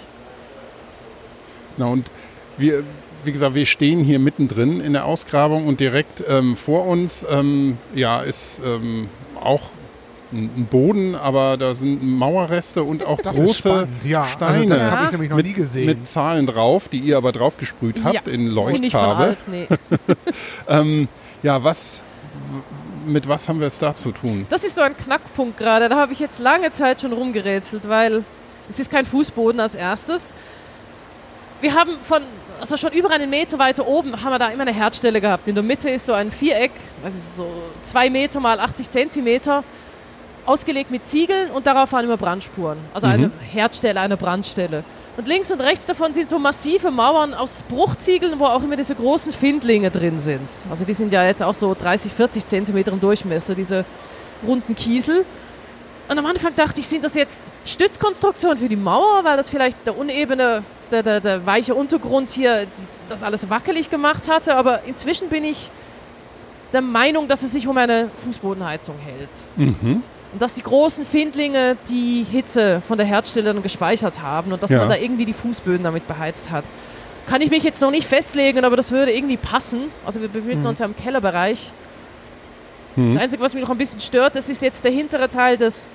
Genau, 1.77 1.93
und 1.93 2.07
wir, 2.57 2.83
wie 3.25 3.33
gesagt, 3.33 3.55
wir 3.55 3.67
stehen 3.67 4.01
hier 4.03 4.19
mittendrin 4.19 4.81
in 4.81 4.93
der 4.95 5.05
Ausgrabung 5.07 5.67
und 5.67 5.81
direkt 5.81 6.25
ähm, 6.29 6.57
vor 6.57 6.87
uns 6.87 7.25
ähm, 7.31 7.79
ja, 7.95 8.21
ist 8.21 8.61
ähm, 8.65 9.09
auch 9.43 9.63
ein 10.33 10.67
Boden, 10.71 11.15
aber 11.15 11.57
da 11.57 11.75
sind 11.75 12.03
Mauerreste 12.03 12.83
und 12.83 13.05
auch 13.05 13.21
Das 13.21 13.35
große 13.37 13.87
ja. 14.05 14.23
Also 14.23 14.33
Steine 14.35 14.67
das 14.67 14.83
Ja. 14.83 14.91
habe 14.91 15.05
ich 15.07 15.11
nämlich 15.13 15.31
noch 15.31 15.37
mit, 15.37 15.47
nie 15.47 15.53
gesehen. 15.53 15.87
mit 15.87 16.09
Zahlen 16.09 16.47
drauf, 16.47 16.89
die 16.89 16.99
ihr 16.99 17.17
aber 17.17 17.33
draufgesprüht 17.33 17.97
habt 18.03 18.15
Ja, 18.15 18.21
in 18.33 18.55
Sind 18.55 18.81
nicht 18.81 18.93
von 18.93 19.03
Leuchtfarbe. 19.05 19.23
alt, 19.23 19.39
nee. 19.49 19.67
Ähm, 20.69 21.09
ja, 21.43 21.63
was, 21.63 22.01
mit 23.07 23.29
was 23.29 23.49
haben 23.49 23.61
wir 23.61 23.67
es 23.67 23.79
da 23.79 23.95
zu 23.95 24.13
tun? 24.13 24.47
Das 24.51 24.65
ist 24.65 24.75
so 24.77 24.81
ein 24.81 24.97
Knackpunkt 24.97 25.59
gerade. 25.59 25.89
Da 25.89 25.97
habe 25.97 26.13
ich 26.13 26.21
jetzt 26.21 26.39
lange 26.39 26.73
Zeit 26.73 27.01
schon 27.01 27.13
rumgerätselt, 27.13 27.89
weil 27.89 28.25
es 28.71 28.79
ist 28.81 28.91
kein 28.91 29.05
Fußboden 29.05 29.61
als 29.61 29.75
erstes. 29.75 30.33
Wir 31.61 31.75
haben 31.75 31.93
von, 32.03 32.23
also 32.61 32.77
schon 32.77 32.93
über 32.93 33.11
einen 33.11 33.29
Meter 33.31 33.59
weiter 33.59 33.87
oben, 33.87 34.23
haben 34.23 34.31
wir 34.33 34.39
da 34.39 34.49
immer 34.49 34.63
eine 34.63 34.73
Herdstelle 34.75 35.21
gehabt. 35.21 35.47
In 35.47 35.55
der 35.55 35.63
Mitte 35.65 35.91
ist 35.91 36.07
so 36.07 36.13
ein 36.13 36.31
Viereck, 36.31 36.73
ist 37.07 37.37
so 37.37 37.47
zwei 37.83 38.09
Meter 38.11 38.41
mal 38.41 38.59
80 38.59 38.91
Zentimeter, 38.91 39.63
ausgelegt 40.47 40.91
mit 40.91 41.07
Ziegeln 41.07 41.51
und 41.51 41.67
darauf 41.67 41.93
waren 41.93 42.05
immer 42.05 42.17
Brandspuren. 42.17 42.79
Also 42.95 43.07
eine 43.07 43.31
Herdstelle, 43.53 44.01
eine 44.01 44.17
Brandstelle. 44.17 44.85
Und 45.17 45.29
links 45.29 45.53
und 45.53 45.61
rechts 45.61 45.85
davon 45.85 46.15
sind 46.15 46.31
so 46.31 46.39
massive 46.39 46.91
Mauern 46.91 47.35
aus 47.35 47.63
Bruchziegeln, 47.69 48.39
wo 48.39 48.47
auch 48.47 48.63
immer 48.63 48.77
diese 48.77 48.95
großen 48.95 49.31
Findlinge 49.31 49.91
drin 49.91 50.19
sind. 50.19 50.49
Also 50.71 50.87
die 50.87 50.95
sind 50.95 51.13
ja 51.13 51.25
jetzt 51.25 51.43
auch 51.43 51.53
so 51.53 51.75
30, 51.79 52.13
40 52.13 52.47
Zentimeter 52.47 52.93
im 52.93 53.01
Durchmesser, 53.01 53.55
diese 53.55 53.85
runden 54.47 54.75
Kiesel. 54.75 55.27
Und 56.09 56.19
am 56.19 56.27
Anfang 56.27 56.55
dachte 56.57 56.81
ich, 56.81 56.89
sind 56.89 57.05
das 57.05 57.15
jetzt 57.15 57.43
Stützkonstruktionen 57.65 58.57
für 58.57 58.69
die 58.69 58.77
Mauer, 58.77 59.23
weil 59.23 59.37
das 59.37 59.51
vielleicht 59.51 59.79
der 59.87 59.97
unebene, 59.97 60.63
der, 60.91 61.03
der, 61.03 61.21
der 61.21 61.47
weiche 61.47 61.75
Untergrund 61.75 62.31
hier 62.31 62.67
das 63.09 63.23
alles 63.23 63.51
wackelig 63.51 63.91
gemacht 63.91 64.29
hatte. 64.29 64.57
Aber 64.57 64.83
inzwischen 64.85 65.29
bin 65.29 65.45
ich 65.45 65.71
der 66.73 66.81
Meinung, 66.81 67.29
dass 67.29 67.43
es 67.43 67.53
sich 67.53 67.69
um 67.69 67.77
eine 67.77 68.09
Fußbodenheizung 68.15 68.97
hält. 68.99 69.31
Mhm. 69.57 70.03
Und 70.33 70.41
dass 70.41 70.55
die 70.55 70.63
großen 70.63 71.05
Findlinge 71.05 71.77
die 71.91 72.25
Hitze 72.31 72.81
von 72.87 72.97
der 72.97 73.07
Herdstelle 73.07 73.53
dann 73.53 73.63
gespeichert 73.63 74.23
haben 74.23 74.53
und 74.53 74.63
dass 74.63 74.71
Ja. 74.71 74.79
man 74.79 74.89
da 74.89 74.97
irgendwie 74.97 75.27
die 75.27 75.35
Fußböden 75.35 75.83
damit 75.85 76.09
beheizt 76.09 76.51
hat. 76.51 76.65
Kann 77.27 77.43
ich 77.43 77.51
mich 77.51 77.63
jetzt 77.63 77.81
noch 77.83 77.91
nicht 77.91 78.09
festlegen, 78.09 78.65
aber 78.65 78.77
das 78.77 78.91
würde 78.91 79.13
irgendwie 79.13 79.37
passen. 79.37 79.91
Also 80.07 80.21
wir 80.21 80.29
befinden 80.29 80.61
Mhm. 80.63 80.67
uns 80.71 80.79
ja 80.81 80.87
im 80.87 80.97
Kellerbereich. 80.97 81.73
Mhm. 82.97 83.13
Das 83.15 83.23
Einzige, 83.23 83.43
was 83.43 83.55
mich 83.55 83.63
noch 83.63 83.71
ein 83.71 83.79
bisschen 83.79 84.01
stört, 84.01 84.35
das 84.35 84.49
ist 84.49 84.63
jetzt 84.63 84.85
der 84.85 84.91
hintere 84.91 85.29
Teil 85.29 85.57
des, 85.59 85.87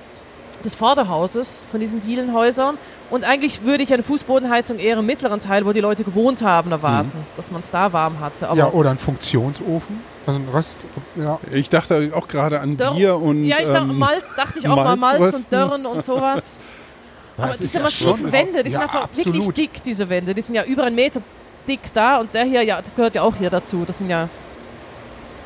des 0.64 0.74
Vorderhauses 0.74 1.66
von 1.70 1.80
diesen 1.80 2.00
Dielenhäusern. 2.00 2.78
Und 3.10 3.24
eigentlich 3.24 3.62
würde 3.64 3.82
ich 3.82 3.92
eine 3.92 4.02
Fußbodenheizung 4.02 4.78
eher 4.78 4.98
im 4.98 5.06
mittleren 5.06 5.40
Teil, 5.40 5.64
wo 5.66 5.72
die 5.72 5.80
Leute 5.80 6.04
gewohnt 6.04 6.42
haben, 6.42 6.70
erwarten, 6.70 7.12
dass 7.36 7.50
man 7.50 7.60
es 7.62 7.70
da 7.70 7.92
warm 7.92 8.20
hatte. 8.20 8.48
Aber 8.48 8.58
ja, 8.58 8.70
oder 8.70 8.90
ein 8.90 8.98
Funktionsofen. 8.98 10.00
Also 10.28 10.40
ein 10.40 10.48
Röst. 10.52 10.78
Ja. 11.16 11.40
Ich 11.52 11.70
dachte 11.70 12.12
auch 12.14 12.28
gerade 12.28 12.60
an 12.60 12.76
Dörr- 12.76 12.94
Bier 12.94 13.16
und. 13.16 13.44
ja, 13.44 13.56
ich 13.60 13.68
dachte, 13.68 13.78
ähm, 13.88 13.98
Malz 13.98 14.34
dachte 14.36 14.58
ich 14.58 14.68
auch 14.68 14.76
mal, 14.76 14.94
Malz 14.96 15.00
Malz 15.00 15.20
rösten. 15.20 15.40
und 15.44 15.52
Dörren 15.52 15.86
und 15.86 16.04
sowas. 16.04 16.58
Aber 17.38 17.46
Das 17.48 17.56
ist 17.56 17.62
diese 17.62 17.78
ja 17.78 17.84
massiven 17.84 18.30
Wände, 18.32 18.62
die 18.62 18.70
ja, 18.70 18.80
sind 18.80 18.82
einfach 18.82 19.08
wirklich 19.16 19.26
absolut. 19.36 19.56
dick, 19.56 19.82
diese 19.84 20.08
Wände. 20.08 20.34
Die 20.34 20.42
sind 20.42 20.54
ja 20.54 20.64
über 20.64 20.84
einen 20.84 20.96
Meter 20.96 21.22
dick 21.66 21.80
da 21.94 22.18
und 22.20 22.34
der 22.34 22.44
hier, 22.44 22.62
ja, 22.62 22.82
das 22.82 22.94
gehört 22.94 23.14
ja 23.14 23.22
auch 23.22 23.36
hier 23.36 23.48
dazu. 23.48 23.84
Das 23.86 23.98
sind 23.98 24.10
ja 24.10 24.28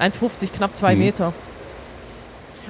1,50, 0.01 0.53
knapp 0.53 0.75
zwei 0.77 0.95
Mhm. 0.95 1.01
Meter. 1.01 1.33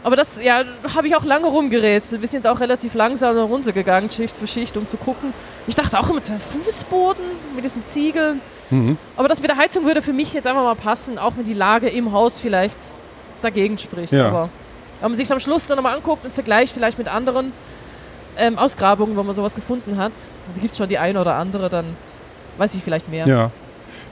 Aber 0.05 0.17
das, 0.17 0.43
ja, 0.43 0.65
habe 0.95 1.07
ich 1.07 1.15
auch 1.17 1.25
lange 1.25 1.47
rumgerätselt. 1.47 2.21
Wir 2.21 2.29
sind 2.29 2.47
auch 2.47 2.59
relativ 2.61 2.95
langsam 2.95 3.37
runtergegangen, 3.39 4.11
Schicht 4.11 4.37
für 4.37 4.47
Schicht, 4.49 4.77
um 4.77 4.89
zu 4.89 4.97
gucken. 4.97 5.33
Ich 5.67 5.77
dachte 5.77 5.99
auch 5.99 6.11
immer, 6.11 6.21
so 6.21 6.33
ein 6.35 6.41
Fußboden 6.41 7.25
mit 7.55 7.65
diesen 7.65 7.87
Ziegeln. 7.87 8.41
Mhm. 8.73 8.97
Aber 9.17 9.29
das 9.29 9.41
mit 9.41 9.51
der 9.51 9.57
Heizung 9.59 9.85
würde 9.85 10.03
für 10.03 10.13
mich 10.13 10.33
jetzt 10.33 10.47
einfach 10.47 10.63
mal 10.63 10.75
passen, 10.75 11.19
auch 11.19 11.35
wenn 11.37 11.45
die 11.45 11.55
Lage 11.55 11.89
im 11.89 12.13
Haus 12.13 12.41
vielleicht 12.41 12.79
dagegen 13.43 13.77
spricht. 13.79 14.13
Ja. 14.13 14.29
Aber 14.29 14.49
wenn 15.01 15.11
man 15.11 15.17
sich 15.17 15.31
am 15.31 15.41
Schluss 15.41 15.67
dann 15.67 15.77
nochmal 15.77 15.95
anguckt 15.95 16.25
und 16.25 16.33
vergleicht 16.33 16.73
vielleicht 16.73 16.97
mit 16.97 17.09
anderen 17.09 17.53
ähm, 18.37 18.59
Ausgrabungen, 18.59 19.17
wo 19.17 19.23
man 19.23 19.35
sowas 19.35 19.55
gefunden 19.55 19.99
hat, 19.99 20.13
da 20.55 20.61
gibt 20.61 20.73
es 20.73 20.79
schon 20.79 20.89
die 20.89 20.99
eine 20.99 21.21
oder 21.21 21.35
andere, 21.35 21.69
dann 21.69 21.85
weiß 22.57 22.75
ich 22.75 22.83
vielleicht 22.83 23.09
mehr. 23.11 23.27
Ja, 23.27 23.51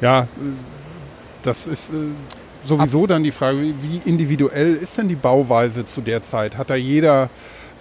ja, 0.01 0.21
äh, 0.23 0.27
das 1.43 1.67
ist 1.67 1.91
äh, 1.91 1.93
sowieso 2.65 3.07
dann 3.07 3.23
die 3.23 3.31
Frage, 3.31 3.61
wie 3.61 3.75
wie 3.83 4.03
individuell 4.05 4.75
ist 4.75 4.99
denn 4.99 5.09
die 5.09 5.15
Bauweise 5.15 5.87
zu 5.87 6.03
der 6.03 6.23
Zeit? 6.23 6.59
Hat 6.59 6.69
da 6.69 6.75
jeder 6.75 7.31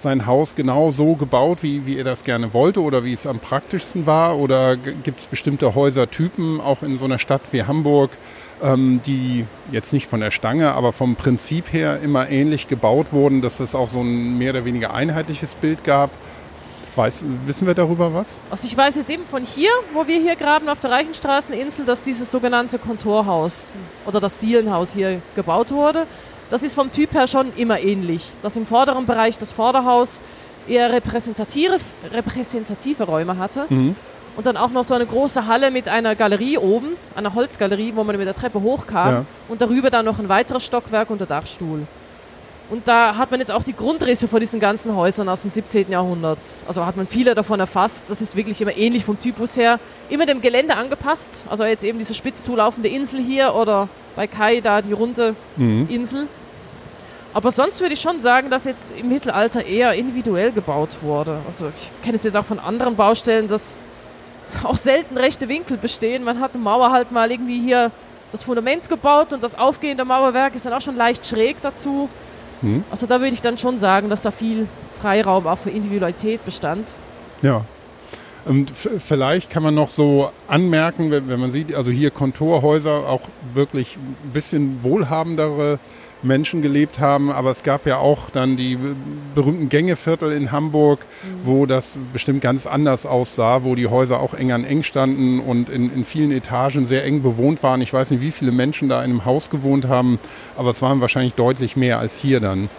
sein 0.01 0.25
Haus 0.25 0.55
genau 0.55 0.91
so 0.91 1.15
gebaut, 1.15 1.59
wie, 1.61 1.85
wie 1.85 1.97
er 1.97 2.03
das 2.03 2.23
gerne 2.23 2.53
wollte 2.53 2.81
oder 2.81 3.03
wie 3.03 3.13
es 3.13 3.27
am 3.27 3.39
praktischsten 3.39 4.05
war? 4.05 4.37
Oder 4.37 4.75
gibt 4.75 5.19
es 5.19 5.27
bestimmte 5.27 5.75
Häusertypen, 5.75 6.61
auch 6.61 6.83
in 6.83 6.97
so 6.97 7.05
einer 7.05 7.19
Stadt 7.19 7.41
wie 7.51 7.63
Hamburg, 7.63 8.11
ähm, 8.61 9.01
die 9.05 9.45
jetzt 9.71 9.93
nicht 9.93 10.07
von 10.07 10.19
der 10.19 10.31
Stange, 10.31 10.73
aber 10.73 10.93
vom 10.93 11.15
Prinzip 11.15 11.71
her 11.71 11.99
immer 12.01 12.29
ähnlich 12.29 12.67
gebaut 12.67 13.07
wurden, 13.11 13.41
dass 13.41 13.59
es 13.59 13.75
auch 13.75 13.87
so 13.87 14.01
ein 14.01 14.37
mehr 14.37 14.51
oder 14.51 14.65
weniger 14.65 14.93
einheitliches 14.93 15.55
Bild 15.55 15.83
gab? 15.83 16.11
Weiß, 16.95 17.23
wissen 17.45 17.67
wir 17.67 17.75
darüber 17.75 18.13
was? 18.13 18.39
Also 18.49 18.67
ich 18.67 18.75
weiß 18.75 18.95
jetzt 18.97 19.09
eben 19.09 19.23
von 19.23 19.43
hier, 19.43 19.69
wo 19.93 20.07
wir 20.07 20.19
hier 20.19 20.35
graben 20.35 20.67
auf 20.67 20.79
der 20.79 20.91
Reichenstraßeninsel, 20.91 21.85
dass 21.85 22.01
dieses 22.01 22.31
sogenannte 22.31 22.79
Kontorhaus 22.79 23.71
oder 24.05 24.19
das 24.19 24.39
Dielenhaus 24.39 24.93
hier 24.93 25.21
gebaut 25.35 25.71
wurde. 25.71 26.07
Das 26.49 26.63
ist 26.63 26.73
vom 26.75 26.91
Typ 26.91 27.13
her 27.13 27.27
schon 27.27 27.53
immer 27.55 27.79
ähnlich. 27.79 28.31
Das 28.41 28.57
im 28.57 28.65
vorderen 28.65 29.05
Bereich 29.05 29.37
das 29.37 29.51
Vorderhaus 29.53 30.21
eher 30.67 30.91
repräsentative, 30.91 31.77
repräsentative 32.11 33.03
Räume 33.03 33.37
hatte. 33.37 33.65
Mhm. 33.69 33.95
Und 34.35 34.45
dann 34.45 34.57
auch 34.57 34.69
noch 34.69 34.83
so 34.83 34.93
eine 34.93 35.05
große 35.05 35.47
Halle 35.47 35.69
mit 35.69 35.87
einer 35.89 36.15
Galerie 36.15 36.57
oben, 36.57 36.89
einer 37.15 37.33
Holzgalerie, 37.35 37.93
wo 37.95 38.03
man 38.03 38.15
mit 38.17 38.25
der 38.25 38.35
Treppe 38.35 38.61
hochkam. 38.61 39.09
Ja. 39.13 39.25
Und 39.49 39.61
darüber 39.61 39.89
dann 39.89 40.05
noch 40.05 40.17
ein 40.19 40.29
weiteres 40.29 40.63
Stockwerk 40.65 41.09
und 41.09 41.19
der 41.19 41.27
Dachstuhl. 41.27 41.85
Und 42.69 42.87
da 42.87 43.17
hat 43.17 43.31
man 43.31 43.39
jetzt 43.39 43.51
auch 43.51 43.63
die 43.63 43.75
Grundrisse 43.75 44.27
von 44.27 44.39
diesen 44.39 44.59
ganzen 44.59 44.95
Häusern 44.95 45.27
aus 45.27 45.41
dem 45.41 45.49
17. 45.49 45.91
Jahrhundert. 45.91 46.37
Also 46.67 46.85
hat 46.85 46.95
man 46.95 47.07
viele 47.07 47.33
davon 47.33 47.59
erfasst. 47.59 48.09
Das 48.11 48.21
ist 48.21 48.35
wirklich 48.35 48.61
immer 48.61 48.77
ähnlich 48.77 49.03
vom 49.03 49.19
Typus 49.19 49.57
her. 49.57 49.79
Immer 50.07 50.27
dem 50.27 50.39
Gelände 50.39 50.75
angepasst. 50.75 51.47
Also 51.49 51.63
jetzt 51.63 51.83
eben 51.83 51.97
diese 51.97 52.13
spitz 52.13 52.43
zulaufende 52.43 52.87
Insel 52.87 53.21
hier 53.21 53.55
oder 53.55 53.89
bei 54.15 54.27
Kai 54.27 54.61
da 54.61 54.81
die 54.83 54.93
runde 54.93 55.35
Mhm. 55.57 55.87
Insel. 55.89 56.27
Aber 57.33 57.51
sonst 57.51 57.79
würde 57.81 57.93
ich 57.93 58.01
schon 58.01 58.21
sagen, 58.21 58.49
dass 58.49 58.65
jetzt 58.65 58.91
im 58.97 59.09
Mittelalter 59.09 59.65
eher 59.65 59.93
individuell 59.93 60.51
gebaut 60.51 60.97
wurde. 61.01 61.37
Also 61.45 61.69
ich 61.69 61.91
kenne 62.03 62.15
es 62.15 62.23
jetzt 62.23 62.35
auch 62.35 62.45
von 62.45 62.59
anderen 62.59 62.95
Baustellen, 62.95 63.47
dass 63.47 63.79
auch 64.63 64.77
selten 64.77 65.17
rechte 65.17 65.47
Winkel 65.47 65.77
bestehen. 65.77 66.23
Man 66.23 66.39
hat 66.39 66.53
eine 66.53 66.63
Mauer 66.63 66.91
halt 66.91 67.11
mal 67.11 67.31
irgendwie 67.31 67.61
hier 67.61 67.91
das 68.31 68.43
Fundament 68.43 68.89
gebaut 68.89 69.33
und 69.33 69.43
das 69.43 69.57
aufgehende 69.57 70.05
Mauerwerk 70.05 70.55
ist 70.55 70.65
dann 70.65 70.73
auch 70.73 70.81
schon 70.81 70.95
leicht 70.95 71.25
schräg 71.25 71.57
dazu. 71.61 72.09
Mhm. 72.61 72.83
Also 72.91 73.07
da 73.07 73.19
würde 73.21 73.33
ich 73.33 73.41
dann 73.41 73.57
schon 73.57 73.77
sagen, 73.77 74.09
dass 74.09 74.21
da 74.21 74.31
viel 74.31 74.67
Freiraum 75.01 75.47
auch 75.47 75.57
für 75.57 75.69
Individualität 75.69 76.43
bestand. 76.45 76.93
Ja. 77.41 77.65
Und 78.45 78.71
vielleicht 78.71 79.49
kann 79.49 79.63
man 79.63 79.75
noch 79.75 79.91
so 79.91 80.31
anmerken, 80.47 81.11
wenn, 81.11 81.27
wenn 81.27 81.39
man 81.39 81.51
sieht, 81.51 81.75
also 81.75 81.91
hier 81.91 82.09
Kontorhäuser 82.09 83.07
auch 83.07 83.21
wirklich 83.53 83.97
ein 83.97 84.31
bisschen 84.31 84.81
wohlhabendere 84.81 85.79
Menschen 86.21 86.61
gelebt 86.61 86.99
haben, 86.99 87.31
aber 87.31 87.51
es 87.51 87.63
gab 87.63 87.85
ja 87.85 87.97
auch 87.97 88.29
dann 88.29 88.57
die 88.57 88.75
be- 88.75 88.95
berühmten 89.35 89.69
Gängeviertel 89.69 90.31
in 90.31 90.51
Hamburg, 90.51 90.99
wo 91.43 91.65
das 91.65 91.97
bestimmt 92.11 92.41
ganz 92.41 92.67
anders 92.67 93.05
aussah, 93.05 93.63
wo 93.63 93.75
die 93.75 93.87
Häuser 93.87 94.19
auch 94.19 94.33
eng 94.33 94.51
an 94.51 94.65
eng 94.65 94.83
standen 94.83 95.39
und 95.39 95.69
in, 95.69 95.93
in 95.93 96.03
vielen 96.05 96.31
Etagen 96.31 96.87
sehr 96.87 97.05
eng 97.05 97.21
bewohnt 97.21 97.63
waren. 97.63 97.81
Ich 97.81 97.93
weiß 97.93 98.11
nicht, 98.11 98.21
wie 98.21 98.31
viele 98.31 98.51
Menschen 98.51 98.89
da 98.89 98.99
in 99.03 99.11
einem 99.11 99.25
Haus 99.25 99.49
gewohnt 99.49 99.87
haben, 99.87 100.19
aber 100.57 100.71
es 100.71 100.81
waren 100.81 100.99
wahrscheinlich 101.01 101.35
deutlich 101.35 101.77
mehr 101.77 101.99
als 101.99 102.17
hier 102.17 102.39
dann. 102.39 102.69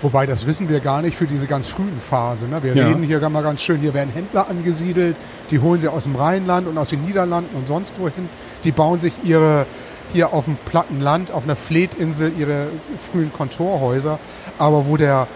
Wobei, 0.00 0.26
das 0.26 0.46
wissen 0.46 0.68
wir 0.68 0.78
gar 0.78 1.02
nicht 1.02 1.16
für 1.16 1.26
diese 1.26 1.48
ganz 1.48 1.66
frühen 1.66 2.00
Phase. 2.00 2.46
Ne? 2.46 2.62
Wir 2.62 2.74
Ja. 2.74 2.86
reden 2.86 3.02
hier 3.02 3.18
mal 3.30 3.42
ganz 3.42 3.62
schön, 3.62 3.80
hier 3.80 3.94
werden 3.94 4.10
Händler 4.14 4.46
angesiedelt, 4.48 5.16
die 5.50 5.58
holen 5.58 5.80
sie 5.80 5.88
aus 5.88 6.04
dem 6.04 6.14
Rheinland 6.14 6.68
und 6.68 6.78
aus 6.78 6.90
den 6.90 7.04
Niederlanden 7.04 7.56
und 7.56 7.66
sonst 7.66 7.92
wohin. 7.98 8.28
Die 8.62 8.70
bauen 8.70 9.00
sich 9.00 9.12
ihre 9.24 9.66
hier 10.12 10.32
auf 10.32 10.44
dem 10.46 10.56
platten 10.56 11.00
Land, 11.00 11.30
auf 11.30 11.44
einer 11.44 11.56
Fleetinsel, 11.56 12.32
ihre 12.38 12.66
frühen 13.10 13.32
Kontorhäuser. 13.32 14.18
Aber 14.58 14.86
wo 14.88 14.96
der 14.96 15.26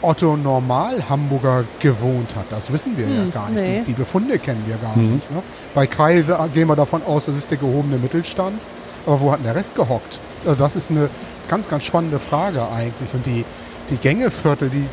Otto 0.00 0.36
Normal 0.36 1.08
Hamburger 1.08 1.64
gewohnt 1.78 2.34
hat, 2.34 2.46
das 2.50 2.72
wissen 2.72 2.96
wir 2.96 3.06
ja 3.08 3.22
Hm, 3.22 3.32
gar 3.32 3.50
nicht. 3.50 3.62
nee. 3.62 3.78
Die, 3.80 3.84
die 3.86 3.92
Befunde 3.92 4.38
kennen 4.38 4.62
wir 4.66 4.76
gar 4.76 4.96
Mhm. 4.96 5.14
nicht. 5.14 5.30
Ne? 5.30 5.42
Bei 5.74 5.86
sa- 6.22 6.48
gehen 6.52 6.66
wir 6.68 6.76
davon 6.76 7.02
aus, 7.06 7.26
das 7.26 7.36
ist 7.36 7.50
der 7.50 7.58
gehobene 7.58 7.98
Mittelstand. 7.98 8.60
Aber 9.06 9.20
wo 9.20 9.30
hat 9.32 9.38
denn 9.38 9.44
der 9.46 9.54
Rest 9.56 9.74
gehockt? 9.74 10.18
Also 10.44 10.56
das 10.62 10.76
ist 10.76 10.90
eine 10.90 11.08
ganz, 11.48 11.68
ganz 11.68 11.84
spannende 11.84 12.18
Frage 12.18 12.62
eigentlich. 12.74 13.12
Und 13.12 13.26
die, 13.26 13.44
die 13.90 13.96
Gängeviertel, 13.96 14.70
die, 14.70 14.86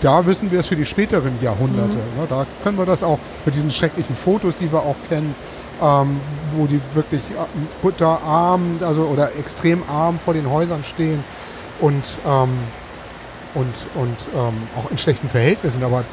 da 0.00 0.24
wissen 0.26 0.50
wir 0.50 0.60
es 0.60 0.66
für 0.68 0.76
die 0.76 0.86
späteren 0.86 1.32
Jahrhunderte. 1.42 1.96
Ne? 1.96 2.26
Da 2.28 2.46
können 2.62 2.78
wir 2.78 2.86
das 2.86 3.02
auch 3.02 3.18
mit 3.44 3.54
diesen 3.54 3.70
schrecklichen 3.70 4.16
Fotos, 4.16 4.58
die 4.58 4.72
wir 4.72 4.80
auch 4.80 4.96
kennen, 5.08 5.34
ähm, 5.82 6.20
wo 6.56 6.66
die 6.66 6.80
wirklich 6.94 7.20
äh, 7.30 7.44
butterarm 7.82 8.78
also, 8.82 9.02
oder 9.02 9.36
extrem 9.38 9.82
arm 9.88 10.18
vor 10.18 10.34
den 10.34 10.48
Häusern 10.50 10.84
stehen 10.84 11.22
und, 11.80 12.04
ähm, 12.26 12.50
und, 13.54 13.74
und 13.94 14.16
ähm, 14.34 14.54
auch 14.76 14.90
in 14.90 14.98
schlechten 14.98 15.28
Verhältnissen. 15.28 15.82
Aber 15.82 16.04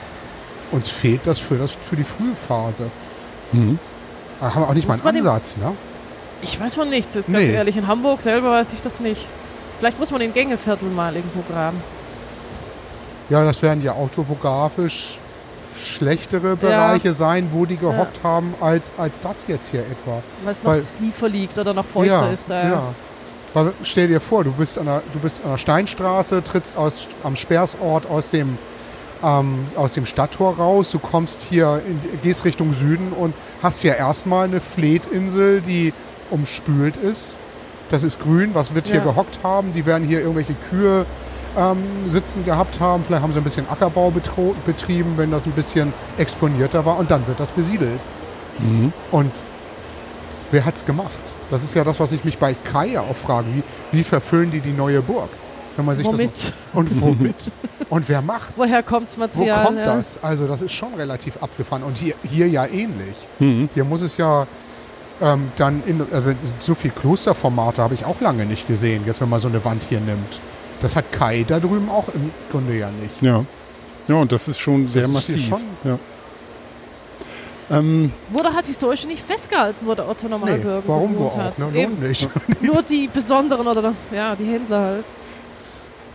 uns 0.71 0.89
fehlt 0.89 1.21
das 1.25 1.39
für, 1.39 1.55
das 1.57 1.71
für 1.89 1.95
die 1.95 2.03
frühe 2.03 2.35
Phase. 2.35 2.89
Mhm. 3.51 3.79
Da 4.39 4.53
haben 4.53 4.61
wir 4.63 4.69
auch 4.69 4.73
nicht 4.73 4.87
Muss 4.87 4.97
mal 4.97 5.13
man 5.13 5.15
einen 5.15 5.27
Ansatz. 5.27 5.57
Ne? 5.57 5.73
Ich 6.41 6.59
weiß 6.59 6.75
von 6.75 6.89
nichts, 6.89 7.15
jetzt 7.15 7.31
ganz 7.31 7.47
Nee. 7.47 7.53
ehrlich. 7.53 7.77
In 7.77 7.87
Hamburg 7.87 8.21
selber 8.21 8.51
weiß 8.51 8.73
ich 8.73 8.81
das 8.81 8.99
nicht. 8.99 9.27
Vielleicht 9.79 9.99
muss 9.99 10.11
man 10.11 10.21
im 10.21 10.33
Gängeviertel 10.33 10.89
mal 10.89 11.15
irgendwo 11.15 11.41
graben. 11.51 11.81
Ja, 13.29 13.43
das 13.43 13.61
werden 13.61 13.83
ja 13.83 13.93
auch 13.93 14.09
topografisch 14.09 15.19
schlechtere 15.79 16.55
Bereiche 16.55 17.13
sein, 17.13 17.49
wo 17.51 17.65
die 17.65 17.77
gehockt 17.77 18.21
haben, 18.23 18.55
als, 18.61 18.91
als 18.97 19.19
das 19.19 19.47
jetzt 19.47 19.69
hier 19.69 19.81
etwa. 19.81 20.23
Weil 20.43 20.51
es 20.51 20.63
noch 20.63 20.71
Weil- 20.71 20.81
tiefer 20.81 21.29
liegt 21.29 21.57
oder 21.59 21.73
noch 21.73 21.85
feuchter 21.85 22.31
ist. 22.31 22.49
Da. 22.49 22.63
ja. 22.67 22.83
Weil, 23.53 23.73
stell 23.83 24.07
dir 24.07 24.19
vor, 24.19 24.43
du 24.43 24.51
bist 24.51 24.77
an 24.79 24.85
der, 24.85 25.01
du 25.13 25.19
bist 25.19 25.43
an 25.43 25.51
der 25.51 25.57
Steinstraße, 25.57 26.43
trittst 26.43 26.77
aus, 26.77 27.07
am 27.23 27.35
Sperrsort 27.35 28.09
aus 28.09 28.29
dem, 28.31 28.57
ähm, 29.23 29.67
aus 29.75 29.93
dem 29.93 30.05
Stadttor 30.05 30.57
raus, 30.57 30.91
du 30.91 30.99
kommst 30.99 31.41
hier, 31.41 31.81
in, 31.87 31.99
gehst 32.23 32.43
Richtung 32.45 32.73
Süden 32.73 33.11
und 33.13 33.33
hast 33.61 33.83
ja 33.83 33.93
erstmal 33.93 34.45
eine 34.45 34.59
Fleetinsel, 34.59 35.61
die 35.61 35.93
umspült 36.31 36.95
ist. 36.97 37.37
Das 37.89 38.03
ist 38.03 38.19
grün, 38.19 38.51
was 38.53 38.73
wird 38.75 38.87
hier 38.87 38.97
Ja. 38.97 39.03
gehockt 39.03 39.39
haben? 39.43 39.73
Die 39.73 39.85
werden 39.85 40.07
hier 40.07 40.19
irgendwelche 40.19 40.55
Kühe 40.69 41.05
ähm, 41.57 41.77
sitzen 42.09 42.45
gehabt 42.45 42.79
haben. 42.79 43.03
Vielleicht 43.03 43.23
haben 43.23 43.33
sie 43.33 43.39
ein 43.39 43.43
bisschen 43.43 43.67
Ackerbau 43.69 44.09
betro- 44.09 44.55
betrieben, 44.65 45.13
wenn 45.17 45.31
das 45.31 45.45
ein 45.45 45.51
bisschen 45.53 45.93
exponierter 46.17 46.85
war. 46.85 46.97
Und 46.97 47.09
dann 47.11 47.25
wird 47.27 47.39
das 47.39 47.51
besiedelt. 47.51 47.99
Mhm. 48.59 48.93
Und 49.11 49.31
wer 50.51 50.65
hat's 50.65 50.85
gemacht? 50.85 51.11
Das 51.49 51.63
ist 51.63 51.73
ja 51.73 51.83
das, 51.83 51.99
was 51.99 52.11
ich 52.11 52.23
mich 52.23 52.37
bei 52.37 52.53
Kai 52.53 52.99
auch 52.99 53.15
frage. 53.15 53.47
Wie, 53.53 53.97
wie 53.97 54.03
verfüllen 54.03 54.51
die 54.51 54.59
die 54.59 54.73
neue 54.73 55.01
Burg? 55.01 55.29
Wenn 55.75 55.85
man 55.85 55.95
sich 55.95 56.05
Womit? 56.05 56.31
Das, 56.33 56.53
und 56.73 57.01
womit? 57.01 57.51
und 57.89 58.09
wer 58.09 58.21
macht's? 58.23 58.53
Woher 58.55 58.81
kommt 58.81 59.07
das 59.09 59.15
Wo 59.17 59.21
Material? 59.21 59.65
kommt 59.65 59.77
ja. 59.77 59.95
das? 59.95 60.17
Also 60.23 60.47
das 60.47 60.61
ist 60.61 60.71
schon 60.73 60.93
relativ 60.95 61.37
abgefahren. 61.41 61.83
Und 61.83 61.97
hier, 61.97 62.15
hier 62.23 62.47
ja 62.47 62.65
ähnlich. 62.65 63.15
Mhm. 63.39 63.69
Hier 63.75 63.83
muss 63.83 64.01
es 64.01 64.17
ja 64.17 64.47
ähm, 65.21 65.51
dann 65.55 65.83
in, 65.85 66.01
also 66.11 66.31
so 66.59 66.73
viel 66.75 66.89
Klosterformate 66.91 67.81
habe 67.81 67.93
ich 67.93 68.05
auch 68.05 68.19
lange 68.21 68.45
nicht 68.45 68.67
gesehen, 68.67 69.03
jetzt 69.05 69.21
wenn 69.21 69.29
man 69.29 69.39
so 69.39 69.47
eine 69.47 69.63
Wand 69.65 69.83
hier 69.87 69.99
nimmt. 69.99 70.39
Das 70.81 70.95
hat 70.95 71.11
Kai 71.11 71.43
da 71.47 71.59
drüben 71.59 71.89
auch 71.89 72.07
im 72.13 72.31
Grunde 72.51 72.77
ja 72.77 72.89
nicht. 73.01 73.21
Ja. 73.21 73.43
Ja, 74.07 74.15
und 74.15 74.31
das 74.31 74.47
ist 74.47 74.59
schon 74.59 74.87
sehr 74.87 75.03
ist 75.03 75.07
hier 75.09 75.13
massiv. 75.35 75.47
schon- 75.47 75.61
Ja. 75.83 75.99
Ähm, 77.69 78.11
Wurde 78.29 78.53
halt 78.53 78.65
historisch 78.65 79.05
nicht 79.05 79.21
festgehalten, 79.25 79.85
wo 79.85 79.93
der 79.93 80.07
Otto 80.07 80.25
Nee, 80.25 80.29
Normalbürger 80.29 80.83
warum 80.87 81.11
wo 81.15 81.25
gewohnt 81.27 81.33
auch? 81.33 81.37
hat. 81.37 81.59
Ne? 81.59 81.81
Eben. 81.81 81.99
nicht. 82.07 82.29
Nur 82.61 82.81
die 82.81 83.09
besonderen 83.13 83.67
oder 83.67 83.93
ja, 84.15 84.35
die 84.35 84.45
Händler 84.45 84.79
halt. 84.79 85.05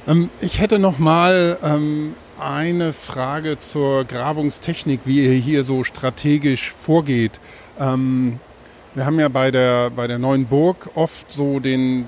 ähm, 0.09 0.31
ich 0.41 0.61
hätte 0.61 0.79
noch 0.79 0.99
mal 0.99 1.59
ähm, 1.63 2.15
eine 2.41 2.95
Frage 2.95 3.59
zur 3.59 4.05
Grabungstechnik, 4.05 5.01
wie 5.05 5.25
ihr 5.27 5.35
hier 5.35 5.63
so 5.65 5.85
strategisch 5.85 6.73
vorgeht. 6.81 7.39
Ähm, 7.79 8.39
wir 8.95 9.07
haben 9.07 9.19
ja 9.19 9.29
bei 9.29 9.51
der, 9.51 9.91
bei 9.91 10.07
der 10.07 10.19
neuen 10.19 10.47
Burg 10.47 10.91
oft 10.95 11.31
so 11.31 11.61
den 11.61 12.05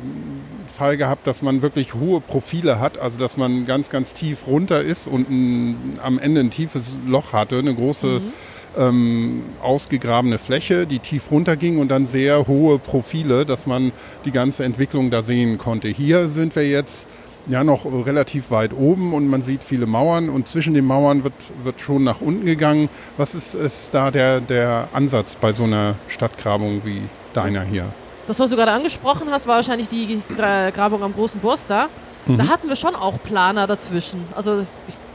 Fall 0.76 0.97
gehabt, 0.97 1.26
dass 1.26 1.41
man 1.41 1.62
wirklich 1.62 1.95
hohe 1.95 2.20
Profile 2.20 2.80
hat, 2.80 2.99
also 2.99 3.18
dass 3.18 3.37
man 3.37 3.64
ganz, 3.64 3.89
ganz 3.89 4.12
tief 4.12 4.47
runter 4.47 4.82
ist 4.82 5.07
und 5.07 5.30
ein, 5.30 5.99
am 6.03 6.18
Ende 6.18 6.41
ein 6.41 6.51
tiefes 6.51 6.97
Loch 7.07 7.32
hatte, 7.32 7.59
eine 7.59 7.74
große 7.74 8.20
mhm. 8.20 8.32
ähm, 8.76 9.43
ausgegrabene 9.62 10.39
Fläche, 10.39 10.87
die 10.87 10.99
tief 10.99 11.30
runterging 11.30 11.78
und 11.78 11.89
dann 11.89 12.07
sehr 12.07 12.47
hohe 12.49 12.78
Profile, 12.78 13.47
dass 13.47 13.66
man 13.66 13.93
die 14.24 14.32
ganze 14.32 14.64
Entwicklung 14.64 15.11
da 15.11 15.22
sehen 15.22 15.59
konnte. 15.59 15.89
Hier 15.89 16.26
sind 16.26 16.57
wir 16.57 16.68
jetzt 16.68 17.07
ja 17.47 17.64
noch 17.64 17.84
relativ 17.84 18.51
weit 18.51 18.72
oben 18.72 19.12
und 19.12 19.28
man 19.28 19.42
sieht 19.42 19.62
viele 19.62 19.86
Mauern 19.86 20.28
und 20.28 20.49
zwischen 20.49 20.74
den 20.74 20.86
Mauern 20.86 21.24
wird, 21.24 21.34
wird 21.62 21.80
schon 21.80 22.05
nach 22.05 22.20
unten 22.20 22.47
gegangen. 22.47 22.88
Was 23.16 23.34
ist, 23.34 23.55
ist 23.55 23.95
da 23.95 24.11
der, 24.11 24.40
der 24.40 24.88
Ansatz 24.92 25.36
bei 25.36 25.53
so 25.53 25.64
einer 25.64 25.97
Stadtgrabung 26.09 26.82
wie 26.84 27.03
deiner 27.32 27.62
hier? 27.62 27.84
Das, 28.26 28.40
was 28.40 28.51
du 28.51 28.57
gerade 28.57 28.72
angesprochen 28.72 29.28
hast, 29.30 29.47
war 29.47 29.57
wahrscheinlich 29.57 29.88
die 29.88 30.20
Grabung 30.36 31.03
am 31.03 31.12
Großen 31.12 31.40
Burst 31.40 31.68
da. 31.68 31.88
Mhm. 32.26 32.38
Da 32.38 32.49
hatten 32.49 32.68
wir 32.68 32.76
schon 32.76 32.95
auch 32.95 33.22
Planer 33.22 33.66
dazwischen. 33.66 34.24
Also 34.34 34.61
du 34.61 34.66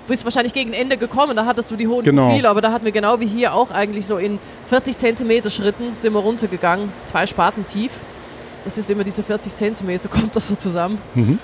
bist 0.07 0.23
wahrscheinlich 0.25 0.53
gegen 0.53 0.73
Ende 0.73 0.97
gekommen, 0.97 1.35
da 1.35 1.45
hattest 1.45 1.71
du 1.71 1.75
die 1.75 1.87
hohen 1.87 2.03
genau. 2.03 2.27
Profile, 2.27 2.49
aber 2.49 2.61
da 2.61 2.71
hatten 2.71 2.85
wir 2.85 2.91
genau 2.91 3.19
wie 3.19 3.27
hier 3.27 3.53
auch 3.53 3.71
eigentlich 3.71 4.05
so 4.05 4.17
in 4.17 4.39
40 4.67 4.97
Zentimeter 4.97 5.49
Schritten 5.49 5.93
sind 5.95 6.13
wir 6.13 6.19
runtergegangen, 6.19 6.91
zwei 7.03 7.25
Spaten 7.25 7.65
tief. 7.65 7.91
Das 8.63 8.77
ist 8.77 8.89
immer 8.91 9.03
diese 9.03 9.23
40 9.23 9.55
Zentimeter, 9.55 10.09
kommt 10.09 10.35
das 10.35 10.47
so 10.47 10.55
zusammen. 10.55 10.99
Mhm. 11.15 11.39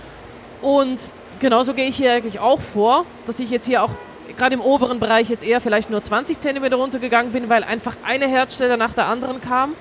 Und 0.65 0.97
genauso 1.39 1.75
gehe 1.75 1.87
ich 1.87 1.95
hier 1.95 2.11
eigentlich 2.13 2.39
auch 2.39 2.59
vor, 2.59 3.05
dass 3.27 3.39
ich 3.39 3.51
jetzt 3.51 3.67
hier 3.67 3.83
auch 3.83 3.91
gerade 4.35 4.55
im 4.55 4.61
oberen 4.61 4.99
Bereich 4.99 5.29
jetzt 5.29 5.43
eher 5.43 5.61
vielleicht 5.61 5.91
nur 5.91 6.01
20 6.01 6.39
cm 6.39 6.73
runtergegangen 6.73 7.31
bin, 7.31 7.49
weil 7.49 7.63
einfach 7.63 7.95
eine 8.03 8.27
Herdstelle 8.27 8.75
nach 8.75 8.93
der 8.93 9.05
anderen 9.05 9.41
kam. 9.41 9.75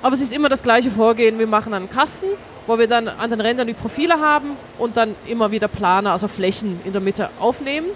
Aber 0.00 0.14
es 0.14 0.20
ist 0.20 0.32
immer 0.32 0.48
das 0.48 0.62
gleiche 0.62 0.92
Vorgehen. 0.92 1.40
Wir 1.40 1.48
machen 1.48 1.74
einen 1.74 1.90
Kasten, 1.90 2.26
wo 2.68 2.78
wir 2.78 2.86
dann 2.86 3.08
an 3.08 3.30
den 3.30 3.40
Rändern 3.40 3.66
die 3.66 3.74
Profile 3.74 4.20
haben 4.20 4.56
und 4.78 4.96
dann 4.96 5.16
immer 5.26 5.50
wieder 5.50 5.66
Planer, 5.66 6.12
also 6.12 6.28
Flächen 6.28 6.80
in 6.84 6.92
der 6.92 7.02
Mitte 7.02 7.28
aufnehmen. 7.40 7.88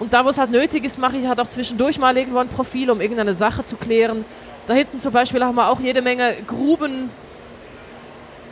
Und 0.00 0.14
da, 0.14 0.24
wo 0.24 0.30
es 0.30 0.38
halt 0.38 0.50
nötig 0.50 0.84
ist, 0.84 0.98
mache 0.98 1.18
ich 1.18 1.28
halt 1.28 1.38
auch 1.38 1.46
zwischendurch 1.46 2.00
mal 2.00 2.16
irgendwo 2.18 2.38
ein 2.38 2.48
Profil, 2.48 2.90
um 2.90 3.00
irgendeine 3.00 3.34
Sache 3.34 3.64
zu 3.64 3.76
klären. 3.76 4.24
Da 4.66 4.74
hinten 4.74 4.98
zum 4.98 5.12
Beispiel 5.12 5.44
haben 5.44 5.54
wir 5.54 5.68
auch 5.68 5.78
jede 5.78 6.02
Menge 6.02 6.34
Gruben 6.48 7.10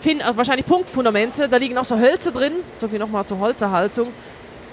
fin 0.06 0.22
also 0.22 0.36
wahrscheinlich 0.36 0.66
Punktfundamente, 0.66 1.48
da 1.48 1.56
liegen 1.56 1.76
auch 1.78 1.84
so 1.84 1.98
Hölzer 1.98 2.30
drin, 2.30 2.52
so 2.78 2.86
viel 2.86 2.98
nochmal 3.00 3.26
zur 3.26 3.40
Holzerhaltung. 3.40 4.08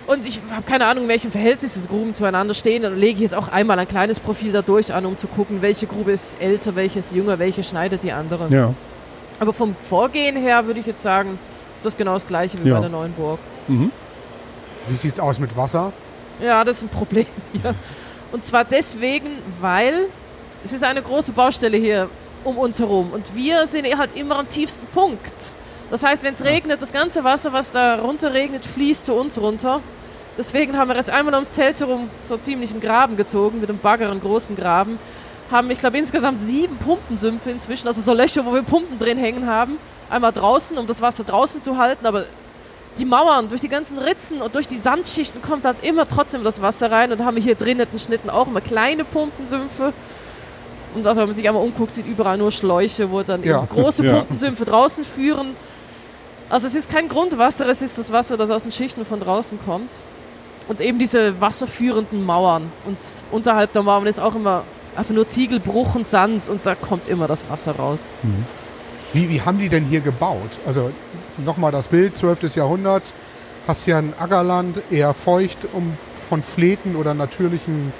Und 0.05 0.27
ich 0.27 0.41
habe 0.51 0.63
keine 0.63 0.85
Ahnung, 0.85 1.05
in 1.05 1.09
welchem 1.09 1.31
Verhältnis 1.31 1.73
diese 1.73 1.87
Gruben 1.87 2.13
zueinander 2.13 2.53
stehen. 2.53 2.83
Dann 2.83 2.97
lege 2.97 3.15
ich 3.15 3.21
jetzt 3.21 3.35
auch 3.35 3.47
einmal 3.47 3.79
ein 3.79 3.87
kleines 3.87 4.19
Profil 4.19 4.51
dadurch 4.51 4.93
an, 4.93 5.05
um 5.05 5.17
zu 5.17 5.27
gucken, 5.27 5.61
welche 5.61 5.87
Grube 5.87 6.11
ist 6.11 6.39
älter, 6.41 6.75
welche 6.75 6.99
ist 6.99 7.13
jünger, 7.13 7.39
welche 7.39 7.63
schneidet 7.63 8.03
die 8.03 8.11
andere. 8.11 8.47
Ja. 8.49 8.73
Aber 9.39 9.53
vom 9.53 9.75
Vorgehen 9.75 10.35
her 10.35 10.67
würde 10.67 10.81
ich 10.81 10.85
jetzt 10.85 11.01
sagen, 11.01 11.39
ist 11.77 11.85
das 11.85 11.97
genau 11.97 12.13
das 12.13 12.27
gleiche 12.27 12.63
wie 12.63 12.67
ja. 12.67 12.75
bei 12.75 12.81
der 12.81 12.89
neuen 12.89 13.13
Burg. 13.13 13.39
Mhm. 13.67 13.91
Wie 14.87 14.95
sieht 14.95 15.13
es 15.13 15.19
aus 15.19 15.39
mit 15.39 15.55
Wasser? 15.55 15.93
Ja, 16.41 16.63
das 16.63 16.77
ist 16.77 16.83
ein 16.83 16.89
Problem 16.89 17.25
hier. 17.53 17.73
Und 18.33 18.43
zwar 18.43 18.65
deswegen, 18.65 19.29
weil 19.61 20.07
es 20.65 20.73
ist 20.73 20.83
eine 20.83 21.01
große 21.01 21.31
Baustelle 21.31 21.77
hier 21.77 22.09
um 22.43 22.57
uns 22.57 22.79
herum. 22.79 23.11
Und 23.11 23.35
wir 23.35 23.65
sind 23.67 23.85
halt 23.97 24.15
immer 24.15 24.39
am 24.39 24.49
tiefsten 24.49 24.85
Punkt. 24.87 25.33
Das 25.89 26.03
heißt, 26.03 26.23
wenn 26.23 26.33
es 26.33 26.43
regnet, 26.43 26.81
das 26.81 26.91
ganze 26.91 27.23
Wasser, 27.23 27.53
was 27.53 27.71
da 27.71 27.95
runter 27.99 28.33
regnet, 28.33 28.65
fließt 28.65 29.05
zu 29.05 29.13
uns 29.13 29.39
runter. 29.39 29.81
Deswegen 30.37 30.77
haben 30.77 30.89
wir 30.89 30.95
jetzt 30.95 31.11
einmal 31.11 31.33
ums 31.35 31.51
Zelt 31.51 31.79
herum 31.79 32.09
so 32.25 32.37
ziemlich 32.37 32.71
einen 32.71 32.81
Graben 32.81 33.17
gezogen, 33.17 33.59
mit 33.59 33.69
einem 33.69 33.77
Bagger, 33.77 34.09
einen 34.09 34.21
großen 34.21 34.55
Graben. 34.55 34.97
Haben, 35.51 35.69
ich 35.69 35.77
glaube, 35.77 35.97
insgesamt 35.97 36.41
sieben 36.41 36.77
Pumpensümpfe 36.77 37.51
inzwischen, 37.51 37.87
also 37.87 38.01
so 38.01 38.13
Löcher, 38.13 38.43
wo 38.45 38.53
wir 38.53 38.63
Pumpen 38.63 38.97
drin 38.97 39.19
hängen 39.19 39.45
haben. 39.45 39.77
Einmal 40.09 40.31
draußen, 40.31 40.77
um 40.77 40.87
das 40.87 41.01
Wasser 41.01 41.23
draußen 41.23 41.61
zu 41.61 41.77
halten, 41.77 42.05
aber 42.07 42.25
die 42.97 43.05
Mauern, 43.05 43.49
durch 43.49 43.61
die 43.61 43.69
ganzen 43.69 43.97
Ritzen 43.97 44.41
und 44.41 44.55
durch 44.55 44.67
die 44.67 44.77
Sandschichten 44.77 45.41
kommt 45.41 45.65
halt 45.65 45.83
immer 45.83 46.07
trotzdem 46.07 46.43
das 46.43 46.61
Wasser 46.61 46.91
rein. 46.91 47.11
Und 47.11 47.23
haben 47.23 47.35
wir 47.35 47.43
hier 47.43 47.55
drinnen 47.55 47.87
Schnitten 47.97 48.29
auch 48.29 48.47
immer 48.47 48.61
kleine 48.61 49.03
Pumpensümpfe. 49.03 49.93
Und 50.95 51.07
also 51.07 51.21
wenn 51.21 51.27
man 51.29 51.35
sich 51.35 51.47
einmal 51.47 51.63
umguckt, 51.63 51.95
sind 51.95 52.07
überall 52.07 52.37
nur 52.37 52.51
Schläuche, 52.51 53.11
wo 53.11 53.23
dann 53.23 53.43
ja. 53.43 53.65
große 53.69 54.05
ja. 54.05 54.13
Pumpensümpfe 54.13 54.65
draußen 54.65 55.03
führen. 55.03 55.55
Also 56.49 56.67
es 56.67 56.75
ist 56.75 56.89
kein 56.89 57.09
Grundwasser, 57.09 57.67
es 57.67 57.81
ist 57.81 57.97
das 57.97 58.11
Wasser, 58.11 58.37
das 58.37 58.51
aus 58.51 58.63
den 58.63 58.71
Schichten 58.71 59.05
von 59.05 59.19
draußen 59.19 59.59
kommt. 59.65 59.89
Und 60.67 60.79
eben 60.79 60.99
diese 60.99 61.41
wasserführenden 61.41 62.25
Mauern. 62.25 62.71
Und 62.85 62.97
unterhalb 63.31 63.73
der 63.73 63.83
Mauern 63.83 64.07
ist 64.07 64.19
auch 64.19 64.35
immer 64.35 64.63
einfach 64.95 65.13
nur 65.13 65.27
Ziegelbruch 65.27 65.95
und 65.95 66.07
Sand 66.07 66.49
und 66.49 66.65
da 66.65 66.75
kommt 66.75 67.07
immer 67.07 67.27
das 67.27 67.49
Wasser 67.49 67.75
raus. 67.75 68.11
Mhm. 68.21 68.45
Wie, 69.13 69.29
wie 69.29 69.41
haben 69.41 69.59
die 69.59 69.69
denn 69.69 69.85
hier 69.85 70.01
gebaut? 70.01 70.39
Also 70.65 70.91
nochmal 71.37 71.71
das 71.71 71.87
Bild, 71.87 72.17
12. 72.17 72.55
Jahrhundert, 72.55 73.03
hast 73.67 73.85
hier 73.85 73.97
ein 73.97 74.13
Ackerland, 74.17 74.81
eher 74.89 75.13
feucht, 75.13 75.59
um 75.73 75.97
von 76.29 76.41
Fleten 76.41 76.95
oder 76.95 77.13
natürlichen 77.13 77.93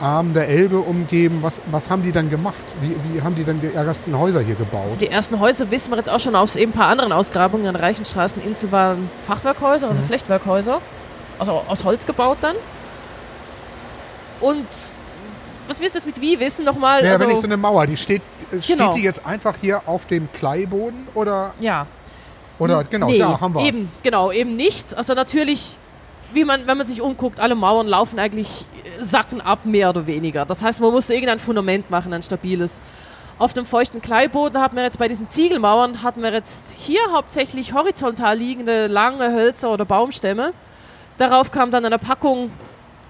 Arm 0.00 0.34
der 0.34 0.48
Elbe 0.48 0.78
umgeben. 0.78 1.38
Was, 1.42 1.60
was 1.70 1.90
haben 1.90 2.02
die 2.02 2.12
dann 2.12 2.30
gemacht? 2.30 2.54
Wie, 2.80 2.94
wie 3.12 3.22
haben 3.22 3.34
die 3.34 3.44
dann 3.44 3.60
die 3.60 3.72
ersten 3.72 4.18
Häuser 4.18 4.40
hier 4.40 4.54
gebaut? 4.54 4.82
Also 4.82 5.00
die 5.00 5.08
ersten 5.08 5.40
Häuser 5.40 5.70
wissen 5.70 5.90
wir 5.90 5.96
jetzt 5.96 6.10
auch 6.10 6.20
schon 6.20 6.34
aus 6.34 6.56
eben 6.56 6.72
ein 6.72 6.74
paar 6.74 6.88
anderen 6.88 7.12
Ausgrabungen 7.12 7.66
an 7.66 7.74
der 7.74 7.82
Reichenstraßeninsel 7.82 8.72
waren 8.72 9.10
Fachwerkhäuser, 9.26 9.88
also 9.88 10.02
mhm. 10.02 10.06
Flechtwerkhäuser. 10.06 10.80
Also 11.38 11.62
aus 11.68 11.84
Holz 11.84 12.06
gebaut 12.06 12.38
dann. 12.40 12.56
Und 14.40 14.66
was 15.68 15.80
willst 15.80 15.94
du 15.94 15.98
jetzt 15.98 16.06
mit 16.06 16.20
wie 16.20 16.38
wissen 16.38 16.64
nochmal? 16.64 17.04
Ja, 17.04 17.12
also, 17.12 17.24
wenn 17.24 17.34
ich 17.34 17.40
so 17.40 17.46
eine 17.46 17.56
Mauer, 17.56 17.86
die 17.86 17.96
steht, 17.96 18.22
steht 18.60 18.78
genau. 18.78 18.94
die 18.94 19.02
jetzt 19.02 19.24
einfach 19.26 19.56
hier 19.60 19.82
auf 19.86 20.06
dem 20.06 20.30
Kleiboden 20.32 21.08
oder? 21.14 21.54
Ja. 21.60 21.86
Oder 22.58 22.84
genau, 22.84 23.08
nee, 23.08 23.18
da 23.18 23.38
haben 23.40 23.54
wir. 23.54 23.62
Eben, 23.62 23.90
genau, 24.02 24.32
eben 24.32 24.56
nicht. 24.56 24.96
Also 24.96 25.14
natürlich 25.14 25.76
wie 26.36 26.44
man, 26.44 26.66
wenn 26.66 26.78
man 26.78 26.86
sich 26.86 27.00
umguckt, 27.00 27.40
alle 27.40 27.56
Mauern 27.56 27.88
laufen 27.88 28.18
eigentlich, 28.18 28.66
äh, 28.84 29.02
sacken 29.02 29.40
ab, 29.40 29.60
mehr 29.64 29.90
oder 29.90 30.06
weniger. 30.06 30.44
Das 30.44 30.62
heißt, 30.62 30.80
man 30.80 30.92
muss 30.92 31.10
irgendein 31.10 31.40
Fundament 31.40 31.90
machen, 31.90 32.12
ein 32.12 32.22
stabiles. 32.22 32.80
Auf 33.38 33.52
dem 33.52 33.66
feuchten 33.66 34.00
Kleiboden 34.00 34.60
hatten 34.60 34.76
wir 34.76 34.82
jetzt 34.82 34.98
bei 34.98 35.08
diesen 35.08 35.28
Ziegelmauern, 35.28 36.02
hatten 36.02 36.22
wir 36.22 36.32
jetzt 36.32 36.70
hier 36.70 37.00
hauptsächlich 37.12 37.74
horizontal 37.74 38.38
liegende 38.38 38.86
lange 38.86 39.32
Hölzer 39.32 39.72
oder 39.72 39.84
Baumstämme. 39.84 40.52
Darauf 41.18 41.50
kam 41.50 41.70
dann 41.70 41.84
eine 41.84 41.98
Packung 41.98 42.50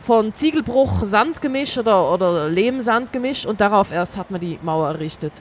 von 0.01 0.33
Ziegelbruch, 0.33 1.03
Sandgemisch 1.03 1.79
oder, 1.79 2.13
oder 2.13 2.49
Lehm-Sandgemisch 2.49 3.45
und 3.45 3.61
darauf 3.61 3.91
erst 3.91 4.17
hat 4.17 4.31
man 4.31 4.41
die 4.41 4.59
Mauer 4.63 4.89
errichtet. 4.89 5.33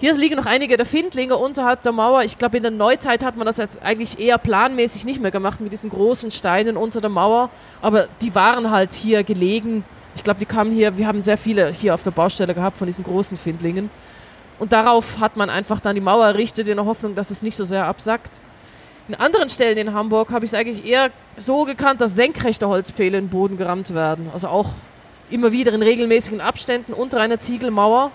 Hier 0.00 0.14
liegen 0.14 0.36
noch 0.36 0.46
einige 0.46 0.78
der 0.78 0.86
Findlinge 0.86 1.36
unterhalb 1.36 1.82
der 1.82 1.92
Mauer. 1.92 2.22
Ich 2.22 2.38
glaube, 2.38 2.56
in 2.56 2.62
der 2.62 2.72
Neuzeit 2.72 3.22
hat 3.22 3.36
man 3.36 3.44
das 3.44 3.58
jetzt 3.58 3.82
eigentlich 3.82 4.18
eher 4.18 4.38
planmäßig 4.38 5.04
nicht 5.04 5.20
mehr 5.20 5.30
gemacht 5.30 5.60
mit 5.60 5.72
diesen 5.72 5.90
großen 5.90 6.30
Steinen 6.30 6.78
unter 6.78 7.02
der 7.02 7.10
Mauer. 7.10 7.50
Aber 7.82 8.08
die 8.22 8.34
waren 8.34 8.70
halt 8.70 8.94
hier 8.94 9.24
gelegen. 9.24 9.84
Ich 10.16 10.24
glaube, 10.24 10.40
die 10.40 10.46
kamen 10.46 10.72
hier, 10.72 10.96
wir 10.96 11.06
haben 11.06 11.22
sehr 11.22 11.36
viele 11.36 11.70
hier 11.70 11.92
auf 11.92 12.02
der 12.02 12.12
Baustelle 12.12 12.54
gehabt 12.54 12.78
von 12.78 12.86
diesen 12.86 13.04
großen 13.04 13.36
Findlingen. 13.36 13.90
Und 14.58 14.72
darauf 14.72 15.20
hat 15.20 15.36
man 15.36 15.50
einfach 15.50 15.80
dann 15.80 15.96
die 15.96 16.00
Mauer 16.00 16.24
errichtet 16.24 16.66
in 16.66 16.76
der 16.76 16.86
Hoffnung, 16.86 17.14
dass 17.14 17.30
es 17.30 17.42
nicht 17.42 17.56
so 17.56 17.66
sehr 17.66 17.86
absackt. 17.86 18.40
In 19.06 19.16
anderen 19.16 19.50
Stellen 19.50 19.76
in 19.76 19.92
Hamburg 19.92 20.30
habe 20.30 20.46
ich 20.46 20.52
es 20.52 20.54
eigentlich 20.54 20.86
eher 20.86 21.10
so 21.36 21.66
gekannt, 21.66 22.00
dass 22.00 22.14
senkrechte 22.16 22.66
Holzpfähle 22.66 23.18
in 23.18 23.24
den 23.24 23.30
Boden 23.30 23.58
gerammt 23.58 23.92
werden. 23.92 24.30
Also 24.32 24.48
auch 24.48 24.70
immer 25.28 25.52
wieder 25.52 25.74
in 25.74 25.82
regelmäßigen 25.82 26.40
Abständen 26.40 26.94
unter 26.94 27.20
einer 27.20 27.38
Ziegelmauer 27.38 28.10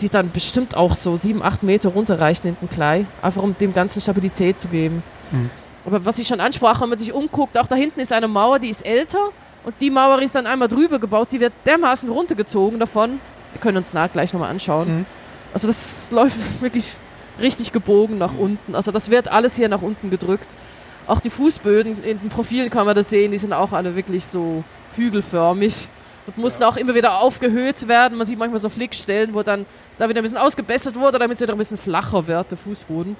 die 0.00 0.08
dann 0.08 0.30
bestimmt 0.30 0.76
auch 0.76 0.94
so 0.94 1.16
sieben, 1.16 1.42
acht 1.42 1.62
Meter 1.62 1.90
runterreichen 1.90 2.48
in 2.48 2.56
den 2.60 2.68
Klei, 2.68 3.06
einfach 3.22 3.42
um 3.42 3.56
dem 3.58 3.72
Ganzen 3.74 4.00
Stabilität 4.00 4.60
zu 4.60 4.68
geben. 4.68 5.02
Mhm. 5.30 5.50
Aber 5.86 6.04
was 6.04 6.18
ich 6.18 6.28
schon 6.28 6.40
ansprach, 6.40 6.80
wenn 6.80 6.88
man 6.88 6.98
sich 6.98 7.12
umguckt, 7.12 7.56
auch 7.58 7.66
da 7.66 7.76
hinten 7.76 8.00
ist 8.00 8.12
eine 8.12 8.28
Mauer, 8.28 8.58
die 8.58 8.70
ist 8.70 8.84
älter 8.84 9.30
und 9.64 9.74
die 9.80 9.90
Mauer 9.90 10.20
ist 10.22 10.34
dann 10.34 10.46
einmal 10.46 10.68
drüber 10.68 10.98
gebaut, 10.98 11.28
die 11.32 11.40
wird 11.40 11.52
dermaßen 11.66 12.08
runtergezogen 12.08 12.78
davon. 12.78 13.20
Wir 13.52 13.60
können 13.60 13.76
uns 13.76 13.92
nach 13.92 14.10
gleich 14.12 14.32
nochmal 14.32 14.50
anschauen. 14.50 14.98
Mhm. 14.98 15.06
Also 15.52 15.66
das 15.66 16.10
läuft 16.10 16.36
wirklich 16.60 16.96
richtig 17.40 17.72
gebogen 17.72 18.18
nach 18.18 18.34
unten. 18.36 18.74
Also 18.74 18.90
das 18.90 19.10
wird 19.10 19.28
alles 19.28 19.56
hier 19.56 19.68
nach 19.68 19.82
unten 19.82 20.10
gedrückt. 20.10 20.56
Auch 21.06 21.20
die 21.20 21.30
Fußböden 21.30 22.02
in 22.02 22.20
den 22.20 22.30
Profilen 22.30 22.70
kann 22.70 22.86
man 22.86 22.94
das 22.94 23.10
sehen, 23.10 23.32
die 23.32 23.38
sind 23.38 23.52
auch 23.52 23.72
alle 23.72 23.94
wirklich 23.94 24.24
so 24.24 24.64
hügelförmig 24.96 25.88
und 26.26 26.38
mussten 26.38 26.62
ja. 26.62 26.68
auch 26.68 26.76
immer 26.76 26.94
wieder 26.94 27.18
aufgehöht 27.18 27.88
werden. 27.88 28.16
Man 28.16 28.26
sieht 28.26 28.38
manchmal 28.38 28.60
so 28.60 28.68
Flickstellen, 28.68 29.34
wo 29.34 29.42
dann 29.42 29.66
da 29.98 30.08
wieder 30.08 30.20
ein 30.20 30.24
bisschen 30.24 30.38
ausgebessert 30.38 30.96
wurde, 30.96 31.18
damit 31.18 31.36
es 31.36 31.42
wieder 31.42 31.52
ein 31.52 31.58
bisschen 31.58 31.78
flacher 31.78 32.26
wird, 32.26 32.50
der 32.50 32.58
Fußboden. 32.58 33.16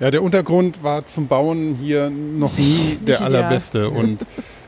Ja, 0.00 0.10
der 0.10 0.22
Untergrund 0.22 0.82
war 0.82 1.06
zum 1.06 1.26
Bauen 1.26 1.78
hier 1.80 2.10
noch 2.10 2.56
nie 2.58 2.98
der 3.00 3.22
allerbeste. 3.22 3.88
Und 3.90 4.20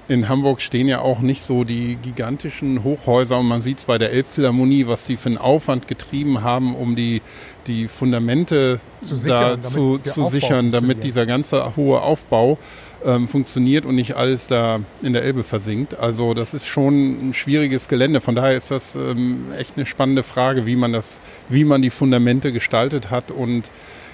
in 0.08 0.28
Hamburg 0.28 0.62
stehen 0.62 0.88
ja 0.88 1.00
auch 1.00 1.20
nicht 1.20 1.42
so 1.42 1.64
die 1.64 1.96
gigantischen 1.96 2.82
Hochhäuser 2.82 3.38
und 3.38 3.46
man 3.46 3.60
sieht 3.60 3.78
es 3.78 3.84
bei 3.84 3.98
der 3.98 4.10
Elbphilharmonie, 4.10 4.86
was 4.86 5.04
die 5.04 5.18
für 5.18 5.28
einen 5.28 5.36
Aufwand 5.36 5.86
getrieben 5.86 6.42
haben, 6.42 6.74
um 6.74 6.96
die, 6.96 7.20
die 7.66 7.88
Fundamente 7.88 8.80
zu 9.02 9.16
sichern, 9.16 9.60
da 9.60 9.68
zu, 9.68 9.98
zu 9.98 10.24
sichern, 10.24 10.70
damit 10.70 11.04
dieser 11.04 11.26
ganze 11.26 11.76
hohe 11.76 12.00
Aufbau 12.00 12.56
ähm, 13.05 13.28
funktioniert 13.28 13.86
und 13.86 13.94
nicht 13.94 14.16
alles 14.16 14.46
da 14.46 14.80
in 15.03 15.12
der 15.12 15.22
Elbe 15.22 15.44
versinkt. 15.44 15.99
Also 15.99 16.34
das 16.34 16.55
ist 16.55 16.66
schon 16.66 17.30
ein 17.30 17.34
schwieriges 17.34 17.88
Gelände. 17.88 18.20
Von 18.20 18.34
daher 18.34 18.57
ist 18.57 18.70
das 18.70 18.94
ähm, 18.94 19.46
echt 19.59 19.74
eine 19.76 19.86
spannende 19.86 20.22
Frage, 20.22 20.66
wie 20.66 20.76
man 20.76 20.92
das, 20.92 21.20
wie 21.49 21.64
man 21.64 21.82
die 21.82 21.90
Fundamente 21.90 22.53
gestaltet 22.53 23.11
hat. 23.11 23.30
Und 23.30 23.70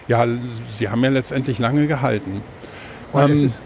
ja, 0.08 0.26
sie 0.70 0.88
haben 0.88 1.02
ja 1.02 1.10
letztendlich 1.10 1.58
lange 1.58 1.86
gehalten. 1.86 2.42
Und 3.12 3.30
es 3.30 3.42
ist 3.42 3.62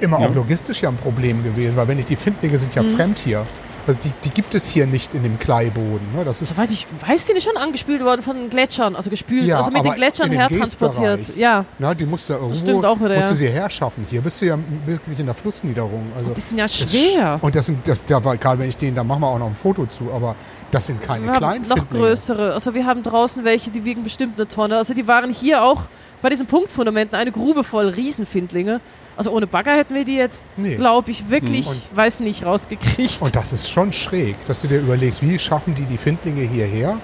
immer 0.00 0.20
ja. 0.20 0.28
auch 0.28 0.34
logistisch 0.34 0.82
ja 0.82 0.88
ein 0.88 0.96
Problem 0.96 1.42
gewesen, 1.44 1.76
weil 1.76 1.88
wenn 1.88 1.98
ich 1.98 2.06
die 2.06 2.16
Findlinge 2.16 2.58
sind 2.58 2.74
ja 2.74 2.82
mhm. 2.82 2.90
fremd 2.90 3.18
hier. 3.18 3.46
Also 3.86 4.00
die, 4.02 4.12
die, 4.24 4.30
gibt 4.30 4.54
es 4.54 4.66
hier 4.68 4.86
nicht 4.86 5.14
in 5.14 5.22
dem 5.22 5.38
Kleiboden. 5.38 6.06
Ne? 6.14 6.24
Das 6.24 6.40
ist 6.40 6.50
Soweit 6.50 6.70
ich 6.70 6.86
weiß, 7.06 7.26
die 7.26 7.34
nicht 7.34 7.44
schon 7.44 7.56
angespült 7.56 8.02
worden 8.02 8.22
von 8.22 8.36
den 8.36 8.50
Gletschern, 8.50 8.96
also 8.96 9.10
gespült, 9.10 9.44
ja, 9.44 9.56
also 9.56 9.70
mit 9.70 9.84
den 9.84 9.94
Gletschern 9.94 10.30
hertransportiert. 10.30 11.36
Ja. 11.36 11.64
Na, 11.78 11.94
die 11.94 12.06
musst 12.06 12.30
du 12.30 12.34
irgendwo 12.34 12.86
auch 12.86 12.98
wieder, 12.98 13.16
musst 13.16 13.30
du 13.30 13.36
sie 13.36 13.48
herschaffen. 13.48 14.06
Hier 14.08 14.22
bist 14.22 14.40
du 14.40 14.46
ja 14.46 14.58
wirklich 14.86 15.18
in 15.18 15.26
der 15.26 15.34
Flussniederung. 15.34 16.06
Also 16.16 16.30
die 16.30 16.40
sind 16.40 16.58
ja 16.58 16.68
schwer. 16.68 17.34
Das, 17.34 17.42
und 17.42 17.54
das 17.54 17.66
sind, 17.66 17.86
das, 17.86 18.04
da, 18.04 18.18
gerade 18.18 18.58
wenn 18.58 18.68
ich 18.68 18.76
den, 18.76 18.94
da 18.94 19.04
machen 19.04 19.20
wir 19.20 19.28
auch 19.28 19.38
noch 19.38 19.48
ein 19.48 19.54
Foto 19.54 19.86
zu, 19.86 20.10
aber 20.12 20.34
das 20.70 20.86
sind 20.86 21.00
keine 21.00 21.26
wir 21.26 21.32
kleinen 21.34 21.68
noch 21.68 21.88
größere. 21.88 22.54
Also 22.54 22.74
wir 22.74 22.86
haben 22.86 23.02
draußen 23.02 23.44
welche, 23.44 23.70
die 23.70 23.84
wiegen 23.84 24.02
bestimmt 24.02 24.36
eine 24.36 24.48
Tonne. 24.48 24.76
Also 24.76 24.94
die 24.94 25.06
waren 25.06 25.30
hier 25.30 25.62
auch 25.62 25.82
bei 26.24 26.30
diesen 26.30 26.46
Punktfundamenten 26.46 27.18
eine 27.18 27.32
Grube 27.32 27.64
voll 27.64 27.86
Riesenfindlinge. 27.86 28.80
Also 29.14 29.30
ohne 29.30 29.46
Bagger 29.46 29.76
hätten 29.76 29.94
wir 29.94 30.06
die 30.06 30.16
jetzt, 30.16 30.42
nee. 30.56 30.74
glaube 30.74 31.10
ich, 31.10 31.28
wirklich, 31.28 31.66
und, 31.66 31.76
weiß 31.94 32.20
nicht, 32.20 32.46
rausgekriegt. 32.46 33.20
Und 33.20 33.36
das 33.36 33.52
ist 33.52 33.68
schon 33.68 33.92
schräg, 33.92 34.34
dass 34.46 34.62
du 34.62 34.68
dir 34.68 34.78
überlegst, 34.78 35.20
wie 35.20 35.38
schaffen 35.38 35.74
die 35.74 35.84
die 35.84 35.98
Findlinge 35.98 36.40
hierher? 36.40 36.98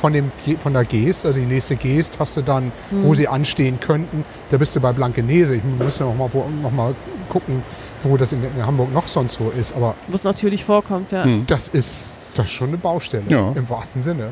Von, 0.00 0.12
dem, 0.12 0.30
von 0.62 0.72
der 0.72 0.84
Geest, 0.84 1.26
also 1.26 1.40
die 1.40 1.46
nächste 1.46 1.74
Geest 1.74 2.20
hast 2.20 2.36
du 2.36 2.42
dann, 2.42 2.70
hm. 2.90 3.02
wo 3.02 3.12
sie 3.12 3.26
anstehen 3.26 3.80
könnten. 3.80 4.24
Da 4.50 4.56
bist 4.56 4.76
du 4.76 4.80
bei 4.80 4.92
Blankenese. 4.92 5.56
Ich 5.56 5.64
muss 5.64 5.98
noch 5.98 6.14
mal, 6.14 6.30
noch 6.62 6.70
mal 6.70 6.94
gucken, 7.28 7.64
wo 8.04 8.16
das 8.16 8.30
in, 8.30 8.42
in, 8.42 8.64
Hamburg 8.64 8.94
noch 8.94 9.08
sonst 9.08 9.34
so 9.34 9.50
ist. 9.50 9.74
Aber 9.74 9.96
wo 10.06 10.14
es 10.14 10.22
natürlich 10.22 10.64
vorkommt, 10.64 11.10
ja. 11.10 11.24
Hm. 11.24 11.44
Das 11.48 11.66
ist 11.66 12.20
das 12.34 12.46
ist 12.46 12.52
schon 12.52 12.68
eine 12.68 12.78
Baustelle, 12.78 13.24
ja. 13.28 13.52
im 13.52 13.68
wahrsten 13.68 14.00
Sinne. 14.02 14.30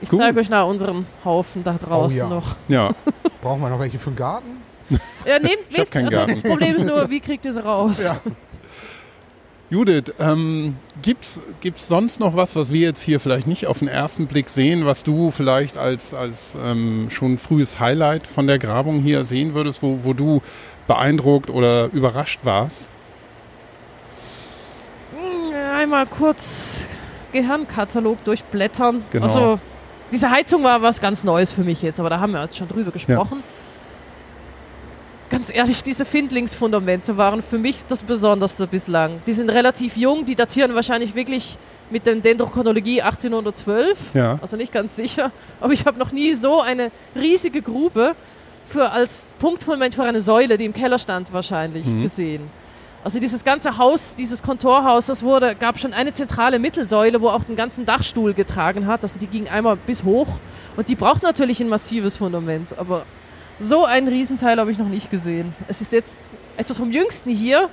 Ich 0.00 0.10
zeige 0.10 0.40
euch 0.40 0.50
nach 0.50 0.66
unserem 0.66 1.06
Haufen 1.24 1.64
da 1.64 1.74
draußen 1.74 2.20
oh, 2.20 2.24
ja. 2.24 2.28
noch. 2.28 2.56
Ja. 2.68 2.94
Brauchen 3.42 3.60
wir 3.60 3.70
noch 3.70 3.80
welche 3.80 3.98
für 3.98 4.10
den 4.10 4.16
Garten? 4.16 4.62
Ja, 5.24 5.38
nehmt 5.38 5.70
mit. 5.70 5.96
Also 5.96 6.26
das 6.26 6.42
Problem 6.42 6.76
ist 6.76 6.86
nur, 6.86 7.10
wie 7.10 7.20
kriegt 7.20 7.44
ihr 7.44 7.52
sie 7.52 7.62
raus? 7.62 8.04
Ja. 8.04 8.20
Judith, 9.68 10.14
ähm, 10.20 10.76
gibt 11.02 11.24
es 11.24 11.40
sonst 11.88 12.20
noch 12.20 12.36
was, 12.36 12.54
was 12.54 12.72
wir 12.72 12.82
jetzt 12.82 13.02
hier 13.02 13.18
vielleicht 13.18 13.48
nicht 13.48 13.66
auf 13.66 13.80
den 13.80 13.88
ersten 13.88 14.28
Blick 14.28 14.48
sehen, 14.48 14.86
was 14.86 15.02
du 15.02 15.32
vielleicht 15.32 15.76
als, 15.76 16.14
als 16.14 16.56
ähm, 16.62 17.08
schon 17.10 17.36
frühes 17.36 17.80
Highlight 17.80 18.28
von 18.28 18.46
der 18.46 18.60
Grabung 18.60 19.00
hier 19.00 19.24
sehen 19.24 19.54
würdest, 19.54 19.82
wo, 19.82 20.00
wo 20.02 20.12
du 20.12 20.40
beeindruckt 20.86 21.50
oder 21.50 21.86
überrascht 21.86 22.40
warst? 22.44 22.88
Hm, 25.16 25.52
einmal 25.74 26.06
kurz 26.06 26.86
Gehirnkatalog 27.32 28.22
durchblättern. 28.22 29.02
Genau. 29.10 29.24
Also, 29.24 29.58
diese 30.12 30.30
Heizung 30.30 30.62
war 30.62 30.82
was 30.82 31.00
ganz 31.00 31.24
Neues 31.24 31.52
für 31.52 31.64
mich 31.64 31.82
jetzt, 31.82 32.00
aber 32.00 32.10
da 32.10 32.20
haben 32.20 32.32
wir 32.32 32.42
jetzt 32.42 32.56
schon 32.56 32.68
drüber 32.68 32.90
gesprochen. 32.90 33.38
Ja 33.38 33.56
ganz 35.30 35.54
ehrlich, 35.54 35.82
diese 35.82 36.04
Findlingsfundamente 36.04 37.16
waren 37.16 37.42
für 37.42 37.58
mich 37.58 37.84
das 37.88 38.02
Besonderste 38.02 38.66
bislang. 38.66 39.20
Die 39.26 39.32
sind 39.32 39.50
relativ 39.50 39.96
jung, 39.96 40.24
die 40.24 40.34
datieren 40.34 40.74
wahrscheinlich 40.74 41.14
wirklich 41.14 41.58
mit 41.90 42.06
der 42.06 42.16
Dendrochronologie 42.16 43.02
1812. 43.02 44.14
Ja. 44.14 44.38
Also 44.40 44.56
nicht 44.56 44.72
ganz 44.72 44.96
sicher. 44.96 45.30
Aber 45.60 45.72
ich 45.72 45.86
habe 45.86 45.98
noch 45.98 46.12
nie 46.12 46.34
so 46.34 46.60
eine 46.60 46.90
riesige 47.14 47.62
Grube 47.62 48.14
für 48.66 48.90
als 48.90 49.32
Punktfundament 49.38 49.94
für 49.94 50.02
eine 50.04 50.20
Säule, 50.20 50.58
die 50.58 50.64
im 50.64 50.74
Keller 50.74 50.98
stand, 50.98 51.32
wahrscheinlich 51.32 51.86
mhm. 51.86 52.02
gesehen. 52.02 52.50
Also 53.06 53.20
dieses 53.20 53.44
ganze 53.44 53.78
Haus, 53.78 54.16
dieses 54.16 54.42
Kontorhaus, 54.42 55.06
das 55.06 55.22
wurde, 55.22 55.54
gab 55.54 55.78
schon 55.78 55.92
eine 55.92 56.12
zentrale 56.12 56.58
Mittelsäule, 56.58 57.20
wo 57.20 57.28
auch 57.28 57.44
den 57.44 57.54
ganzen 57.54 57.84
Dachstuhl 57.84 58.34
getragen 58.34 58.88
hat. 58.88 59.04
Also 59.04 59.20
die 59.20 59.28
ging 59.28 59.46
einmal 59.46 59.76
bis 59.76 60.02
hoch. 60.02 60.26
Und 60.76 60.88
die 60.88 60.96
braucht 60.96 61.22
natürlich 61.22 61.60
ein 61.60 61.68
massives 61.68 62.16
Fundament. 62.16 62.76
Aber 62.76 63.06
so 63.60 63.84
einen 63.84 64.08
Riesenteil 64.08 64.58
habe 64.58 64.72
ich 64.72 64.78
noch 64.78 64.88
nicht 64.88 65.08
gesehen. 65.08 65.54
Es 65.68 65.80
ist 65.80 65.92
jetzt 65.92 66.28
etwas 66.56 66.78
vom 66.78 66.90
Jüngsten 66.90 67.30
hier, 67.30 67.70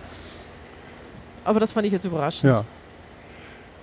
aber 1.46 1.60
das 1.60 1.72
fand 1.72 1.88
ich 1.88 1.94
jetzt 1.94 2.06
überraschend. 2.06 2.54
Ja. 2.54 2.64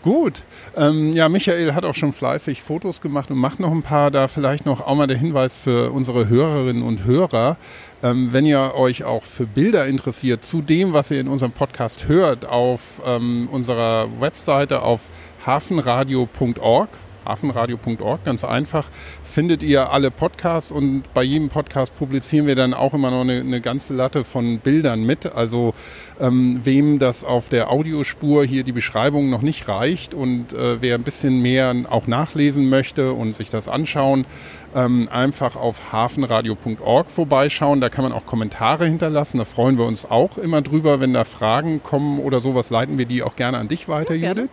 Gut. 0.03 0.43
Ähm, 0.77 1.13
ja, 1.13 1.29
Michael 1.29 1.75
hat 1.75 1.85
auch 1.85 1.95
schon 1.95 2.15
fleißig 2.15 2.63
Fotos 2.63 3.03
gemacht 3.03 3.31
und 3.31 3.37
macht 3.37 3.61
noch 3.61 3.71
ein 3.71 3.83
paar. 3.83 4.11
Da 4.11 4.29
vielleicht 4.29 4.65
noch 4.65 4.81
auch 4.81 4.95
mal 4.95 5.07
der 5.07 5.19
Hinweis 5.19 5.61
für 5.61 5.91
unsere 5.93 6.29
Hörerinnen 6.29 6.83
und 6.83 7.05
Hörer. 7.05 7.59
Ähm, 8.03 8.33
wenn 8.33 8.47
ihr 8.47 8.73
euch 8.77 9.05
auch 9.05 9.23
für 9.23 9.45
Bilder 9.45 9.87
interessiert, 9.87 10.43
zu 10.43 10.63
dem, 10.63 10.95
was 10.95 11.11
ihr 11.11 11.21
in 11.21 11.29
unserem 11.29 11.53
Podcast 11.53 12.09
hört, 12.09 12.47
auf 12.47 13.03
ähm, 13.05 13.49
unserer 13.53 14.09
Webseite 14.21 14.81
auf 14.81 15.03
hafenradio.org, 15.45 16.89
hafenradio.org, 17.25 18.25
ganz 18.25 18.45
einfach, 18.45 18.87
findet 19.25 19.63
ihr 19.63 19.93
alle 19.93 20.11
Podcasts 20.11 20.71
und 20.73 21.03
bei 21.15 21.23
jedem 21.23 21.49
Podcast 21.49 21.97
publizieren 21.97 22.47
wir 22.47 22.55
dann 22.55 22.75
auch 22.75 22.95
immer 22.95 23.11
noch 23.11 23.23
eine, 23.23 23.41
eine 23.41 23.61
ganze 23.61 23.95
Latte 23.95 24.25
von 24.25 24.59
Bildern 24.59 25.05
mit. 25.05 25.27
Also 25.27 25.75
ähm, 26.21 26.61
wem 26.65 26.99
das 26.99 27.25
auf 27.25 27.49
der 27.49 27.71
Audiospur 27.71 28.45
hier 28.45 28.65
die 28.65 28.73
Beschreibung 28.73 29.31
noch 29.31 29.43
nicht 29.43 29.69
reicht 29.69 30.15
und 30.15 30.53
äh, 30.53 30.81
wer 30.83 30.97
ein 30.97 31.03
bisschen 31.03 31.41
mehr 31.41 31.75
auch 31.89 32.07
nachlesen 32.07 32.69
möchte 32.69 33.13
und 33.13 33.35
sich 33.35 33.51
das 33.51 33.69
anschauen, 33.69 34.27
ähm, 34.75 35.09
einfach 35.11 35.57
auf 35.57 35.93
hafenradio.org 35.93 37.11
vorbeischauen. 37.11 37.81
Da 37.81 37.89
kann 37.89 38.05
man 38.05 38.13
auch 38.13 38.27
Kommentare 38.27 38.87
hinterlassen. 38.87 39.39
Da 39.39 39.45
freuen 39.45 39.79
wir 39.79 39.87
uns 39.87 40.05
auch 40.05 40.39
immer 40.39 40.63
drüber, 40.63 41.01
wenn 41.01 41.13
da 41.13 41.25
Fragen 41.25 41.83
kommen 41.83 42.19
oder 42.21 42.41
sowas, 42.41 42.71
leiten 42.71 42.99
wir 42.99 43.07
die 43.07 43.23
auch 43.23 43.37
gerne 43.37 43.59
an 43.59 43.69
dich 43.69 43.89
weiter, 43.89 44.15
ja, 44.15 44.29
Judith. 44.29 44.51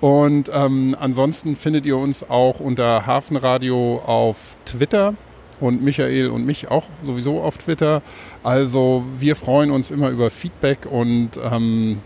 Und 0.00 0.50
ähm, 0.52 0.96
ansonsten 0.98 1.56
findet 1.56 1.86
ihr 1.86 1.96
uns 1.96 2.28
auch 2.28 2.60
unter 2.60 3.06
Hafenradio 3.06 4.02
auf 4.04 4.36
Twitter 4.66 5.14
und 5.60 5.82
Michael 5.82 6.28
und 6.28 6.44
mich 6.44 6.70
auch 6.70 6.84
sowieso 7.02 7.40
auf 7.40 7.56
Twitter. 7.56 8.02
Also 8.42 9.04
wir 9.18 9.36
freuen 9.36 9.70
uns 9.70 9.90
immer 9.90 10.10
über 10.10 10.30
Feedback 10.30 10.86
und 10.90 11.30
ähm, 11.42 12.00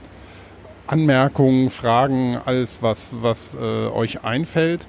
Anmerkungen, 0.86 1.70
Fragen, 1.70 2.38
alles, 2.44 2.82
was, 2.82 3.16
was 3.22 3.54
äh, 3.54 3.58
euch 3.58 4.24
einfällt. 4.24 4.86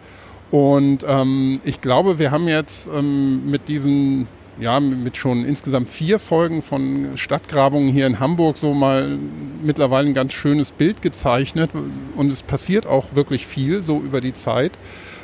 Und 0.52 1.06
ähm, 1.08 1.62
ich 1.64 1.82
glaube, 1.82 2.20
wir 2.20 2.32
haben 2.32 2.48
jetzt 2.48 2.88
ähm, 2.88 3.50
mit 3.50 3.68
diesen 3.68 4.28
ja, 4.60 4.80
mit 4.80 5.18
schon 5.18 5.46
insgesamt 5.46 5.90
vier 5.90 6.20
Folgen 6.20 6.62
von 6.62 7.12
Stadtgrabungen 7.16 7.90
hier 7.90 8.06
in 8.06 8.20
Hamburg 8.20 8.58
so 8.58 8.74
mal 8.74 9.18
mittlerweile 9.64 10.10
ein 10.10 10.14
ganz 10.14 10.34
schönes 10.34 10.72
Bild 10.72 11.02
gezeichnet. 11.02 11.72
Und 12.16 12.32
es 12.32 12.44
passiert 12.44 12.86
auch 12.86 13.16
wirklich 13.16 13.48
viel 13.48 13.82
so 13.82 14.00
über 14.00 14.22
die 14.22 14.34
Zeit 14.34 14.74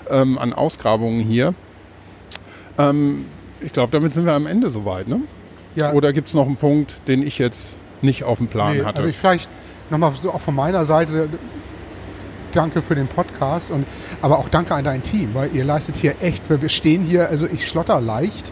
ähm, 0.10 0.38
an 0.38 0.54
Ausgrabungen 0.54 1.20
hier. 1.20 1.54
Ähm, 2.78 3.26
ich 3.60 3.74
glaube, 3.74 3.92
damit 3.92 4.14
sind 4.14 4.26
wir 4.26 4.34
am 4.34 4.48
Ende 4.48 4.70
soweit, 4.70 5.08
ne? 5.08 5.22
Ja. 5.76 5.94
Oder 5.94 6.14
gibt 6.14 6.28
es 6.28 6.34
noch 6.34 6.48
einen 6.48 6.56
Punkt, 6.56 6.96
den 7.08 7.26
ich 7.26 7.38
jetzt 7.38 7.74
nicht 8.02 8.24
auf 8.24 8.40
dem 8.40 8.48
Plan 8.48 8.78
nee, 8.78 8.84
hatte? 8.84 8.98
Also 8.98 9.10
ich 9.10 9.18
vielleicht 9.18 9.50
nochmal 9.90 10.14
so 10.16 10.32
auch 10.32 10.42
von 10.42 10.56
meiner 10.56 10.86
Seite 10.86 11.30
danke 12.52 12.82
für 12.82 12.96
den 12.96 13.08
Podcast 13.08 13.70
und 13.70 13.86
aber 14.22 14.40
auch 14.40 14.50
danke 14.50 14.74
an 14.74 14.84
dein 14.84 15.04
Team, 15.04 15.30
weil 15.34 15.50
ihr 15.54 15.66
leistet 15.66 15.96
hier 15.96 16.16
echt, 16.22 16.50
wir 16.50 16.70
stehen 16.70 17.04
hier, 17.04 17.30
also 17.30 17.46
ich 17.46 17.68
schlotter 17.68 18.02
leicht 18.02 18.52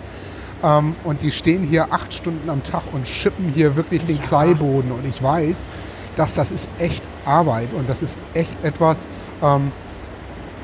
ähm, 0.63 0.95
und 1.03 1.21
die 1.21 1.31
stehen 1.31 1.63
hier 1.63 1.91
acht 1.91 2.13
Stunden 2.13 2.49
am 2.49 2.63
Tag 2.63 2.83
und 2.91 3.07
schippen 3.07 3.51
hier 3.53 3.75
wirklich 3.75 4.05
den 4.05 4.17
ja. 4.17 4.23
Kleiboden. 4.23 4.91
Und 4.91 5.05
ich 5.05 5.21
weiß, 5.21 5.69
dass 6.15 6.33
das 6.33 6.51
ist 6.51 6.69
echt 6.79 7.03
Arbeit 7.25 7.69
und 7.73 7.89
das 7.89 8.01
ist 8.01 8.17
echt 8.33 8.63
etwas, 8.63 9.07
ähm, 9.41 9.71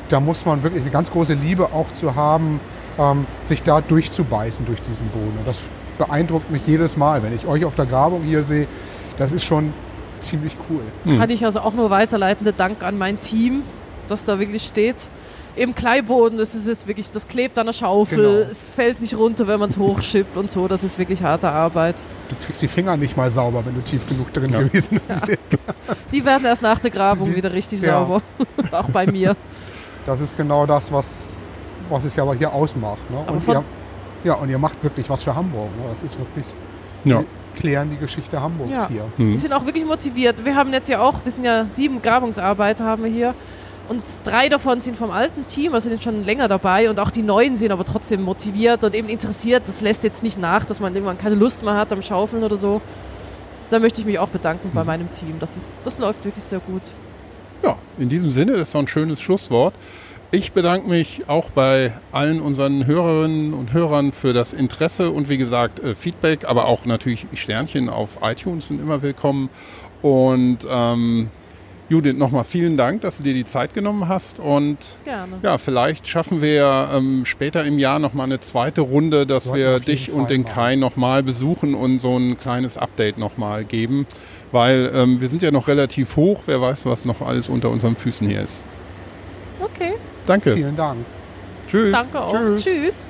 da 0.10 0.20
muss 0.20 0.46
man 0.46 0.64
wirklich 0.64 0.82
eine 0.82 0.92
ganz 0.92 1.12
große 1.12 1.34
Liebe 1.34 1.66
auch 1.74 1.92
zu 1.92 2.16
haben, 2.16 2.60
ähm, 2.98 3.26
sich 3.44 3.64
da 3.64 3.82
durchzubeißen 3.82 4.66
durch 4.66 4.82
diesen 4.82 5.08
Boden. 5.08 5.38
Und 5.38 5.48
das 5.48 5.58
beeindruckt 5.98 6.52
mich 6.52 6.66
jedes 6.68 6.98
Mal, 6.98 7.24
wenn 7.24 7.34
ich 7.34 7.46
euch 7.46 7.66
auf 7.66 7.76
der 7.76 7.86
Grabung 7.86 8.24
hier 8.24 8.44
sehe. 8.44 8.68
Das 9.18 9.32
ist 9.32 9.44
schon 9.44 9.74
ziemlich 10.20 10.56
cool. 10.70 10.82
Hm. 11.04 11.20
Kann 11.20 11.30
ich 11.30 11.46
also 11.46 11.62
auch 11.62 11.74
nur 11.74 11.89
weiterleitende 11.89 12.54
Dank 12.54 12.84
an 12.84 12.98
mein 12.98 13.20
Team, 13.20 13.64
das 14.08 14.26
da 14.26 14.39
wirklich 14.39 14.64
steht 14.64 15.10
im 15.56 15.76
Kleiboden, 15.76 16.38
das 16.38 16.56
ist 16.56 16.68
jetzt 16.68 16.88
wirklich, 16.88 17.12
das 17.12 17.28
klebt 17.28 17.58
an 17.58 17.66
der 17.66 17.74
Schaufel, 17.74 18.18
genau. 18.18 18.49
es 18.49 18.72
fällt 18.72 19.02
nicht 19.02 19.18
runter, 19.18 19.47
wenn 19.47 19.60
man 19.60 19.70
es 19.70 19.78
hochschippt 19.78 20.38
und 20.38 20.49
so, 20.49 20.68
das 20.68 20.84
ist 20.84 20.97
wirklich 20.97 21.24
harte 21.24 21.49
Arbeit. 21.49 21.95
Du 22.30 22.36
kriegst 22.45 22.62
die 22.62 22.68
Finger 22.68 22.95
nicht 22.97 23.18
mal 23.18 23.30
sauber, 23.30 23.64
wenn 23.66 23.76
du 23.76 23.82
tief 23.82 24.08
genug 24.08 24.32
drin 24.34 24.52
ja. 24.52 24.62
gewesen 24.62 25.02
bist. 25.08 25.28
Ja. 25.28 25.58
Die 26.12 26.24
werden 26.24 26.45
erst 26.45 26.62
nach 26.62 26.80
der 26.80 26.91
Grabung 26.91 27.30
die, 27.30 27.36
wieder 27.36 27.52
richtig 27.52 27.82
ja. 27.82 27.93
sauber, 27.93 28.22
auch 28.72 28.89
bei 28.89 29.06
mir. 29.06 29.36
Das 30.06 30.22
ist 30.22 30.38
genau 30.38 30.66
das, 30.66 30.91
was, 30.91 31.30
was 31.89 32.04
es 32.06 32.16
ja 32.16 32.24
aber 32.24 32.36
hier 32.36 32.52
ausmacht. 32.52 33.10
Ne? 33.10 33.18
Und 33.28 33.47
ihr, 33.47 33.64
ja, 34.24 34.34
und 34.36 34.49
ihr 34.49 34.58
macht 34.58 34.82
wirklich 34.84 35.10
was 35.10 35.24
für 35.24 35.36
Hamburg. 35.36 35.70
Ne? 35.78 35.84
Das 35.93 36.12
ist 36.12 36.20
wirklich... 36.20 36.45
Ja 37.04 37.24
klären 37.54 37.89
die 37.89 37.97
Geschichte 37.97 38.41
Hamburgs 38.41 38.72
ja. 38.72 38.88
hier. 38.88 39.04
Mhm. 39.18 39.32
Die 39.34 39.38
sind 39.38 39.52
auch 39.52 39.66
wirklich 39.66 39.86
motiviert. 39.86 40.45
Wir 40.45 40.56
haben 40.56 40.72
jetzt 40.72 40.89
ja 40.89 41.02
auch, 41.02 41.16
wir 41.24 41.32
sind 41.32 41.43
ja 41.43 41.66
sieben 41.68 42.02
Grabungsarbeiter 42.02 42.86
haben 42.86 43.04
wir 43.04 43.12
hier 43.12 43.36
und 43.92 44.04
drei 44.24 44.48
davon 44.48 44.80
sind 44.80 44.96
vom 44.96 45.12
alten 45.12 45.46
Team, 45.46 45.74
also 45.74 45.89
sind 45.89 46.02
schon 46.02 46.24
länger 46.24 46.48
dabei. 46.48 46.89
Und 46.89 46.98
auch 46.98 47.12
die 47.12 47.24
neuen 47.24 47.58
sind 47.58 47.72
aber 47.72 47.84
trotzdem 47.84 48.24
motiviert 48.24 48.86
und 48.86 48.96
eben 48.96 49.10
interessiert. 49.10 49.64
Das 49.68 49.82
lässt 49.82 50.06
jetzt 50.06 50.24
nicht 50.24 50.39
nach, 50.39 50.64
dass 50.64 50.80
man 50.80 50.96
irgendwann 50.96 51.18
keine 51.18 51.36
Lust 51.36 51.64
mehr 51.64 51.76
hat 51.76 51.92
am 51.92 52.02
Schaufeln 52.02 52.44
oder 52.44 52.56
so. 52.56 52.82
da 53.70 53.80
möchte 53.80 54.00
ich 54.02 54.08
mich 54.08 54.18
auch 54.18 54.30
bedanken 54.30 54.72
bei 54.74 54.86
meinem 54.86 55.12
Team. 55.12 55.36
Das, 55.39 55.58
ist, 55.58 55.82
das 55.86 56.00
läuft 56.00 56.24
wirklich 56.24 56.44
sehr 56.44 56.60
gut. 56.60 56.82
Ja, 57.64 57.76
in 57.98 58.08
diesem 58.08 58.30
Sinne, 58.30 58.54
das 58.54 58.70
ist 58.70 58.76
doch 58.76 58.80
ein 58.80 58.88
schönes 58.88 59.22
Schlusswort. 59.22 59.74
Ich 60.32 60.54
bedanke 60.54 60.88
mich 60.88 61.28
auch 61.28 61.50
bei 61.50 61.92
allen 62.14 62.39
unseren 62.39 62.86
Hörerinnen 62.86 63.54
und 63.54 63.74
Hörern 63.74 64.14
für 64.14 64.32
das 64.32 64.54
Interesse 64.54 65.12
und 65.12 65.28
wie 65.28 65.38
gesagt 65.38 65.82
äh, 65.82 65.96
Feedback, 65.96 66.46
aber 66.46 66.66
auch 66.66 66.86
natürlich 66.86 67.28
Sternchen 67.34 67.89
auf 67.89 68.20
iTunes 68.22 68.70
sind 68.70 68.80
immer 68.80 69.02
willkommen. 69.02 69.50
Und 70.02 70.60
ähm, 70.70 71.30
Judith, 71.92 72.16
nochmal 72.16 72.46
vielen 72.46 72.78
Dank, 72.78 73.02
dass 73.02 73.18
du 73.18 73.24
dir 73.24 73.34
die 73.34 73.44
Zeit 73.44 73.74
genommen 73.74 74.08
hast. 74.08 74.39
Und 74.39 74.78
Gerne. 75.04 75.39
ja, 75.44 75.58
vielleicht 75.58 76.08
schaffen 76.08 76.42
wir 76.42 76.89
ähm, 76.94 77.26
später 77.26 77.66
im 77.66 77.78
Jahr 77.80 78.00
nochmal 78.00 78.28
eine 78.28 78.39
zweite 78.39 78.80
Runde, 78.80 79.28
dass 79.28 79.44
Sollten 79.44 79.60
wir 79.60 79.80
dich 79.82 80.10
und 80.10 80.20
Fall 80.20 80.28
den 80.28 80.44
machen. 80.44 80.54
Kai 80.54 80.76
nochmal 80.78 81.22
besuchen 81.22 81.76
und 81.76 82.00
so 82.00 82.18
ein 82.18 82.38
kleines 82.39 82.78
Update 82.78 83.18
nochmal 83.18 83.66
geben. 83.66 84.08
Weil 84.54 84.89
ähm, 84.96 85.20
wir 85.20 85.28
sind 85.28 85.42
ja 85.42 85.52
noch 85.52 85.68
relativ 85.68 86.16
hoch. 86.16 86.44
Wer 86.46 86.62
weiß, 86.62 86.86
was 86.86 87.04
noch 87.04 87.22
alles 87.22 87.50
unter 87.50 87.70
unseren 87.70 87.98
Füßen 87.98 88.26
hier 88.26 88.42
ist. 88.42 88.62
Okay, 89.60 89.96
Danke. 90.26 90.54
Vielen 90.54 90.78
Dank. 90.78 91.00
Tschüss. 91.70 91.92
danke 91.92 92.22
auch. 92.22 92.32
Tschüss. 92.32 92.64
Tschüss. 92.64 93.10